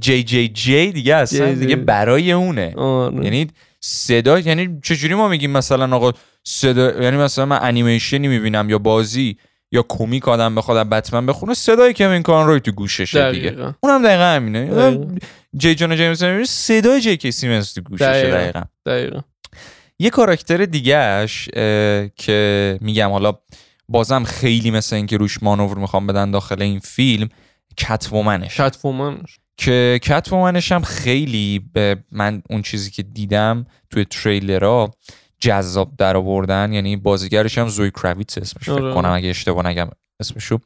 جی 0.00 0.22
جی 0.22 0.48
جی 0.48 0.92
دیگه 0.92 1.14
اصلا 1.14 1.52
دیگه 1.52 1.76
برای 1.76 2.32
اونه. 2.32 2.74
آره. 2.76 3.24
یعنی 3.24 3.46
صدا 3.80 4.38
یعنی 4.38 4.80
چجوری 4.84 5.14
ما 5.14 5.28
میگیم 5.28 5.50
مثلا 5.50 5.96
آقا 5.96 6.12
صدا 6.44 7.02
یعنی 7.02 7.16
مثلا 7.16 7.46
من 7.46 7.58
انیمیشنی 7.62 8.28
می‌بینم 8.28 8.70
یا 8.70 8.78
بازی 8.78 9.36
یا 9.72 9.84
کمیک 9.88 10.28
آدم 10.28 10.54
بخواد 10.54 10.88
بتمن 10.88 11.26
بخونه 11.26 11.54
صدای 11.54 11.94
کوین 11.94 12.22
روی 12.24 12.60
تو 12.60 12.72
گوششه 12.72 13.32
دیگه. 13.32 13.74
اونم 13.80 14.02
دقیقا 14.02 14.24
همینه. 14.24 14.98
جی 15.56 15.74
جون 15.74 15.96
جیمز 15.96 16.48
صدای 16.48 17.00
جی 17.00 17.16
کی 17.16 17.32
سیمنز 17.32 17.74
تو 17.74 17.80
گوششه 17.80 18.30
دقیقا. 18.30 18.62
دقیقا. 18.86 19.20
یه 19.98 20.10
کاراکتر 20.10 20.64
دیگهش 20.64 21.48
که 22.16 22.78
میگم 22.80 23.10
حالا 23.10 23.32
بازم 23.88 24.24
خیلی 24.24 24.70
مثل 24.70 24.96
اینکه 24.96 25.16
روش 25.16 25.42
مانور 25.42 25.78
می‌خوام 25.78 26.06
بدن 26.06 26.30
داخل 26.30 26.62
این 26.62 26.78
فیلم 26.78 27.28
کتومنش 27.76 28.60
کتومنش 28.60 29.38
که 29.56 30.00
کتومنش 30.02 30.72
هم 30.72 30.82
خیلی 30.82 31.70
به 31.72 31.96
من 32.12 32.42
اون 32.50 32.62
چیزی 32.62 32.90
که 32.90 33.02
دیدم 33.02 33.66
توی 33.90 34.04
تریلرها 34.04 34.94
جذاب 35.40 35.96
در 35.98 36.16
آوردن. 36.16 36.72
یعنی 36.72 36.96
بازیگرش 36.96 37.58
هم 37.58 37.68
زوی 37.68 37.90
کراویتس 37.90 38.38
اسمش 38.38 38.62
فکر 38.62 38.72
آره. 38.72 38.94
کنم 38.94 39.10
اگه 39.10 39.28
اشتباه 39.28 39.66
نگم 39.66 39.88
اسمشو 40.20 40.58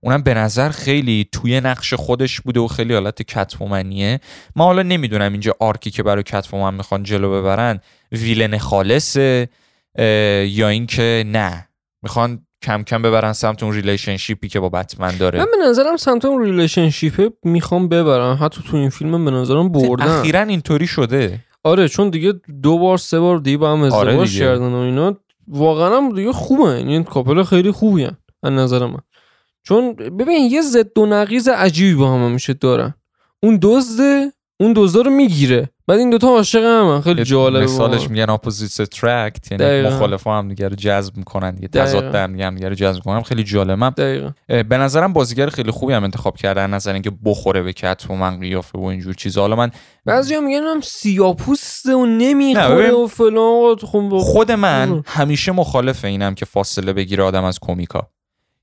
اونم 0.00 0.22
به 0.22 0.34
نظر 0.34 0.68
خیلی 0.70 1.28
توی 1.32 1.60
نقش 1.60 1.94
خودش 1.94 2.40
بوده 2.40 2.60
و 2.60 2.66
خیلی 2.66 2.94
حالت 2.94 3.22
کتومنیه 3.22 4.20
ما 4.56 4.64
حالا 4.64 4.82
نمی‌دونم 4.82 5.32
اینجا 5.32 5.54
arc 5.60 5.83
ی 5.83 5.90
که 5.90 6.02
برای 6.02 6.22
کتومن 6.22 6.74
می‌خوان 6.74 7.02
جلو 7.02 7.40
ببرن 7.40 7.80
villain 8.12 8.58
خالصه 8.58 9.48
یا 10.48 10.68
اینکه 10.68 11.24
نه. 11.26 11.68
می‌خوان 12.02 12.46
کم 12.62 12.82
کم 12.82 13.02
ببرن 13.02 13.32
سمت 13.32 13.62
اون 13.62 13.72
relationship 13.74 14.42
ی 14.42 14.48
که 14.48 14.60
با 14.60 14.68
بتمن 14.68 15.16
داره. 15.16 15.38
من 15.38 15.44
به 15.44 15.68
نظرم 15.68 15.96
سمت 15.96 16.24
اون 16.24 16.42
relationship 16.42 17.32
می‌خوان 17.44 17.88
ببرن. 17.88 18.36
حتی 18.36 18.60
تو 18.70 18.76
این 18.76 18.90
فیلم 18.90 19.24
به 19.24 19.30
نظرم 19.30 19.68
بردن. 19.68 20.08
اخیرا 20.08 20.40
اینطوری 20.40 20.86
شده. 20.86 21.40
آره 21.64 21.88
چون 21.88 22.10
دیگه 22.10 22.32
دو 22.62 22.78
بار 22.78 22.98
سه 22.98 23.20
بار 23.20 23.38
دیگه 23.38 23.56
با 23.56 23.72
هم 23.72 23.82
ازدواج 23.82 24.06
آره 24.06 24.26
کردن 24.26 24.72
و 24.72 24.76
اینا. 24.76 25.16
واقعا 25.48 25.96
هم 25.96 26.14
دیگه 26.14 26.32
خوبه. 26.32 26.62
این 26.62 27.04
couple 27.04 27.42
خیلی 27.42 27.70
خوبی 27.70 28.04
هن. 28.04 28.16
از 28.42 28.52
نظر 28.52 28.86
من. 28.86 29.00
چون 29.62 29.92
ببین 29.92 30.50
یه 30.50 30.62
ضد 30.62 30.98
و 30.98 31.06
نقیض 31.06 31.48
عجیبی 31.48 31.94
با 31.94 32.14
هم 32.14 32.30
میشه 32.30 32.52
دارن. 32.52 32.94
اون 33.42 33.58
دزده 33.62 34.32
اون 34.60 34.72
دزدا 34.72 35.00
رو 35.00 35.10
می‌گیره 35.10 35.68
بعد 35.86 35.98
این 35.98 36.10
دوتا 36.10 36.28
عاشق 36.28 36.62
هم 36.64 37.00
خیلی 37.00 37.24
جالبه 37.24 37.64
مثالش. 37.64 38.10
میگن 38.10 38.30
opposite 38.30 38.80
attract 38.80 39.52
یعنی 39.52 39.64
دقیقاً. 39.64 39.96
مخالفا 39.96 40.38
هم 40.38 40.48
دیگه 40.48 40.68
رو 40.68 40.76
جذب 40.76 41.16
می‌کنن 41.16 41.54
دیگه. 41.54 41.68
تضاد 41.68 42.30
دیگه 42.32 42.46
هم 42.46 42.54
دیگه 42.54 42.68
رو 42.68 42.74
جذب 42.74 42.94
می‌کنن 42.94 43.22
خیلی 43.22 43.44
جالبم 43.44 43.90
دقیقا 43.90 44.30
به 44.48 44.78
نظرم 44.78 45.12
بازیگر 45.12 45.48
خیلی 45.48 45.70
خوبی 45.70 45.92
هم 45.92 46.04
انتخاب 46.04 46.36
کردن 46.36 46.70
نظر 46.70 46.92
اینکه 46.92 47.12
بخوره 47.24 47.62
به 47.62 47.72
کتومن 47.72 48.40
قیافه 48.40 48.78
و 48.78 48.82
اینجور 48.84 49.14
چیزا 49.14 49.40
حالا 49.40 49.56
من 49.56 49.70
بعضی 50.04 50.40
میگن 50.40 50.62
هم 50.62 50.80
سیاپوسته 50.80 51.94
و 51.94 52.06
نمی‌خوره. 52.06 52.92
و 52.92 53.06
فلان 53.06 53.76
خب 53.76 54.18
خود 54.18 54.52
من. 54.52 55.02
همیشه 55.06 55.52
مخالف 55.52 56.04
اینم 56.04 56.34
که 56.34 56.44
فاصله 56.44 56.92
بگیره 56.92 57.24
آدم 57.24 57.44
از 57.44 57.58
کمیکا 57.62 58.08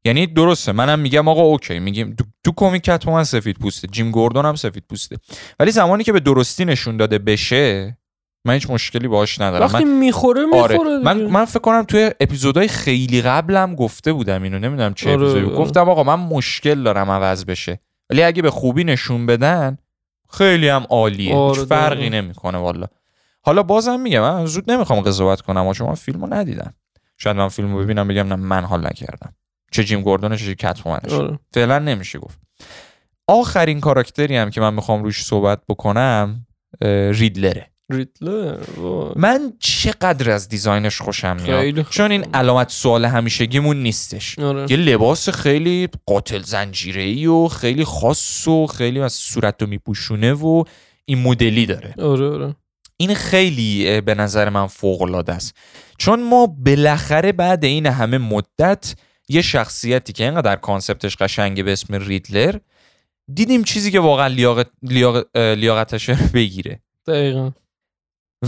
یعنی 0.07 0.27
درسته 0.27 0.71
منم 0.71 0.99
میگم 0.99 1.27
آقا 1.27 1.41
اوکی 1.41 1.79
میگیم 1.79 2.15
تو, 2.15 2.23
تو 2.43 2.51
کمیک 2.55 2.83
کتومن 2.83 3.23
سفید 3.23 3.57
پوسته 3.59 3.87
جیم 3.87 4.11
گوردون 4.11 4.45
هم 4.45 4.55
سفید 4.55 4.83
پوسته. 4.89 5.17
ولی 5.59 5.71
زمانی 5.71 6.03
که 6.03 6.13
به 6.13 6.19
درستی 6.19 6.65
نشون 6.65 6.97
داده 6.97 7.17
بشه 7.17 7.97
من 8.45 8.53
هیچ 8.53 8.69
مشکلی 8.69 9.07
باهاش 9.07 9.41
ندارم. 9.41 9.65
وقتی 9.65 9.83
من 9.83 9.91
می‌خوره 9.91 10.45
می‌خوره 10.45 10.79
آره. 10.79 10.97
من 10.97 11.21
من 11.21 11.45
فکر 11.45 11.59
کنم 11.59 11.83
توی 11.83 12.11
اپیزودهای 12.19 12.67
خیلی 12.67 13.21
قبلم 13.21 13.75
گفته 13.75 14.13
بودم 14.13 14.43
اینو 14.43 14.59
نمی‌دونم 14.59 14.93
چه 14.93 15.13
آره، 15.13 15.21
اپیزودی. 15.21 15.55
گفتم 15.55 15.89
آقا 15.89 16.03
من 16.03 16.35
مشکل 16.35 16.83
دارم 16.83 17.11
عوض 17.11 17.45
بشه. 17.45 17.79
ولی 18.09 18.23
اگه 18.23 18.41
به 18.41 18.51
خوبی 18.51 18.83
نشون 18.83 19.25
بدن 19.25 19.77
خیلی 20.29 20.67
هم 20.67 20.85
عالیه. 20.89 21.35
آره، 21.35 21.59
هیچ 21.59 21.67
فرقی. 21.67 22.09
نمی‌کنه 22.09 22.57
والا 22.57 22.87
حالا 23.41 23.63
بازم 23.63 23.99
میگم 23.99 24.21
من 24.21 24.45
زود 24.45 24.71
نمی‌خوام 24.71 25.01
قضاوت 25.01 25.41
کنم 25.41 25.73
من 25.79 25.95
فیلمو 25.95 26.27
ندیدم. 26.27 26.73
شاید 27.17 27.37
من 27.37 27.47
فیلمو 27.47 27.79
ببینم 27.79 28.07
بگم 28.07 28.27
نه 28.27 28.35
من 28.35 28.63
حال 28.63 28.87
نکردم. 28.87 29.33
چه 29.77 29.83
جیم 29.83 30.01
گوردونش 30.01 30.45
چه 30.45 30.55
کتومنش 30.55 31.11
آره. 31.11 31.39
فعلا 31.53 31.79
نمیشه 31.79 32.19
گفت. 32.19 32.39
آخرین 33.27 33.79
کاراکتری 33.79 34.37
هم 34.37 34.49
که 34.49 34.61
من 34.61 34.73
می‌خوام 34.73 35.03
روش 35.03 35.23
صحبت 35.23 35.61
بکنم 35.69 36.47
ریدلره. 37.11 37.67
ریتلر 37.89 38.57
وای. 38.77 39.11
من 39.15 39.53
چقدر 39.59 40.31
از 40.31 40.49
دیزاینش 40.49 41.01
خوشم 41.01 41.37
میاد. 41.43 41.81
چون 41.89 42.11
این 42.11 42.25
علامت 42.33 42.69
سوال 42.69 43.05
همیشگیمون 43.05 43.83
نیستش. 43.83 44.39
آره. 44.39 44.71
یه 44.71 44.77
لباس 44.77 45.29
خیلی 45.29 45.87
قاتل 46.05 46.41
زنجیره‌ای 46.41 47.27
و 47.27 47.47
خیلی 47.47 47.85
خاص 47.85 48.47
و 48.47 48.67
خیلی 48.67 48.99
از 48.99 49.13
صورت 49.13 49.61
رو 49.61 49.67
میپوشونه 49.67 50.33
و 50.33 50.63
این 51.05 51.21
مدلی 51.21 51.65
داره. 51.65 51.93
آره 52.01 52.29
آره. 52.29 52.55
این 52.97 53.13
خیلی 53.15 54.01
به 54.01 54.15
نظر 54.15 54.49
من 54.49 54.67
فوق 54.67 55.01
العاده 55.01 55.33
است. 55.33 55.55
چون 55.97 56.23
ما 56.23 56.45
بالاخره 56.45 57.31
بعد 57.31 57.65
این 57.65 57.85
همه 57.85 58.17
مدت 58.17 58.95
یه 59.29 59.41
شخصیتی 59.41 60.13
که 60.13 60.23
اینقدر 60.23 60.55
کانسپتش 60.55 61.15
قشنگه 61.15 61.63
به 61.63 61.71
اسم 61.71 61.93
ریدلر 61.93 62.55
دیدیم 63.33 63.63
چیزی 63.63 63.91
که 63.91 63.99
واقعا 63.99 64.27
لیاقت 64.27 64.67
لیاقتش 65.35 66.09
رو 66.09 66.15
بگیره. 66.33 66.79
دقیقا. 67.07 67.51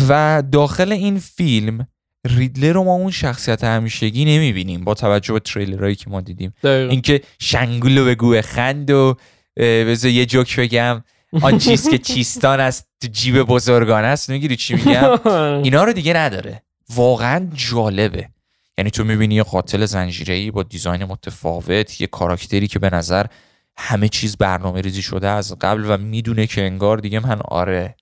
و 0.10 0.44
داخل 0.52 0.92
این 0.92 1.20
فیلم 1.20 1.88
ریدلر 2.26 2.74
رو 2.74 2.84
ما 2.84 2.94
اون 2.94 3.12
شخصیت 3.12 3.64
همیشگی 3.64 4.26
نمی‌بینیم 4.26 4.84
با 4.84 4.94
توجه 4.94 5.34
به 5.34 5.40
تریلرهایی 5.40 5.96
که 5.96 6.10
ما 6.10 6.22
دیدیم. 6.22 6.54
اینکه 6.64 7.22
شنگولو 7.40 8.06
به 8.06 8.16
گوه 8.16 8.42
خند 8.42 8.92
و 8.92 9.18
بذار 9.58 10.12
یه 10.12 10.26
جوک 10.26 10.60
بگم 10.60 11.04
آن 11.42 11.58
چیز 11.58 11.90
که 11.90 11.98
چیستان 11.98 12.60
است 12.60 12.88
تو 13.02 13.08
جیب 13.08 13.44
بزرگان 13.44 14.04
است. 14.04 14.30
می‌گیری 14.30 14.56
چی 14.56 14.76
میگم؟ 14.76 15.20
اینا 15.66 15.84
رو 15.84 15.94
دیگه 15.94 16.14
نداره. 16.14 16.64
واقعا 16.96 17.48
جالبه. 17.54 18.30
یعنی 18.80 18.92
تو 18.92 19.04
می‌بینی 19.04 19.36
یه 19.36 19.44
قاتل 19.44 19.86
زنجیره‌ای 19.86 20.52
با 20.52 20.64
دیزاین 20.64 21.04
متفاوت 21.04 22.02
یه 22.02 22.08
کاراکتری 22.08 22.68
که 22.68 22.80
به 22.80 22.90
نظر 22.90 23.26
همه 23.78 24.08
چیز 24.08 24.38
برنامه 24.38 24.82
ریزی 24.82 25.02
شده 25.02 25.28
از 25.28 25.56
قبل 25.62 25.84
و 25.88 25.98
می‌دونه 25.98 26.48
که 26.48 26.62
انگار 26.62 26.98
دیگه 26.98 27.20
من 27.20 27.42
آره 27.42 27.96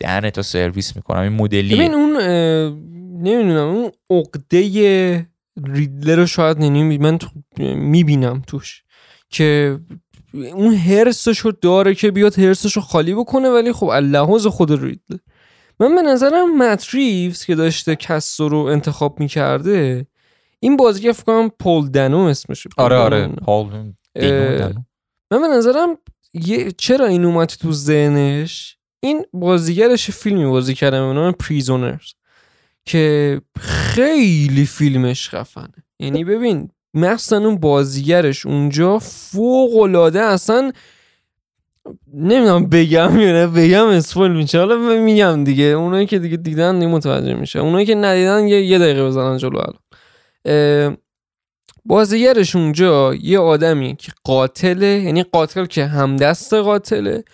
دهن 0.00 0.30
تا 0.30 0.42
سرویس 0.42 0.96
می‌کنم. 0.96 1.20
این 1.20 1.32
مدلیه 1.32 1.76
ببین 1.76 1.94
اون 1.94 2.16
نمی‌دونم 3.22 3.68
اون 3.68 3.90
عقده 4.10 5.26
ریدلر 5.66 6.16
رو 6.16 6.26
شاید 6.26 6.58
نمی 6.58 6.98
من 6.98 7.18
می‌بینم 7.58 8.42
توش 8.46 8.82
که 9.30 9.78
اون 10.34 10.74
هرسش 10.74 11.38
رو 11.38 11.52
داره 11.52 11.94
که 11.94 12.10
بیاد 12.10 12.38
هرسش 12.38 12.76
رو 12.76 12.82
خالی 12.82 13.14
بکنه 13.14 13.48
ولی 13.48 13.72
خب 13.72 13.86
اللحاظ 13.86 14.46
خود 14.46 14.70
ریدلر. 14.70 15.18
من 15.80 15.94
به 15.94 16.02
نظرم 16.02 16.58
مت 16.58 16.94
ریوز 16.94 17.44
که 17.44 17.54
داشته 17.54 17.96
کسو 17.96 18.48
رو 18.48 18.58
انتخاب 18.58 19.20
می‌کرده 19.20 20.06
این 20.60 20.76
بازیگر 20.76 21.12
فکر 21.12 21.24
کنم 21.24 21.50
پول 21.60 21.88
دنو 21.88 22.18
اسمشه 22.18 22.70
پول 22.76 22.84
آره 22.84 22.96
آره. 22.96 23.26
دنو. 23.26 23.92
اه، 24.16 24.68
دینو. 24.68 24.82
من 25.30 25.40
به 25.40 25.48
نظرم 25.48 25.96
یه 26.34 26.72
چرا 26.72 27.06
این 27.06 27.24
اومد 27.24 27.48
تو 27.48 27.72
ذهنش؟ 27.72 28.76
این 29.00 29.24
بازیگرش 29.32 30.10
فیلمی 30.10 30.46
بازی 30.46 30.74
کرده 30.74 31.00
به 31.00 31.12
نام 31.12 31.32
پریزونرز 31.32 32.12
که 32.84 33.40
خیلی 33.60 34.66
فیلمش 34.66 35.28
خفنه. 35.28 35.84
یعنی 36.00 36.24
ببین 36.24 36.70
مخصوصا 36.94 37.36
اون 37.36 37.56
بازیگرش 37.56 38.46
اونجا 38.46 38.98
فوق 38.98 39.76
العاده 39.76 40.20
اصلا 40.20 40.72
نمی‌دونم 42.14 42.66
بگم 42.66 43.20
یا 43.20 43.32
نه 43.32 43.46
بگم 43.46 43.86
اسپویل 43.86 44.32
میشه. 44.32 44.58
حالا 44.58 44.76
میگم 44.98 45.44
دیگه. 45.44 45.64
اونایی 45.64 46.06
که 46.06 46.18
دیگه 46.18 46.36
دیدن 46.36 46.86
متوجه 46.86 47.34
میشه. 47.34 47.58
اونایی 47.58 47.86
که 47.86 47.94
ندیدن 47.94 48.46
یه, 48.46 48.64
یه 48.66 48.78
دقیقه 48.78 49.04
بزنن 49.06 49.38
جلو 49.38 49.58
الان. 49.58 49.78
بازیگرش 51.84 52.56
اونجا 52.56 53.14
یه 53.14 53.38
آدمی 53.38 53.96
که 53.96 54.12
قاتله 54.24 54.86
یعنی 54.86 55.22
قاتل 55.22 55.64
که 55.64 55.86
همدست 55.86 56.54
قاتله 56.54 57.24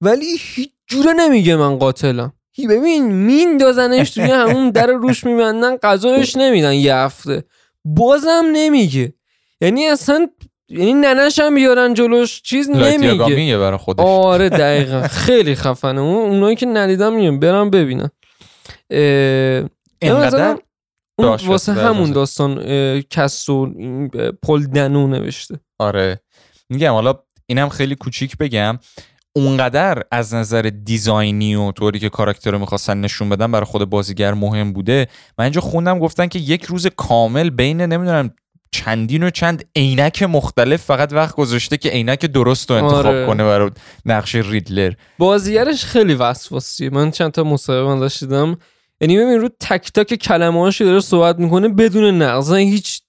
ولی 0.00 0.26
هیچ 0.38 0.70
جوره 0.86 1.12
نمیگه 1.12 1.56
من 1.56 1.78
قاتلم. 1.78 2.32
هی 2.52 2.66
ببین 2.66 3.12
میندازنش 3.12 4.10
توی 4.10 4.24
همون 4.40 4.70
در 4.70 4.86
روش 4.86 5.24
میبندن 5.24 5.76
غذایش 5.76 6.36
نمیدن 6.36 6.72
یه 6.72 6.94
هفته. 6.94 7.44
بازم 7.84 8.44
نمیگه. 8.52 9.14
یعنی 9.60 9.86
اصلا 9.86 10.28
یعنی 10.68 10.92
ننش 10.94 11.38
هم 11.38 11.54
بیارن 11.54 11.94
جلوش 11.94 12.42
چیز 12.42 12.70
نمیگه. 12.70 13.58
برای 13.58 13.78
خودش. 13.78 14.04
آره 14.04 14.48
دقیقا. 14.64 15.02
خیلی 15.02 15.54
خفنه. 15.54 16.00
اون 16.00 16.30
اونایی 16.30 16.56
که 16.56 16.66
ندیدم 16.66 17.12
میگم 17.12 17.38
برم 17.40 17.70
به 17.70 18.10
اینقدر؟ 20.02 20.58
اون 21.24 21.38
واسه 21.46 21.72
همون. 21.72 22.12
داستان 22.12 22.60
کس 23.00 23.48
و 23.48 23.66
پل 24.42 24.66
دنو 24.66 25.06
نوشته. 25.06 25.60
آره. 25.78 26.20
میگم 26.68 26.92
حالا 26.92 27.14
اینم 27.46 27.68
خیلی 27.68 27.94
کوچیک 27.94 28.36
بگم. 28.36 28.78
اونقدر 29.32 30.02
از 30.10 30.34
نظر 30.34 30.70
دیزاینی 30.84 31.54
و 31.54 31.72
طوری 31.72 31.98
که 31.98 32.08
کاراکتر 32.08 32.50
رو 32.50 32.58
می‌خواستن 32.58 33.00
نشون 33.00 33.28
بدن 33.28 33.52
برای 33.52 33.66
خود 33.66 33.90
بازیگر 33.90 34.34
مهم 34.34 34.72
بوده. 34.72 35.06
من 35.38 35.44
اینجا 35.44 35.60
خوندم 35.60 35.98
گفتن 35.98 36.26
که 36.26 36.38
یک 36.38 36.64
روز 36.64 36.86
کامل 36.86 37.50
بین 37.50 37.80
نمی‌دونم 37.80 38.30
چندین 38.72 39.22
و 39.22 39.30
چند 39.30 39.64
عینک 39.76 40.22
مختلف 40.22 40.82
فقط 40.82 41.12
وقت 41.12 41.34
گذاشته 41.36 41.76
که 41.76 41.88
عینک 41.88 42.26
درست 42.26 42.70
رو 42.70 42.76
انتخاب 42.76 43.06
آره. 43.06 43.26
کنه 43.26 43.44
برای 43.44 43.70
نقش 44.06 44.34
ریدلر. 44.34 44.92
بازیگرش 45.18 45.84
خیلی 45.84 46.14
وسواسیه. 46.14 46.90
من 46.90 47.10
چند 47.10 47.30
تا 47.30 47.44
مصاحبه 47.44 47.84
من 47.84 47.98
داشتم 47.98 48.58
یعنی 49.00 49.18
ببین 49.18 49.40
رو 49.40 49.48
تک 49.60 49.92
تک 49.92 50.14
کلمه 50.14 50.70
داره 50.70 51.00
صحبت 51.00 51.38
می‌کنه 51.38 51.68
بدون 51.68 52.22
نقص 52.22 52.52
هیچ 52.52 53.00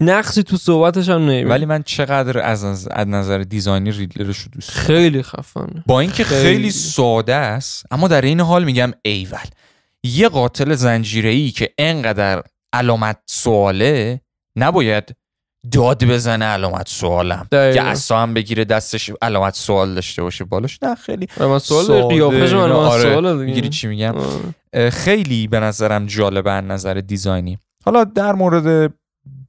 نقصی 0.00 0.42
تو 0.42 0.56
صحبتش 0.56 1.08
هم 1.08 1.22
نمی‌بینی 1.22 1.50
ولی 1.50 1.64
من 1.64 1.82
چقدر 1.82 2.38
از 2.38 2.64
از 2.90 3.08
نظر 3.08 3.38
دیزاینی 3.38 3.92
ریدلرش 3.92 4.38
رو 4.38 4.50
دوست. 4.52 4.70
خیلی 4.70 5.22
خفنه 5.22 5.84
با 5.86 6.00
اینکه 6.00 6.24
خیلی, 6.24 6.42
خیلی. 6.42 6.70
ساده 6.70 7.34
است 7.34 7.84
اما 7.90 8.08
در 8.08 8.20
این 8.20 8.40
حال 8.40 8.64
میگم 8.64 8.92
ایول 9.02 9.38
یه 10.04 10.28
قاتل 10.28 10.74
زنجیره‌ای 10.74 11.50
که 11.50 11.70
انقدر 11.78 12.42
علامت 12.72 13.18
سواله 13.26 14.20
نباید 14.56 15.16
داد 15.72 16.04
بزنه 16.04 16.44
علامت 16.44 16.88
سوالم. 16.88 17.46
که 17.50 17.82
اصلا 17.82 18.18
هم 18.18 18.34
بگیره 18.34 18.64
دستش 18.64 19.10
علامت 19.22 19.54
سوال 19.54 19.94
داشته 19.94 20.22
باشه 20.22 20.44
بالاش 20.44 20.78
نه 20.82 20.94
خیلی 20.94 21.28
من 21.40 21.58
سوال. 21.58 22.02
قیافش 22.02 22.52
من 22.52 22.72
آره. 22.72 23.02
سوال 23.02 23.46
دیگه 23.46 23.68
چی 23.68 23.86
میگم 23.86 24.14
آره. 24.16 24.54
خیلی 24.92 25.46
به 25.46 25.60
نظرم 25.60 26.06
جالبه 26.06 26.52
از 26.52 26.64
نظر 26.64 26.94
دیزاینی. 26.94 27.58
حالا 27.84 28.04
در 28.04 28.32
مورد 28.32 28.94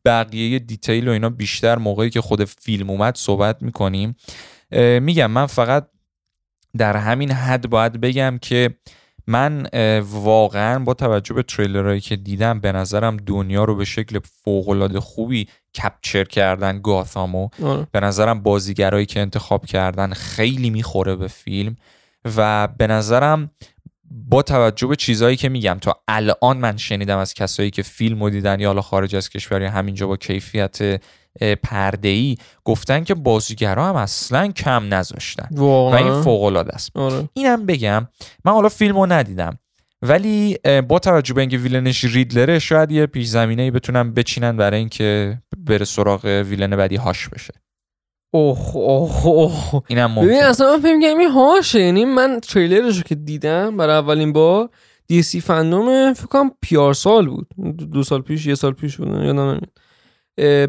بقیه 0.06 0.60
دیتیل 0.60 1.08
و 1.08 1.12
اینا 1.12 1.30
بیشتر 1.30 1.78
موقعی 1.78 2.10
که 2.10 2.22
خود 2.22 2.44
فیلم 2.44 2.90
اومد 2.90 3.16
صحبت 3.16 3.62
می‌کنیم. 3.62 4.16
میگم 5.02 5.32
من 5.32 5.46
فقط 5.46 5.88
در 6.78 6.98
همین 6.98 7.32
حد 7.32 7.70
باید 7.70 8.02
بگم 8.02 8.40
که 8.42 8.70
من 9.28 9.68
واقعا 10.02 10.80
با 10.80 10.94
توجه 10.94 11.34
به 11.34 11.44
تریلرهایی 11.44 12.00
که 12.00 12.16
دیدم 12.16 12.60
به 12.60 12.72
نظرم 12.72 13.18
دنیا 13.18 13.64
رو 13.64 13.76
به 13.76 13.86
شکل 13.86 14.20
فوقالعاده 14.44 15.00
خوبی 15.00 15.48
کپچر 15.82 16.24
کردن 16.24 16.80
گاثامو 16.82 17.50
آره. 17.64 17.88
به 17.92 18.00
نظرم 18.00 18.44
بازیگرایی 18.44 19.06
که 19.06 19.20
انتخاب 19.20 19.66
کردن 19.66 20.14
خیلی 20.14 20.70
می‌خوره 20.70 21.16
به 21.16 21.28
فیلم. 21.28 21.76
و 22.38 22.68
به 22.68 22.88
نظرم 22.88 23.52
با 24.14 24.42
توجه 24.42 24.88
به 24.88 24.96
چیزهایی 24.96 25.36
که 25.36 25.50
میگم 25.50 25.78
تا 25.82 25.96
الان 26.08 26.58
من 26.58 26.78
شنیدم 26.78 27.18
از 27.18 27.34
کسایی 27.34 27.70
که 27.72 27.84
فیلم 27.84 28.24
رو 28.24 28.30
دیدن 28.30 28.60
یا 28.60 28.68
حالا 28.68 28.82
خارج 28.82 29.16
از 29.16 29.30
کشور 29.30 29.62
یا 29.62 29.70
همینجا 29.70 30.08
با 30.08 30.18
کیفیت 30.18 31.02
پرده 31.64 32.08
ای 32.08 32.38
گفتن 32.64 33.04
که 33.04 33.14
بازیگرا 33.14 33.86
هم 33.86 33.96
اصلا 33.96 34.48
کم 34.48 34.94
نذاشتن. 34.94 35.48
و 35.56 35.64
این 35.64 36.22
فوق 36.22 36.44
العاده 36.44 36.74
است. 36.76 36.98
آره. 36.98 37.30
اینم 37.34 37.66
بگم 37.66 38.08
من 38.46 38.52
حالا 38.52 38.70
فیلمو 38.70 39.06
ندیدم 39.06 39.58
ولی 40.02 40.58
با 40.88 41.00
توجه 41.00 41.34
به 41.34 41.42
اینکه 41.42 41.58
ویلنش 41.58 42.04
ریدلره 42.04 42.60
شاید 42.60 42.92
یه 42.92 43.06
پیش 43.06 43.28
زمینه 43.28 43.62
ای 43.62 43.72
بتونن 43.72 44.14
بچینن 44.14 44.58
برای 44.58 44.80
اینکه 44.80 45.38
بره 45.58 45.86
سراغ 45.86 46.26
ویلن 46.26 46.76
بعدی 46.76 46.96
هاش 46.96 47.30
بشه. 47.30 47.54
اوه 48.32 48.76
اوه 48.76 49.26
اوه. 49.26 49.82
اینم 49.88 50.16
ببین 50.16 50.30
ممکن 50.34 50.46
اصلا 50.46 50.72
من 50.76 50.82
فکر 50.82 50.90
این 51.20 51.30
هاشه. 51.30 51.80
یعنی 51.80 52.06
من 52.06 52.40
تریلرش 52.40 52.98
رو 52.98 53.04
که 53.04 53.16
دیدم 53.16 53.78
برای 53.78 53.96
اولین 53.96 54.34
بار 54.34 54.70
دی 55.08 55.22
سی 55.22 55.42
فندوم 55.42 56.14
فکر 56.14 56.26
کنم 56.28 56.52
پیار 56.62 56.94
سال 56.94 57.28
بود. 57.30 57.48
دو- 57.92 58.04
سال 58.04 58.22
پیش 58.22 58.46
یه 58.46 58.56
سال 58.56 58.74
پیش 58.74 58.98
بود. 58.98 59.08
یادم 59.08 59.40
نمیاد. 59.40 59.70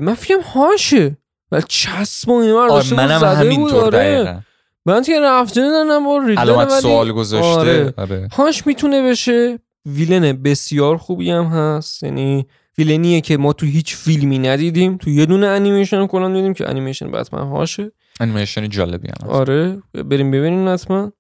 من 0.03 0.15
فکرم 0.15 0.41
هاشه. 0.41 1.17
ولی 1.53 1.63
چسب 1.69 2.29
و 2.29 2.33
اینا 2.33 2.67
رو 2.67 2.97
منم 2.97 3.25
همینطور 3.25 3.85
آره. 3.85 3.99
دقیقا. 3.99 4.41
من 4.87 5.03
که 5.03 5.21
رفته 5.21 5.61
دادم 5.61 6.05
با 6.05 6.19
ریدلر 6.19 6.41
علامت 6.41 6.71
ولی 6.71 6.81
سوال 6.81 7.13
گذاشته. 7.13 7.51
آره. 7.61 7.95
آره. 7.97 8.29
هاش 8.33 8.67
می‌تونه 8.67 9.11
بشه. 9.11 9.59
ویلن 9.87 10.33
بسیار 10.33 10.97
خوبی 10.97 11.31
هم 11.31 11.45
هست. 11.45 12.03
یعنی 12.03 12.47
ویلنیه 12.79 13.21
که 13.21 13.37
ما 13.37 13.53
تو 13.53 13.67
هیچ 13.67 13.97
فیلمی 13.97 14.39
ندیدیم. 14.39 14.97
تو 14.97 15.11
یه 15.11 15.27
دونه 15.27 15.47
انیمیشن 15.47 16.07
کلا 16.07 16.33
دیدیم 16.35 16.55
که 16.55 16.71
انیمیشن 16.71 17.11
بتمن 17.11 17.49
هاشه. 17.49 17.93
انیمیشن 18.21 18.69
جالبی 18.69 19.09
هم. 19.09 19.29
آره 19.31 19.83
بریم 19.93 20.31
ببینیم 20.31 20.69
حتما. 20.69 21.13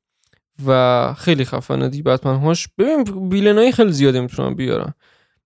و 0.66 1.14
خیلی 1.18 1.44
خفنه 1.44 1.88
دی 1.88 2.03
بتمن 2.03 2.36
هاش. 2.36 2.68
ببین 2.78 3.28
ویلنای 3.32 3.72
خیلی 3.72 3.92
زیاده 3.92 4.20
می‌تونن 4.20 4.55
بیارن. 4.55 4.94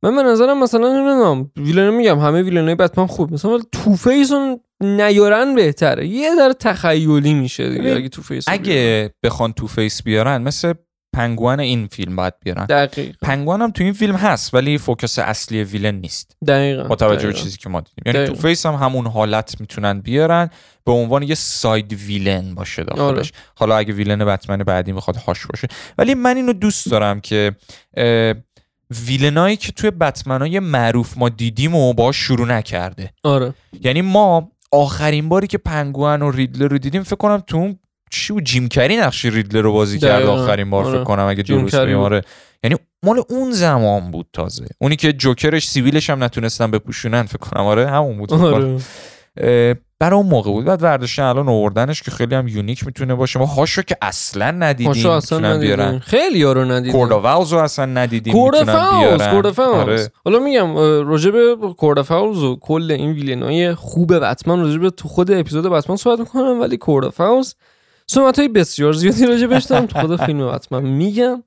من 0.02 0.16
به 0.16 0.22
نظرم 0.22 0.62
مثلا 0.62 0.88
نمی‌دونم 0.88 1.50
villain 1.57 1.90
میگم 1.90 2.18
همه 2.18 2.42
villain 2.42 2.70
ای 2.70 2.74
بتمن 2.74 3.07
خوب 3.07 3.32
مثلا 3.32 3.59
Two-Face 3.72 4.32
رو 4.32 4.61
نیارن 4.80 5.54
بهتره. 5.54 6.07
یه 6.07 6.30
خرده 6.38 6.52
تخیلی 6.52 7.34
میشه 7.34 7.70
دیگه 7.70 7.96
اگه 7.96 8.09
Two-Face 8.09 8.48
بیارن. 8.48 8.61
اگه 8.61 9.11
بخوان 9.22 9.52
Two-Face 9.52 10.02
بیارن 10.02 10.42
مثل 10.42 10.74
پنگوان 11.16 11.60
این 11.60 11.86
فیلم 11.86 12.16
باید 12.16 12.34
بیارن. 12.44 12.66
دقیق 12.66 13.16
پنگوان 13.22 13.62
هم 13.62 13.70
تو 13.70 13.84
این 13.84 13.92
فیلم 13.92 14.16
هست 14.16 14.54
ولی 14.54 14.78
focus 14.78 15.18
اصلی 15.18 15.64
villain 15.64 15.94
نیست. 15.94 16.36
دقیقا 16.46 16.84
با 16.84 16.96
توجه 16.96 17.26
به 17.26 17.32
دقیقاً. 17.32 17.42
چیزی 17.42 17.56
که 17.56 17.68
ما 17.68 17.80
دیدیم. 17.80 18.02
یعنی 18.06 18.26
Two 18.26 18.32
دقیقاً. 18.32 18.48
Face 18.48 18.66
هم 18.66 18.74
همون 18.74 19.06
حالت 19.06 19.60
می‌تونن 19.60 20.00
بیارن. 20.00 20.50
به 20.84 20.92
عنوان 20.92 21.22
یه 21.22 21.34
side 21.34 21.92
villain 21.92 22.54
باشه 22.54 22.84
داخلش. 22.84 23.00
آره. 23.02 23.30
حالا 23.54 23.76
اگه 23.76 23.92
villain 23.92 24.24
بتمن 24.24 24.58
بعدی 24.58 24.92
می‌خواد 24.92 25.16
Hush 25.16 25.46
باشه. 25.46 25.68
ولی 25.98 26.14
من 26.14 26.36
اینو 26.36 26.52
دوست 26.52 26.90
دارم 26.90 27.20
که 27.20 27.56
villain 29.07 29.45
ایی 29.45 29.57
که 29.56 29.72
توی 29.72 29.90
بتمنای 29.90 30.60
معروف 30.60 31.18
ما 31.18 31.28
دیدیم 31.28 31.74
و 31.74 31.92
باش 31.92 32.16
شروع 32.16 32.46
نکرده. 32.46 33.10
آره. 33.24 33.54
یعنی 33.80 34.02
ما 34.02 34.50
آخرین 34.72 35.28
باری 35.28 35.46
که 35.46 35.58
پنگوان 35.58 36.22
و 36.22 36.30
ریدلر 36.30 36.68
رو 36.68 36.78
دیدیم 36.78 37.02
فکر 37.02 37.16
کنم 37.16 37.42
تو 37.46 37.56
اون 37.56 37.78
چی 38.11 38.32
بود؟ 38.32 38.44
جیم 38.44 38.68
کری 38.68 38.96
نقش 38.96 39.24
ریدلر 39.24 39.62
رو 39.62 39.72
بازی 39.72 39.98
کرد. 39.98 40.22
آخرین 40.22 40.70
بار 40.70 40.84
آره. 40.84 40.94
فکر 40.94 41.04
کنم 41.04 41.24
اگه 41.24 41.42
درست. 41.42 41.74
آره. 41.74 42.22
یعنی 42.64 42.76
مال 43.02 43.22
اون 43.28 43.50
زمان 43.50 44.11
بود 44.11 44.26
تازه. 44.32 44.66
اونی 44.78 44.96
که 44.96 45.12
جوکرش 45.12 45.68
سیبیلش 45.68 46.11
هم 46.11 46.24
نتونستن 46.24 46.70
بپوشونن 46.70 47.22
فکر 47.22 47.38
کنم. 47.38 47.64
آره 47.66 47.90
همون 47.90 48.18
بود. 48.18 48.32
آره. 48.32 48.78
برای 50.00 50.16
اون 50.16 50.26
موقع 50.26 50.50
بود. 50.50 50.64
بعد 50.64 50.82
ورداشتن 50.82 51.22
الان 51.22 51.48
آوردنش 51.48 52.02
که 52.02 52.11
خیلی 52.11 52.34
هم 52.34 52.48
unique 52.48 52.86
می‌تونه 52.86 53.14
باشه. 53.14 53.38
ما 53.38 53.46
Hush 53.46 53.75
و 53.75 53.82
که 53.82 53.96
اصلا 54.02 54.50
ندیدیم 54.50 54.86
Hush 54.86 55.06
و 55.06 55.11
اصلا 55.11 55.38
می‌تونن 55.38 55.61
بیارن. 55.61 55.82
ندیدیم 55.82 56.00
خیلی 56.00 56.38
یارو 56.38 56.64
ندیدیم. 56.64 56.92
Court 56.92 57.20
of 57.20 57.31
Owls 57.31 57.52
رو 57.52 57.59
اصلا 57.59 57.84
ندیدیم 57.84 58.32
Court 58.32 58.59
می‌تونن 58.59 58.78
of 58.78 58.92
Owls 58.92 59.18
بیارن. 59.18 59.30
Court 59.30 59.50
of 59.50 59.59
Owls 59.59 59.76
آره. 59.76 60.11
حالا 60.24 60.38
میگم 60.38 60.76
اه، 60.76 61.02
راجع 61.02 61.30
به 61.30 61.57
کورد 61.78 62.02
فاوز 62.02 62.42
و 62.42 62.57
کل 62.57 62.90
این 62.90 63.12
ویلنای 63.12 63.74
خوب 63.74 64.18
بتمن 64.18 64.61
راجع 64.61 64.78
به 64.78 64.90
تو 64.90 65.09
خود 65.09 65.30
اپیزود 65.30 65.66
بتمن 65.66 65.96
صحبت 65.96 66.18
می‌کنم 66.18 66.61
ولی 66.61 66.76
کورد 66.76 67.09
فاوز 67.09 67.54
صحبت 68.07 68.38
های 68.38 68.48
بسیار 68.48 68.92
زیادی 68.92 69.26
راجع 69.26 69.46
بهش 69.46 69.64
دارم. 69.64 69.86
تو 69.86 70.00
خود 70.00 70.24
فیلم 70.24 70.52
بتمن 70.52 70.82
میگم. 70.82 71.42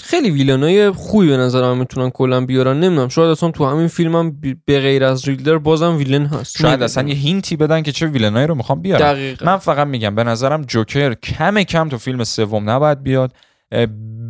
خیلی 0.00 0.30
ویلنای 0.30 0.90
خوبی 0.90 1.28
به 1.28 1.36
نظر 1.36 1.62
من 1.62 1.78
می‌تونن 1.78 2.10
کلا 2.10 2.46
بیارن. 2.46 2.80
نمی‌دونم 2.80 3.08
شاید 3.08 3.30
اصلا 3.30 3.50
تو 3.50 3.66
همین 3.66 3.88
فیلم 3.88 4.16
هم 4.16 4.40
به 4.64 4.80
غیر 4.80 5.04
از 5.04 5.28
ریدلر 5.28 5.58
بازم 5.58 5.96
ویلن 5.96 6.26
هست. 6.26 6.58
شاید. 6.58 6.82
اصلا 6.82 7.08
یه 7.08 7.14
هینتی 7.14 7.56
بدن 7.56 7.82
که 7.82 7.92
چه 7.92 8.06
ویلنایی 8.06 8.46
رو 8.46 8.54
می‌خوام 8.54 8.82
بیارن 8.82 9.12
دقیقا. 9.12 9.46
من 9.46 9.56
فقط 9.56 9.86
میگم 9.86 10.14
به 10.14 10.24
نظرم 10.24 10.62
جوکر 10.62 11.14
کم 11.14 11.62
کم 11.62 11.88
تو 11.88 11.98
فیلم 11.98 12.24
سوم 12.24 12.70
نباید 12.70 13.02
بیاد. 13.02 13.32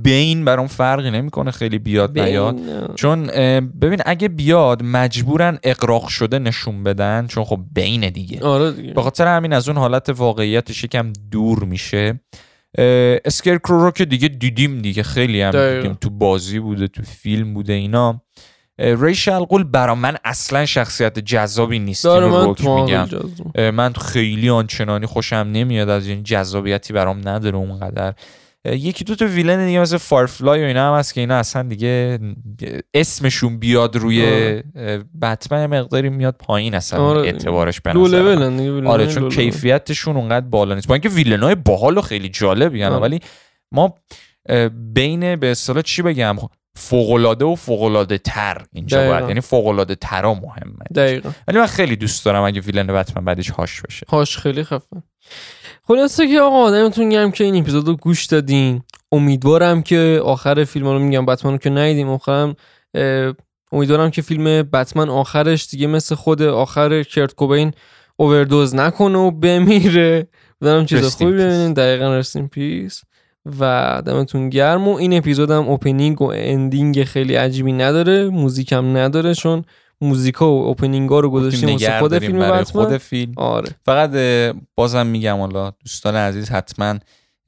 بین 0.07 0.45
برام 0.45 0.67
فرقی 0.67 1.11
نمی‌کنه 1.11 1.51
خیلی 1.51 1.79
بیاد 1.79 2.19
نیاد 2.19 2.61
چون 2.95 3.27
ببین 3.81 3.99
اگه 4.07 4.29
بیاد 4.29 4.83
مجبورن 4.83 5.59
اقراق 5.63 6.09
شده 6.09 6.39
نشون 6.39 6.85
بدن 6.85 7.27
چون 7.27 7.45
خب 7.45 7.61
بین 7.73 8.11
دیگه. 8.11 8.41
آره 8.41 8.73
دیگه. 8.73 8.93
به 8.93 9.03
خاطر 9.03 9.27
همین 9.27 9.53
از 9.53 9.69
اون 9.69 9.79
حالت 9.79 10.09
واقعیتش 10.09 10.85
یکم 10.85 11.13
دور 11.31 11.65
میشه. 11.65 12.21
اسکرکرو 13.25 13.79
رو 13.79 13.91
که 13.91 14.05
دیگه 14.05 14.29
دیدیم 14.29 14.79
دیگه 14.79 15.03
خیلی 15.03 15.41
هم. 15.43 15.75
دیدیم. 15.75 15.99
تو 16.01 16.11
بازی 16.11 16.59
بوده 16.59 16.89
تو 16.89 17.03
فیلم 17.03 17.55
بوده 17.55 17.73
اینا. 17.73 18.23
اه، 18.79 19.05
ری 19.05 19.15
شلقول 19.15 19.65
برا 19.65 19.95
من 19.95 20.17
اصلا 20.25 20.67
شخصیت 20.67 21.19
جذابی 21.19 21.79
نیست 21.79 22.07
اینو 22.07 22.55
من 22.55 22.81
میگم. 22.83 23.09
من 23.71 23.93
خیلی 23.93 24.51
آنچنانی 24.51 25.07
خوشم 25.07 25.37
نمیاد 25.53 25.89
از 25.89 26.07
این 26.07 26.23
جذابیتی 26.23 26.93
برام 26.93 27.29
نداره 27.29 27.57
اونقدر. 27.57 28.15
یکی 28.73 29.05
دو 29.05 29.15
تا 29.15 29.25
ویلن 29.25 29.67
دیگه 29.67 29.81
مثل 29.81 29.97
فارفلای 29.97 30.63
و 30.63 30.67
اینا 30.67 30.93
هم 30.93 30.99
هست 30.99 31.15
که 31.15 31.21
اینا 31.21 31.37
اصلا 31.37 31.63
دیگه 31.63 32.19
اسمشون 32.95 33.59
بیاد 33.59 33.97
روی 33.97 34.27
آره. 34.27 35.05
بتمن 35.23 35.67
مقداری 35.67 36.09
میاد 36.09 36.37
پایین 36.39 36.75
اصلا 36.75 37.01
آره. 37.01 37.21
اعتبارش 37.21 37.81
به 37.81 37.93
نظر 37.93 38.87
آره 38.87 39.07
چون. 39.07 39.29
کیفیتشون 39.29 40.17
اونقدر 40.17 40.47
بالا 40.47 40.75
نیست 40.75 40.89
با 40.89 40.95
اینکه 40.95 41.09
ویلنای 41.09 41.55
باحال 41.55 41.99
و 41.99 42.01
خیلی 42.01 42.29
جالبی 42.29 42.85
آره. 42.85 42.97
ولی 42.97 43.21
ما 43.73 43.95
بین 44.95 45.37
به 45.37 45.51
اصطلاح 45.51 45.83
چی 45.83 46.03
بگم 46.03 46.37
فوق‌العاده 46.77 47.45
و 47.45 47.55
فوق‌العاده 47.55 48.19
تر 48.19 48.63
اینجا 48.73 48.99
دقیقا. 48.99 49.13
باید 49.13 49.29
یعنی 49.29 49.41
فوق‌العاده 49.41 49.95
ترا 49.95 50.35
مهمه 50.35 50.85
دقیقا 50.95 51.31
ولی 51.49 51.59
من 51.59 51.67
خیلی 51.67 51.97
دوست 51.97 52.25
دارم 52.25 52.43
اگه 52.43 52.61
ویلن 52.61 52.87
بتمن 52.87 53.25
بعدش 53.25 53.51
هاش 53.51 53.83
بشه 53.83 54.07
Hush 54.09 54.39
خیلی 54.39 54.65
خفن 54.65 55.03
خلاصه 55.89 56.29
که 56.29 56.41
آقا 56.41 56.57
دمتون 56.57 57.09
گرم 57.09 57.31
که 57.31 57.45
این 57.45 57.57
اپیزود 57.57 57.89
رو 57.89 57.97
گوش 57.97 58.25
دادین. 58.25 58.83
امیدوارم 59.13 59.83
که 59.83 60.21
آخر 60.25 60.65
فیلم 60.65 60.87
رو 60.87 60.99
میگم 60.99 61.27
بتمن 61.27 61.53
رو 61.53 61.59
که 61.59 61.71
ندیدیم 61.71 62.09
آخرم 62.09 62.57
امیدوارم 63.73 64.11
که 64.11 64.23
فیلم 64.23 64.45
بتمن 64.63 65.09
آخرش 65.09 65.69
دیگه 65.71 65.87
مثل 65.87 66.15
خود 66.15 66.43
آخر 66.43 67.03
کرت 67.03 67.35
کوبین 67.35 67.73
اووردوز 68.17 68.75
نکنه 68.75 69.19
و 69.19 69.31
بمیره. 69.31 70.29
بدارم 70.61 70.87
چیز 70.87 71.17
خوبی. 71.17 71.33
ببینین. 71.33 71.73
دقیقا 71.73 72.17
rest 72.17 72.38
in 72.38 72.49
peace 72.49 73.03
و 73.61 74.03
دمتون 74.07 74.49
گرم. 74.49 74.89
و 74.89 74.95
این 74.95 75.17
اپیزود 75.19 75.51
هم 75.51 75.69
opening 75.69 76.23
و 76.23 76.33
ending 76.35 77.05
خیلی 77.05 77.35
عجیبی 77.35 77.73
نداره. 77.73 78.29
موزیک 78.29 78.73
هم 78.73 78.97
نداره 78.97 79.35
چون 79.35 79.65
موزیکا 80.01 80.53
و 80.53 80.65
opening 80.65 81.11
ها 81.11 81.21
رو 81.21 81.31
گذاشتیم 81.31 81.69
واسه 81.69 81.99
خود 81.99 82.19
فیلم 82.19 82.39
برای 82.39 82.65
خود 82.65 82.97
فیلم. 82.97 83.33
آره. 83.37 83.69
فقط 83.85 84.11
بازم 84.75 85.07
میگم 85.07 85.37
حالا 85.37 85.71
دوستان 85.71 86.17
عزیز 86.17 86.51
حتما 86.51 86.99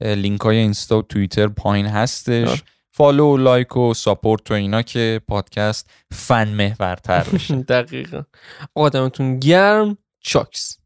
لینک 0.01 0.41
های 0.41 0.57
اینستا 0.57 0.97
و 0.97 1.01
توییتر 1.01 1.47
پایین 1.47 1.85
آره. 1.85 1.95
هستش 1.95 2.63
follow 2.91 3.33
و 3.33 3.37
like 3.37 3.77
و 3.77 3.93
support 3.93 4.51
و 4.51 4.53
اینا 4.53 4.81
که 4.81 5.21
پادکست 5.27 5.89
فن 6.11 6.47
محورتر 6.47 7.23
بشه 7.33 7.55
دقیقا. 7.75 8.23
آقا 8.75 8.93
دمتون 8.93 9.39
گرم 9.39 9.97
چاکس. 10.19 10.78